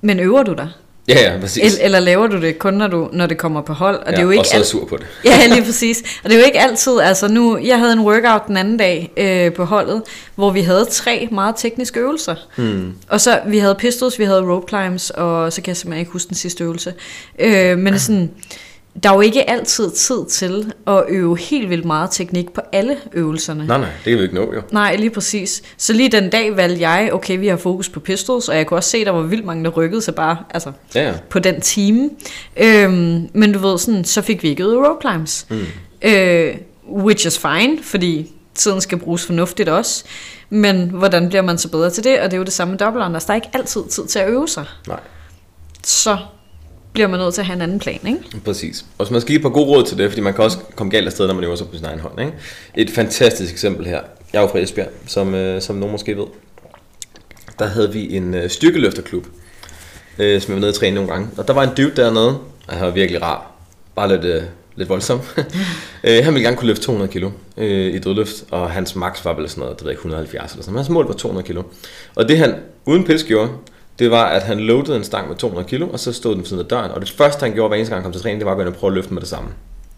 men 0.00 0.20
øver 0.20 0.42
du 0.42 0.52
dig? 0.52 0.68
Ja, 1.08 1.32
ja, 1.32 1.40
præcis. 1.40 1.74
El, 1.74 1.80
eller 1.84 2.00
laver 2.00 2.26
du 2.26 2.40
det 2.40 2.58
kun, 2.58 2.74
når, 2.74 2.86
du, 2.86 3.08
når 3.12 3.26
det 3.26 3.38
kommer 3.38 3.60
på 3.62 3.72
hold? 3.72 3.96
Og 3.96 4.02
ja, 4.06 4.10
det 4.10 4.18
er 4.18 4.22
jo 4.22 4.30
ikke 4.30 4.40
og 4.40 4.46
så 4.46 4.52
er 4.54 4.58
alt- 4.58 4.66
sur 4.66 4.86
på 4.86 4.96
det. 4.96 5.06
Ja, 5.24 5.46
lige 5.46 5.64
præcis. 5.70 6.02
Og 6.24 6.30
det 6.30 6.36
er 6.36 6.40
jo 6.40 6.46
ikke 6.46 6.60
altid, 6.60 7.00
altså 7.00 7.28
nu, 7.28 7.58
jeg 7.58 7.78
havde 7.78 7.92
en 7.92 8.00
workout 8.00 8.42
den 8.48 8.56
anden 8.56 8.76
dag 8.76 9.12
øh, 9.16 9.52
på 9.52 9.64
holdet, 9.64 10.02
hvor 10.34 10.50
vi 10.50 10.60
havde 10.60 10.84
tre 10.90 11.28
meget 11.32 11.54
tekniske 11.58 12.00
øvelser. 12.00 12.34
Hmm. 12.56 12.92
Og 13.08 13.20
så, 13.20 13.40
vi 13.46 13.58
havde 13.58 13.74
pistols, 13.74 14.18
vi 14.18 14.24
havde 14.24 14.42
rope 14.42 14.68
climbs, 14.68 15.10
og 15.10 15.52
så 15.52 15.62
kan 15.62 15.68
jeg 15.68 15.76
simpelthen 15.76 16.00
ikke 16.00 16.12
huske 16.12 16.28
den 16.28 16.36
sidste 16.36 16.64
øvelse. 16.64 16.94
Øh, 17.38 17.78
men 17.78 17.98
sådan, 18.08 18.30
der 19.02 19.10
er 19.10 19.14
jo 19.14 19.20
ikke 19.20 19.50
altid 19.50 19.90
tid 19.90 20.26
til 20.30 20.72
at 20.86 21.04
øve 21.08 21.38
helt 21.38 21.70
vildt 21.70 21.84
meget 21.84 22.10
teknik 22.10 22.52
på 22.52 22.60
alle 22.72 22.96
øvelserne. 23.12 23.66
Nej, 23.66 23.78
nej, 23.78 23.88
det 24.04 24.10
kan 24.10 24.18
vi 24.18 24.22
ikke 24.22 24.34
nå, 24.34 24.54
jo. 24.54 24.62
Nej, 24.72 24.96
lige 24.96 25.10
præcis. 25.10 25.62
Så 25.76 25.92
lige 25.92 26.08
den 26.08 26.30
dag 26.30 26.56
valgte 26.56 26.88
jeg, 26.88 27.10
okay, 27.12 27.38
vi 27.38 27.48
har 27.48 27.56
fokus 27.56 27.88
på 27.88 28.00
pistols, 28.00 28.48
og 28.48 28.56
jeg 28.56 28.66
kunne 28.66 28.78
også 28.78 28.90
se, 28.90 29.04
der 29.04 29.10
var 29.10 29.22
vildt 29.22 29.44
mange, 29.44 29.64
der 29.64 29.70
rykkede 29.70 30.02
sig 30.02 30.14
bare, 30.14 30.36
altså, 30.50 30.72
Ja, 30.94 31.08
ja. 31.08 31.14
på 31.30 31.38
den 31.38 31.60
time. 31.60 32.10
Øhm, 32.56 33.28
men 33.32 33.52
du 33.52 33.58
ved, 33.58 33.78
sådan, 33.78 34.04
så 34.04 34.22
fik 34.22 34.42
vi 34.42 34.48
ikke 34.48 34.62
øvet 34.62 34.76
rope 34.88 35.08
climbs. 35.08 35.46
Mm. 35.50 35.60
Øh, 36.02 36.54
which 36.92 37.26
is 37.26 37.38
fine, 37.38 37.78
fordi 37.82 38.32
tiden 38.54 38.80
skal 38.80 38.98
bruges 38.98 39.26
fornuftigt 39.26 39.68
også. 39.68 40.04
Men 40.50 40.90
hvordan 40.90 41.28
bliver 41.28 41.42
man 41.42 41.58
så 41.58 41.68
bedre 41.70 41.90
til 41.90 42.04
det? 42.04 42.20
Og 42.20 42.24
det 42.24 42.32
er 42.32 42.38
jo 42.38 42.44
det 42.44 42.52
samme 42.52 42.72
med 42.72 42.78
double 42.78 43.04
unders. 43.04 43.24
Der 43.24 43.30
er 43.30 43.34
ikke 43.34 43.48
altid 43.52 43.80
tid 43.90 44.06
til 44.06 44.18
at 44.18 44.28
øve 44.28 44.48
sig. 44.48 44.64
Nej. 44.88 45.00
Så 45.82 46.16
bliver 46.92 47.08
man 47.08 47.20
nødt 47.20 47.34
til 47.34 47.40
at 47.40 47.46
have 47.46 47.54
en 47.54 47.62
anden 47.62 47.78
plan, 47.78 48.00
ikke? 48.06 48.40
Præcis. 48.44 48.84
Og 48.98 49.06
så 49.06 49.12
man 49.12 49.20
skal 49.20 49.28
give 49.28 49.36
et 49.36 49.42
par 49.42 49.48
gode 49.48 49.66
råd 49.66 49.84
til 49.84 49.98
det, 49.98 50.10
fordi 50.10 50.20
man 50.20 50.34
kan 50.34 50.44
også 50.44 50.58
komme 50.76 50.90
galt 50.90 51.06
afsted, 51.06 51.26
når 51.26 51.34
man 51.34 51.44
øver 51.44 51.56
sig 51.56 51.68
på 51.68 51.76
sin 51.76 51.84
egen 51.84 52.00
hånd. 52.00 52.20
Ikke? 52.20 52.32
Et 52.76 52.90
fantastisk 52.90 53.52
eksempel 53.52 53.86
her. 53.86 54.00
Jeg 54.32 54.38
er 54.38 54.42
jo 54.42 54.48
fra 54.48 54.58
Esbjerg, 54.58 54.88
som, 55.06 55.34
øh, 55.34 55.62
som 55.62 55.76
nogen 55.76 55.92
måske 55.92 56.16
ved. 56.16 56.26
Der 57.58 57.66
havde 57.66 57.92
vi 57.92 58.16
en 58.16 58.34
øh, 58.34 58.50
styrkeløfterklub, 58.50 59.26
øh, 60.18 60.40
som 60.40 60.50
jeg 60.50 60.56
var 60.56 60.60
nede 60.60 60.70
og 60.70 60.74
træne 60.74 60.94
nogle 60.94 61.10
gange. 61.10 61.28
Og 61.36 61.48
der 61.48 61.54
var 61.54 61.62
en 61.62 61.70
dude 61.76 61.92
dernede, 61.96 62.38
og 62.68 62.74
han 62.74 62.86
var 62.86 62.90
virkelig 62.90 63.22
rar. 63.22 63.52
Bare 63.94 64.08
lidt, 64.08 64.24
øh, 64.24 64.42
lidt 64.76 64.88
voldsom. 64.88 65.20
øh, 66.04 66.24
han 66.24 66.34
ville 66.34 66.46
gerne 66.46 66.56
kunne 66.56 66.68
løfte 66.68 66.82
200 66.82 67.12
kilo 67.12 67.30
øh, 67.56 67.94
i 67.94 67.98
dødløft, 67.98 68.44
og 68.50 68.70
hans 68.70 68.96
max 68.96 69.24
var 69.24 69.34
vel 69.34 69.48
sådan 69.48 69.60
noget, 69.60 69.78
det 69.78 69.84
ved 69.84 69.90
ikke, 69.90 70.00
170 70.00 70.52
eller 70.52 70.62
sådan 70.62 70.72
noget. 70.72 70.86
Hans 70.86 70.92
mål 70.92 71.06
var 71.06 71.14
200 71.14 71.46
kilo. 71.46 71.62
Og 72.14 72.28
det 72.28 72.38
han 72.38 72.54
uden 72.84 73.04
pils 73.04 73.24
gjorde, 73.24 73.50
det 74.00 74.10
var, 74.10 74.24
at 74.24 74.42
han 74.42 74.60
loadede 74.60 74.96
en 74.96 75.04
stang 75.04 75.28
med 75.28 75.36
200 75.36 75.68
kilo, 75.68 75.88
og 75.88 75.98
så 75.98 76.12
stod 76.12 76.32
den 76.32 76.40
ved 76.40 76.46
siden 76.46 76.62
af 76.62 76.68
døren. 76.68 76.90
Og 76.90 77.00
det 77.00 77.10
første, 77.10 77.44
han 77.44 77.52
gjorde 77.54 77.68
hver 77.68 77.76
eneste 77.76 77.94
gang, 77.94 78.02
han 78.02 78.04
kom 78.04 78.12
til 78.12 78.22
træning, 78.22 78.40
det 78.40 78.46
var 78.46 78.52
at 78.52 78.56
gå 78.56 78.62
ind 78.62 78.68
og 78.68 78.74
prøve 78.74 78.90
at 78.90 78.94
løfte 78.94 79.14
med 79.14 79.20
det 79.20 79.28
samme. 79.28 79.48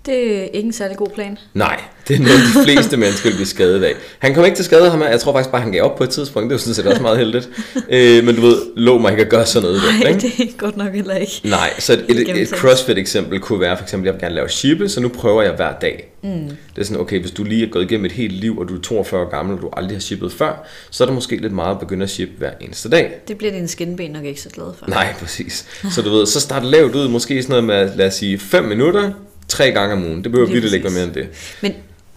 Det 0.06 0.36
er 0.38 0.42
ikke 0.42 0.66
en 0.66 0.72
særlig 0.72 0.96
god 0.96 1.08
plan. 1.14 1.38
Nej, 1.54 1.80
det 2.08 2.16
er 2.16 2.20
noget, 2.20 2.38
de 2.38 2.64
fleste 2.64 2.96
mennesker 2.96 3.28
vil 3.28 3.36
blive 3.36 3.46
skadet 3.46 3.84
af. 3.84 3.94
Han 4.18 4.34
kom 4.34 4.44
ikke 4.44 4.56
til 4.56 4.64
skade, 4.64 4.90
ham. 4.90 5.02
jeg 5.02 5.20
tror 5.20 5.32
faktisk 5.32 5.50
bare, 5.50 5.62
han 5.62 5.72
gav 5.72 5.82
op 5.82 5.96
på 5.96 6.04
et 6.04 6.10
tidspunkt. 6.10 6.50
Det 6.50 6.54
er 6.54 6.54
jo 6.54 6.58
sådan 6.58 6.74
set 6.74 6.86
også 6.86 7.02
meget 7.02 7.18
heldigt. 7.18 7.48
Øh, 7.90 8.24
men 8.24 8.36
du 8.36 8.40
ved, 8.40 8.56
lov 8.76 9.00
mig 9.00 9.10
ikke 9.10 9.22
at 9.22 9.28
gøre 9.28 9.46
sådan 9.46 9.68
noget. 9.68 9.82
Nej, 10.00 10.08
ikke? 10.08 10.20
det 10.20 10.48
er 10.48 10.58
godt 10.58 10.76
nok 10.76 10.94
heller 10.94 11.14
ikke. 11.14 11.40
Nej, 11.44 11.70
så 11.78 11.92
et, 11.92 11.98
et, 11.98 12.10
et 12.10 12.16
gennemtænkt. 12.16 12.50
CrossFit 12.50 12.98
eksempel 12.98 13.40
kunne 13.40 13.60
være 13.60 13.76
for 13.76 13.82
eksempel, 13.84 14.06
jeg 14.06 14.14
vil 14.14 14.20
gerne 14.20 14.34
lave 14.34 14.48
shippe, 14.48 14.88
så 14.88 15.00
nu 15.00 15.08
prøver 15.08 15.42
jeg 15.42 15.52
hver 15.52 15.72
dag. 15.80 16.12
Mm. 16.22 16.30
Det 16.74 16.80
er 16.80 16.84
sådan, 16.84 17.00
okay, 17.00 17.20
hvis 17.20 17.30
du 17.30 17.44
lige 17.44 17.66
er 17.66 17.70
gået 17.70 17.84
igennem 17.84 18.04
et 18.04 18.12
helt 18.12 18.32
liv, 18.32 18.58
og 18.58 18.68
du 18.68 18.76
er 18.76 18.80
42 18.80 19.20
år 19.20 19.30
gammel, 19.30 19.56
og 19.56 19.62
du 19.62 19.70
aldrig 19.76 19.96
har 19.96 20.00
shippet 20.00 20.32
før, 20.32 20.68
så 20.90 21.04
er 21.04 21.06
det 21.06 21.14
måske 21.14 21.36
lidt 21.36 21.52
meget 21.52 21.74
at 21.74 21.80
begynde 21.80 22.02
at 22.02 22.10
shippe 22.10 22.34
hver 22.38 22.50
eneste 22.60 22.88
dag. 22.90 23.12
Det 23.28 23.38
bliver 23.38 23.52
dine 23.52 23.68
skinben 23.68 24.10
nok 24.10 24.24
ikke 24.24 24.40
så 24.40 24.48
glad 24.48 24.66
for. 24.78 24.86
Nej, 24.88 25.14
præcis. 25.20 25.66
Så 25.90 26.02
du 26.02 26.10
ved, 26.10 26.26
så 26.26 26.40
start 26.40 26.64
lavt 26.64 26.94
ud, 26.94 27.08
måske 27.08 27.42
sådan 27.42 27.64
noget 27.64 27.88
med, 27.88 27.96
lad 27.96 28.06
os 28.06 28.14
sige, 28.14 28.38
5 28.38 28.64
minutter, 28.64 29.10
tre 29.52 29.70
gange 29.72 29.94
om 29.94 30.04
ugen. 30.04 30.24
Det 30.24 30.32
behøver 30.32 30.52
virkelig 30.52 30.74
ikke 30.74 30.84
være 30.84 30.94
mere 30.94 31.04
end 31.04 31.14
det. 31.14 31.28
Men, 31.60 31.72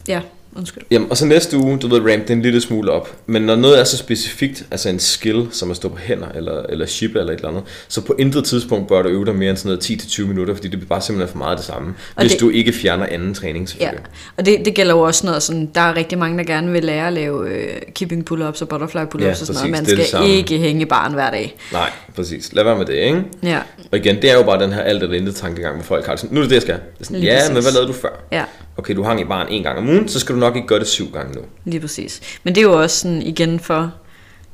ja, 0.07 0.21
undskyld. 0.57 0.83
Jamen, 0.91 1.07
og 1.11 1.17
så 1.17 1.25
næste 1.25 1.57
uge, 1.57 1.77
du 1.77 1.87
ved, 1.87 1.99
ramp 2.13 2.27
det 2.27 2.29
en 2.33 2.41
lille 2.41 2.61
smule 2.61 2.91
op. 2.91 3.15
Men 3.25 3.41
når 3.41 3.55
noget 3.55 3.79
er 3.79 3.83
så 3.83 3.97
specifikt, 3.97 4.63
altså 4.71 4.89
en 4.89 4.99
skill, 4.99 5.47
som 5.51 5.71
at 5.71 5.77
stå 5.77 5.89
på 5.89 5.97
hænder, 5.97 6.27
eller, 6.35 6.63
eller 6.69 6.85
ship 6.85 7.09
eller 7.15 7.33
et 7.33 7.35
eller 7.35 7.47
andet, 7.49 7.63
så 7.87 8.01
på 8.01 8.15
intet 8.19 8.45
tidspunkt 8.45 8.87
bør 8.87 9.01
du 9.01 9.09
øve 9.09 9.25
dig 9.25 9.35
mere 9.35 9.49
end 9.49 9.57
sådan 9.57 9.69
noget 9.69 10.01
10-20 10.01 10.25
minutter, 10.25 10.55
fordi 10.55 10.67
det 10.67 10.79
bliver 10.79 10.89
bare 10.89 11.01
simpelthen 11.01 11.31
for 11.31 11.37
meget 11.37 11.57
det 11.57 11.65
samme. 11.65 11.93
Og 12.15 12.21
hvis 12.21 12.31
det- 12.31 12.41
du 12.41 12.49
ikke 12.49 12.73
fjerner 12.73 13.05
anden 13.11 13.33
træning, 13.33 13.65
Ja, 13.65 13.71
selvfølgelig. 13.71 14.05
og 14.37 14.45
det, 14.45 14.65
det 14.65 14.73
gælder 14.75 14.93
jo 14.93 14.99
også 15.01 15.25
noget 15.25 15.43
sådan, 15.43 15.69
der 15.75 15.81
er 15.81 15.95
rigtig 15.95 16.17
mange, 16.17 16.37
der 16.37 16.43
gerne 16.43 16.71
vil 16.71 16.83
lære 16.83 17.07
at 17.07 17.13
lave 17.13 17.49
øh, 17.49 17.67
keeping 17.95 18.31
pull-ups 18.31 18.61
og 18.61 18.67
butterfly 18.69 18.97
pull-ups 18.99 19.23
Ja, 19.23 19.29
og 19.29 19.35
sådan 19.37 19.55
præcis, 19.55 19.61
noget. 19.61 19.71
Man 19.71 19.85
det 19.85 19.91
er 19.91 19.95
det 19.95 20.05
skal 20.07 20.17
samme. 20.19 20.29
ikke 20.29 20.57
hænge 20.57 20.85
barn 20.85 21.13
hver 21.13 21.31
dag. 21.31 21.55
Nej, 21.71 21.89
præcis. 22.15 22.53
Lad 22.53 22.63
være 22.63 22.77
med 22.77 22.85
det, 22.85 22.93
ikke? 22.93 23.23
Ja, 23.43 23.59
Og 23.91 23.97
igen, 23.97 24.15
det 24.21 24.31
er 24.31 24.35
jo 24.35 24.43
bare 24.43 24.63
den 24.63 24.73
her 24.73 24.81
alt 24.81 25.03
eller 25.03 25.17
intet 25.17 25.35
tankegang, 25.35 25.75
hvor 25.75 25.83
folk 25.83 26.05
har 26.05 26.11
det 26.13 26.19
sådan, 26.19 26.33
nu 26.35 26.39
er 26.39 26.43
det 26.43 26.49
det, 26.49 26.55
jeg 26.55 26.61
skal. 26.61 26.75
Det 26.75 26.81
er 26.99 27.03
sådan, 27.05 27.19
Lige 27.19 27.31
ja, 27.31 27.37
præcis. 27.39 27.53
men 27.53 27.63
hvad 27.63 27.71
lavede 27.71 27.87
du 27.87 27.93
før? 27.93 28.09
ja, 28.31 28.43
Okay, 28.77 28.95
du 28.95 29.03
hang 29.03 29.21
i 29.21 29.23
barn 29.23 29.47
en 29.49 29.63
gang 29.63 29.77
om 29.77 29.89
ugen, 29.89 30.07
så 30.07 30.19
skal 30.19 30.35
du 30.35 30.39
nok 30.45 30.55
ikke 30.55 30.67
gøre 30.67 30.79
det 30.79 30.88
syv 30.88 31.12
gange 31.12 31.36
nu. 31.36 31.41
lige 31.65 31.79
præcis. 31.79 32.21
Men 32.43 32.55
det 32.55 32.62
er 32.62 32.65
jo 32.65 32.81
også 32.81 32.99
sådan 32.99 33.21
igen 33.21 33.60
for 33.60 33.91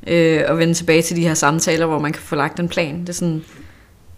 øh, 0.06 0.42
at 0.46 0.58
vende 0.58 0.74
tilbage 0.74 1.02
til 1.02 1.16
de 1.16 1.22
her 1.22 1.34
samtaler, 1.34 1.86
hvor 1.86 1.98
man 1.98 2.12
kan 2.12 2.22
få 2.22 2.34
lagt 2.36 2.60
en 2.60 2.68
plan. 2.68 3.00
Det 3.00 3.08
er 3.08 3.12
sådan, 3.12 3.44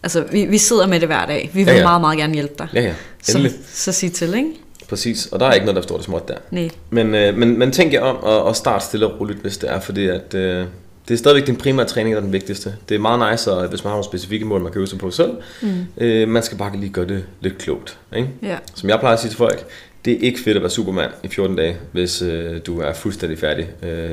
altså 0.02 0.24
vi, 0.32 0.44
vi 0.44 0.58
sidder 0.58 0.86
med 0.86 1.00
det 1.00 1.08
hver 1.08 1.26
dag. 1.26 1.50
Vi 1.52 1.58
vil 1.64 1.70
Ja, 1.72 1.76
ja, 1.78 1.82
meget, 1.82 2.00
meget 2.00 2.18
gerne 2.18 2.34
hjælpe 2.34 2.54
dig. 2.58 2.68
Ja, 2.74 2.80
ja, 2.80 2.94
endelig. 3.28 3.50
Så, 3.50 3.84
så 3.84 3.92
sig 3.92 4.12
til, 4.12 4.34
ikke? 4.34 4.50
Præcis, 4.88 5.26
og 5.26 5.40
der 5.40 5.46
er 5.46 5.52
ikke 5.52 5.66
noget, 5.66 5.76
der 5.76 5.82
står 5.82 5.96
det 5.96 6.04
småt 6.04 6.28
der. 6.28 6.34
Nej. 6.50 6.70
Men, 6.90 7.14
øh, 7.14 7.36
men, 7.36 7.58
men 7.58 7.72
tænk 7.72 7.92
jer 7.92 8.00
om 8.00 8.16
og, 8.16 8.44
og 8.44 8.56
start 8.56 8.82
stille 8.84 9.06
og 9.06 9.20
roligt, 9.20 9.38
hvis 9.38 9.56
det 9.58 9.70
er, 9.70 9.80
fordi 9.80 10.06
at, 10.06 10.34
øh, 10.34 10.66
det 11.08 11.14
er 11.14 11.18
stadigvæk 11.18 11.46
din 11.46 11.56
primære 11.56 11.86
træning, 11.86 12.12
der 12.14 12.20
er 12.20 12.24
den 12.24 12.32
vigtigste. 12.32 12.74
Det 12.88 12.94
er 12.94 12.98
meget 12.98 13.32
nice, 13.32 13.52
og 13.52 13.68
hvis 13.68 13.84
man 13.84 13.88
har 13.88 13.94
nogle 13.94 14.04
specifikke 14.04 14.44
mål, 14.44 14.60
man 14.62 14.72
kan 14.72 14.78
øve 14.78 14.86
sig 14.86 14.98
på 14.98 15.10
selv. 15.10 15.30
Mm. 15.62 15.86
Øh, 15.98 16.28
man 16.28 16.42
skal 16.42 16.58
bare 16.58 16.76
lige 16.76 16.92
gøre 16.92 17.06
det 17.06 17.24
lidt 17.40 17.58
klogt. 17.58 17.98
Ikke? 18.16 18.28
Ja, 18.42 18.56
Som 18.74 18.88
jeg 18.88 18.98
plejer 19.00 19.14
at 19.14 19.20
sige 19.20 19.30
til 19.30 19.38
folk, 19.38 19.66
det 20.04 20.12
er 20.12 20.18
ikke 20.18 20.40
fedt 20.40 20.56
at 20.56 20.62
være 20.62 20.70
supermand 20.70 21.12
i 21.22 21.28
14 21.28 21.56
dage, 21.56 21.76
hvis 21.92 22.22
øh, 22.22 22.60
du 22.66 22.80
er 22.80 22.92
fuldstændig 22.92 23.38
færdig 23.38 23.68
øh, 23.82 24.10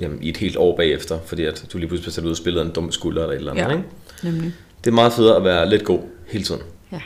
jamen, 0.00 0.22
i 0.22 0.28
et 0.28 0.36
helt 0.36 0.56
år 0.56 0.76
bagefter, 0.76 1.18
fordi 1.26 1.44
at 1.44 1.64
du 1.72 1.78
lige 1.78 1.88
pludselig 1.88 2.02
bliver 2.04 2.12
sat 2.12 2.24
ud 2.24 2.30
og 2.30 2.36
spillet 2.36 2.62
en 2.66 2.70
dum 2.70 2.92
skulder 2.92 3.22
eller 3.22 3.32
et 3.32 3.38
eller 3.38 3.52
andet. 3.52 3.64
Ja. 3.64 3.70
Ikke? 3.70 3.88
nemlig. 4.22 4.54
Det 4.84 4.90
er 4.90 4.94
meget 4.94 5.12
federe 5.12 5.36
at 5.36 5.44
være 5.44 5.68
lidt 5.68 5.84
god 5.84 6.00
hele 6.28 6.44
tiden. 6.44 6.60
Ja. 6.92 7.00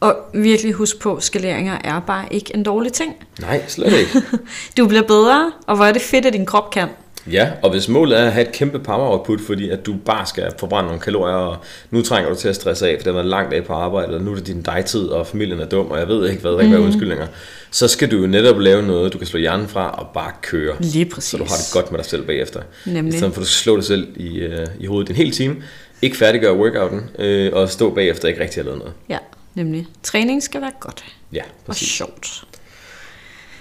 Og 0.00 0.16
virkelig 0.34 0.72
husk 0.72 1.00
på, 1.00 1.20
skaleringer 1.20 1.78
er 1.84 2.00
bare 2.00 2.26
ikke 2.30 2.54
en 2.54 2.62
dårlig 2.62 2.92
ting. 2.92 3.14
Nej, 3.40 3.64
slet 3.68 3.92
ikke. 3.92 4.10
Du 4.76 4.86
bliver 4.88 5.02
bedre, 5.02 5.52
og 5.66 5.76
hvor 5.76 5.84
er 5.84 5.92
det 5.92 6.02
fedt, 6.02 6.26
at 6.26 6.32
din 6.32 6.46
krop 6.46 6.70
kan. 6.70 6.88
Ja, 7.32 7.50
og 7.62 7.70
hvis 7.70 7.88
målet 7.88 8.20
er 8.20 8.24
at 8.26 8.32
have 8.32 8.46
et 8.46 8.52
kæmpe 8.52 8.78
power 8.78 9.10
output, 9.10 9.40
fordi 9.40 9.70
at 9.70 9.86
du 9.86 9.94
bare 10.04 10.26
skal 10.26 10.52
forbrænde 10.58 10.86
nogle 10.86 11.00
kalorier, 11.00 11.34
og 11.34 11.56
nu 11.90 12.02
trænger 12.02 12.30
du 12.30 12.36
til 12.36 12.48
at 12.48 12.56
stresse 12.56 12.88
af, 12.88 12.96
for 12.98 13.04
det 13.04 13.06
har 13.06 13.12
været 13.12 13.26
langt 13.26 13.54
af 13.54 13.64
på 13.64 13.72
arbejde, 13.72 14.14
og 14.14 14.22
nu 14.22 14.30
er 14.30 14.34
det 14.34 14.46
din 14.46 14.62
dejtid, 14.62 15.06
og 15.06 15.26
familien 15.26 15.60
er 15.60 15.66
dum, 15.66 15.90
og 15.90 15.98
jeg 15.98 16.08
ved 16.08 16.28
ikke 16.28 16.40
hvad, 16.40 16.60
ikke 16.60 16.76
mm. 16.76 16.84
undskyldninger, 16.84 17.26
så 17.70 17.88
skal 17.88 18.10
du 18.10 18.16
jo 18.16 18.26
netop 18.26 18.58
lave 18.58 18.82
noget, 18.82 19.12
du 19.12 19.18
kan 19.18 19.26
slå 19.26 19.40
hjernen 19.40 19.68
fra 19.68 19.90
og 19.90 20.06
bare 20.14 20.32
køre. 20.42 20.76
Lige 20.80 21.04
præcis. 21.04 21.30
Så 21.30 21.36
du 21.36 21.44
har 21.44 21.56
det 21.56 21.70
godt 21.72 21.90
med 21.90 21.98
dig 21.98 22.06
selv 22.06 22.26
bagefter. 22.26 22.60
Nemlig. 22.86 23.14
I 23.14 23.16
stedet 23.16 23.34
for 23.34 23.40
at 23.40 23.44
du 23.44 23.50
slå 23.50 23.76
dig 23.76 23.84
selv 23.84 24.08
i, 24.16 24.38
øh, 24.38 24.66
i 24.80 24.86
hovedet 24.86 25.10
en 25.10 25.16
hel 25.16 25.30
time, 25.30 25.56
ikke 26.02 26.16
færdiggøre 26.16 26.56
workouten, 26.56 27.10
øh, 27.18 27.52
og 27.52 27.68
stå 27.68 27.94
bagefter 27.94 28.24
og 28.24 28.30
ikke 28.30 28.42
rigtig 28.42 28.56
have 28.56 28.64
lavet 28.64 28.78
noget. 28.78 28.94
Ja, 29.08 29.18
nemlig. 29.54 29.86
Træning 30.02 30.42
skal 30.42 30.60
være 30.60 30.72
godt 30.80 31.04
Ja, 31.32 31.42
og 31.42 31.66
præcis. 31.66 31.88
sjovt. 31.88 32.44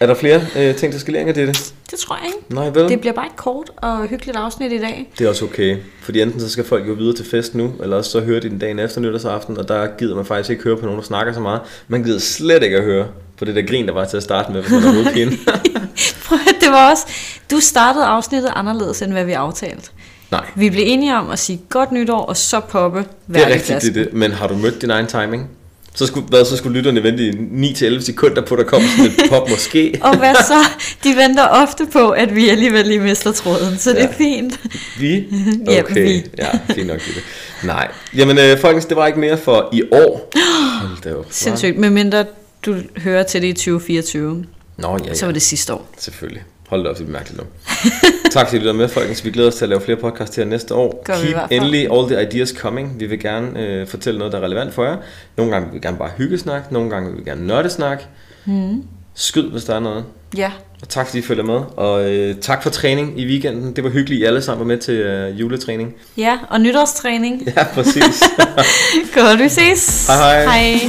Er 0.04 0.08
der 0.08 0.14
flere 0.14 0.42
øh, 0.58 0.76
ting 0.76 0.92
til 0.94 1.02
skalering 1.02 1.28
af 1.30 1.34
det? 1.36 1.74
Det 1.92 2.00
tror 2.00 2.16
jeg 2.16 2.26
ikke. 2.26 2.54
Nej, 2.56 2.70
vel? 2.70 2.90
Det 2.90 3.00
bliver 3.00 3.14
bare 3.14 3.26
et 3.26 3.36
kort 3.36 3.70
og 3.78 4.08
hyggeligt 4.08 4.38
afsnit 4.38 4.72
i 4.72 4.78
dag. 4.78 5.12
Det 5.20 5.26
er 5.26 5.30
også 5.30 5.46
okay, 5.46 5.78
fordi 6.02 6.22
enten 6.22 6.40
så 6.40 6.50
skal 6.50 6.64
folk 6.64 6.88
jo 6.88 6.94
videre 6.94 7.16
til 7.16 7.26
fest 7.26 7.56
nu, 7.56 7.74
eller 7.84 7.98
også 7.98 8.12
så 8.12 8.20
hører 8.22 8.40
de 8.40 8.50
den 8.50 8.60
dagen 8.60 8.80
efter 8.80 9.02
nytårsaften, 9.02 9.58
og 9.58 9.68
der 9.68 9.88
gider 9.98 10.16
man 10.16 10.26
faktisk 10.26 10.50
ikke 10.50 10.64
høre 10.64 10.78
på 10.78 10.86
nogen, 10.86 11.00
der 11.00 11.06
snakker 11.06 11.34
så 11.34 11.40
meget. 11.40 11.62
Man 11.88 12.04
gider 12.04 12.20
slet 12.20 12.64
ikke 12.64 12.78
at 12.78 12.84
høre 12.84 13.08
på 13.38 13.46
det 13.46 13.56
der 13.56 13.62
grin, 13.62 13.88
der 13.88 13.94
var 13.94 14.06
til 14.06 14.18
at 14.18 14.24
starte 14.24 14.52
med, 14.52 14.62
hvis 14.62 14.72
man 14.72 15.14
kan. 15.14 15.38
Prøv 16.26 16.38
at- 16.48 16.56
det 16.62 16.72
var 16.72 16.92
også... 16.92 17.06
Du 17.52 17.60
startede 17.60 18.06
afsnittet 18.06 18.50
anderledes, 18.56 19.02
end 19.02 19.12
hvad 19.12 19.26
vi 19.26 19.32
aftalte. 19.32 19.90
Nej, 20.32 20.46
Vi 20.56 20.70
blev 20.70 20.84
enige 20.88 21.16
om 21.18 21.30
at 21.30 21.40
sige 21.40 21.62
godt 21.70 21.92
nytår, 21.92 22.20
og 22.22 22.38
så 22.38 22.60
poppe 22.60 23.00
det 23.00 23.06
er 23.08 23.10
hver 23.26 23.48
rigtigt, 23.54 23.82
det 23.82 23.90
er 23.90 23.94
det. 23.94 24.14
Men 24.14 24.32
har 24.32 24.48
du 24.48 24.56
mødt 24.56 24.82
din 24.82 24.90
egen 24.92 25.08
timing? 25.08 25.50
Så 25.96 26.06
skulle, 26.06 26.28
hvad, 26.28 26.46
så 26.46 26.58
skulle 26.58 26.78
lytterne 26.78 27.04
vente 27.04 27.24
i 27.24 27.32
9-11 27.74 28.02
sekunder 28.02 28.42
på, 28.42 28.56
at 28.56 28.60
der 28.60 28.64
kom 28.66 28.82
sådan 28.82 29.12
et 29.12 29.30
pop 29.30 29.50
måske. 29.50 30.00
Og 30.02 30.18
hvad 30.18 30.36
så? 30.36 30.60
De 31.04 31.16
venter 31.16 31.48
ofte 31.48 31.86
på, 31.94 32.10
at 32.10 32.36
vi 32.36 32.50
alligevel 32.50 32.86
lige 32.86 33.00
mister 33.00 33.32
tråden, 33.32 33.78
så 33.78 33.90
det 33.90 34.04
er 34.04 34.14
fint. 34.14 34.60
Vi? 35.00 35.26
Okay, 35.80 36.04
vi. 36.04 36.26
ja, 36.38 36.50
fint 36.74 36.88
nok 36.88 37.00
det. 37.00 37.24
Nej, 37.64 37.92
jamen 38.16 38.38
øh, 38.38 38.60
folkens, 38.60 38.86
det 38.86 38.98
var 38.98 39.08
ikke 39.08 39.20
mere 39.20 39.38
for 39.38 39.70
i 39.74 39.84
år. 39.92 40.32
Hold 40.82 41.02
da 41.04 41.16
op. 41.16 41.26
Sindssygt, 41.30 41.78
medmindre 41.78 42.26
du 42.66 42.76
hører 42.98 43.24
til 43.24 43.42
det 43.42 43.48
i 43.48 43.54
2024, 43.54 44.46
Nå, 44.78 44.98
ja, 44.98 45.08
ja. 45.08 45.14
så 45.14 45.26
var 45.26 45.34
det 45.34 45.42
sidste 45.42 45.74
år. 45.74 45.90
Selvfølgelig. 45.98 46.44
Hold 46.74 46.84
da 46.84 46.90
op, 46.90 46.98
det 46.98 47.08
er 47.08 47.12
mærkeligt 47.12 47.42
nu. 47.42 47.48
tak 48.32 48.48
fordi 48.48 48.58
I 48.58 48.60
lytter 48.60 48.74
med, 48.74 48.90
folkens. 48.90 49.26
Vi 49.26 49.32
glæder 49.32 49.48
os 49.50 49.56
til 49.56 49.66
at 49.66 49.70
lave 49.70 49.82
flere 49.82 49.98
podcasts 49.98 50.36
her 50.36 50.46
næste 50.46 50.76
år. 50.76 51.02
Gør 51.06 51.14
Keep 51.14 51.38
endelig 51.52 51.88
all 51.92 52.08
the 52.08 52.22
ideas 52.24 52.50
coming. 52.50 53.00
Vi 53.00 53.06
vil 53.06 53.20
gerne 53.20 53.60
øh, 53.60 53.88
fortælle 53.88 54.18
noget, 54.18 54.34
der 54.34 54.40
er 54.40 54.44
relevant 54.44 54.74
for 54.74 54.84
jer. 54.86 54.98
Nogle 55.38 55.52
gange 55.52 55.68
vil 55.68 55.74
vi 55.76 55.80
gerne 55.80 55.98
bare 55.98 56.10
hyggesnak. 56.18 56.72
Nogle 56.72 56.90
gange 56.90 57.10
vil 57.10 57.20
vi 57.20 57.30
gerne 57.30 57.48
nørdesnak. 57.48 58.04
Mm. 58.46 58.84
Skyd, 59.14 59.50
hvis 59.52 59.64
der 59.64 59.76
er 59.76 59.80
noget. 59.80 60.04
Ja, 60.38 60.52
Og 60.82 60.90
tak 60.90 61.08
fordi 61.08 61.20
I 61.20 61.22
følger 61.22 61.44
med. 61.44 61.62
Og 61.78 62.12
øh, 62.12 62.36
tak 62.42 62.64
for 62.64 62.70
træning 62.70 63.20
i 63.20 63.26
weekenden. 63.26 63.76
Det 63.76 63.84
var 63.84 63.90
hyggeligt, 63.90 64.22
I 64.22 64.24
alle 64.24 64.42
sammen 64.42 64.60
var 64.60 64.66
med 64.68 64.78
til 64.78 64.94
øh, 64.94 65.40
juletræning. 65.40 65.94
ja 66.18 66.38
og 66.50 66.62
nytårstræning. 66.62 67.42
Ja, 67.58 67.64
præcis. 67.74 68.24
Godt, 69.16 69.40
vi 69.40 69.50
ses. 69.50 70.08
Hej, 70.08 70.18
hej. 70.44 70.44
Hej. 70.44 70.80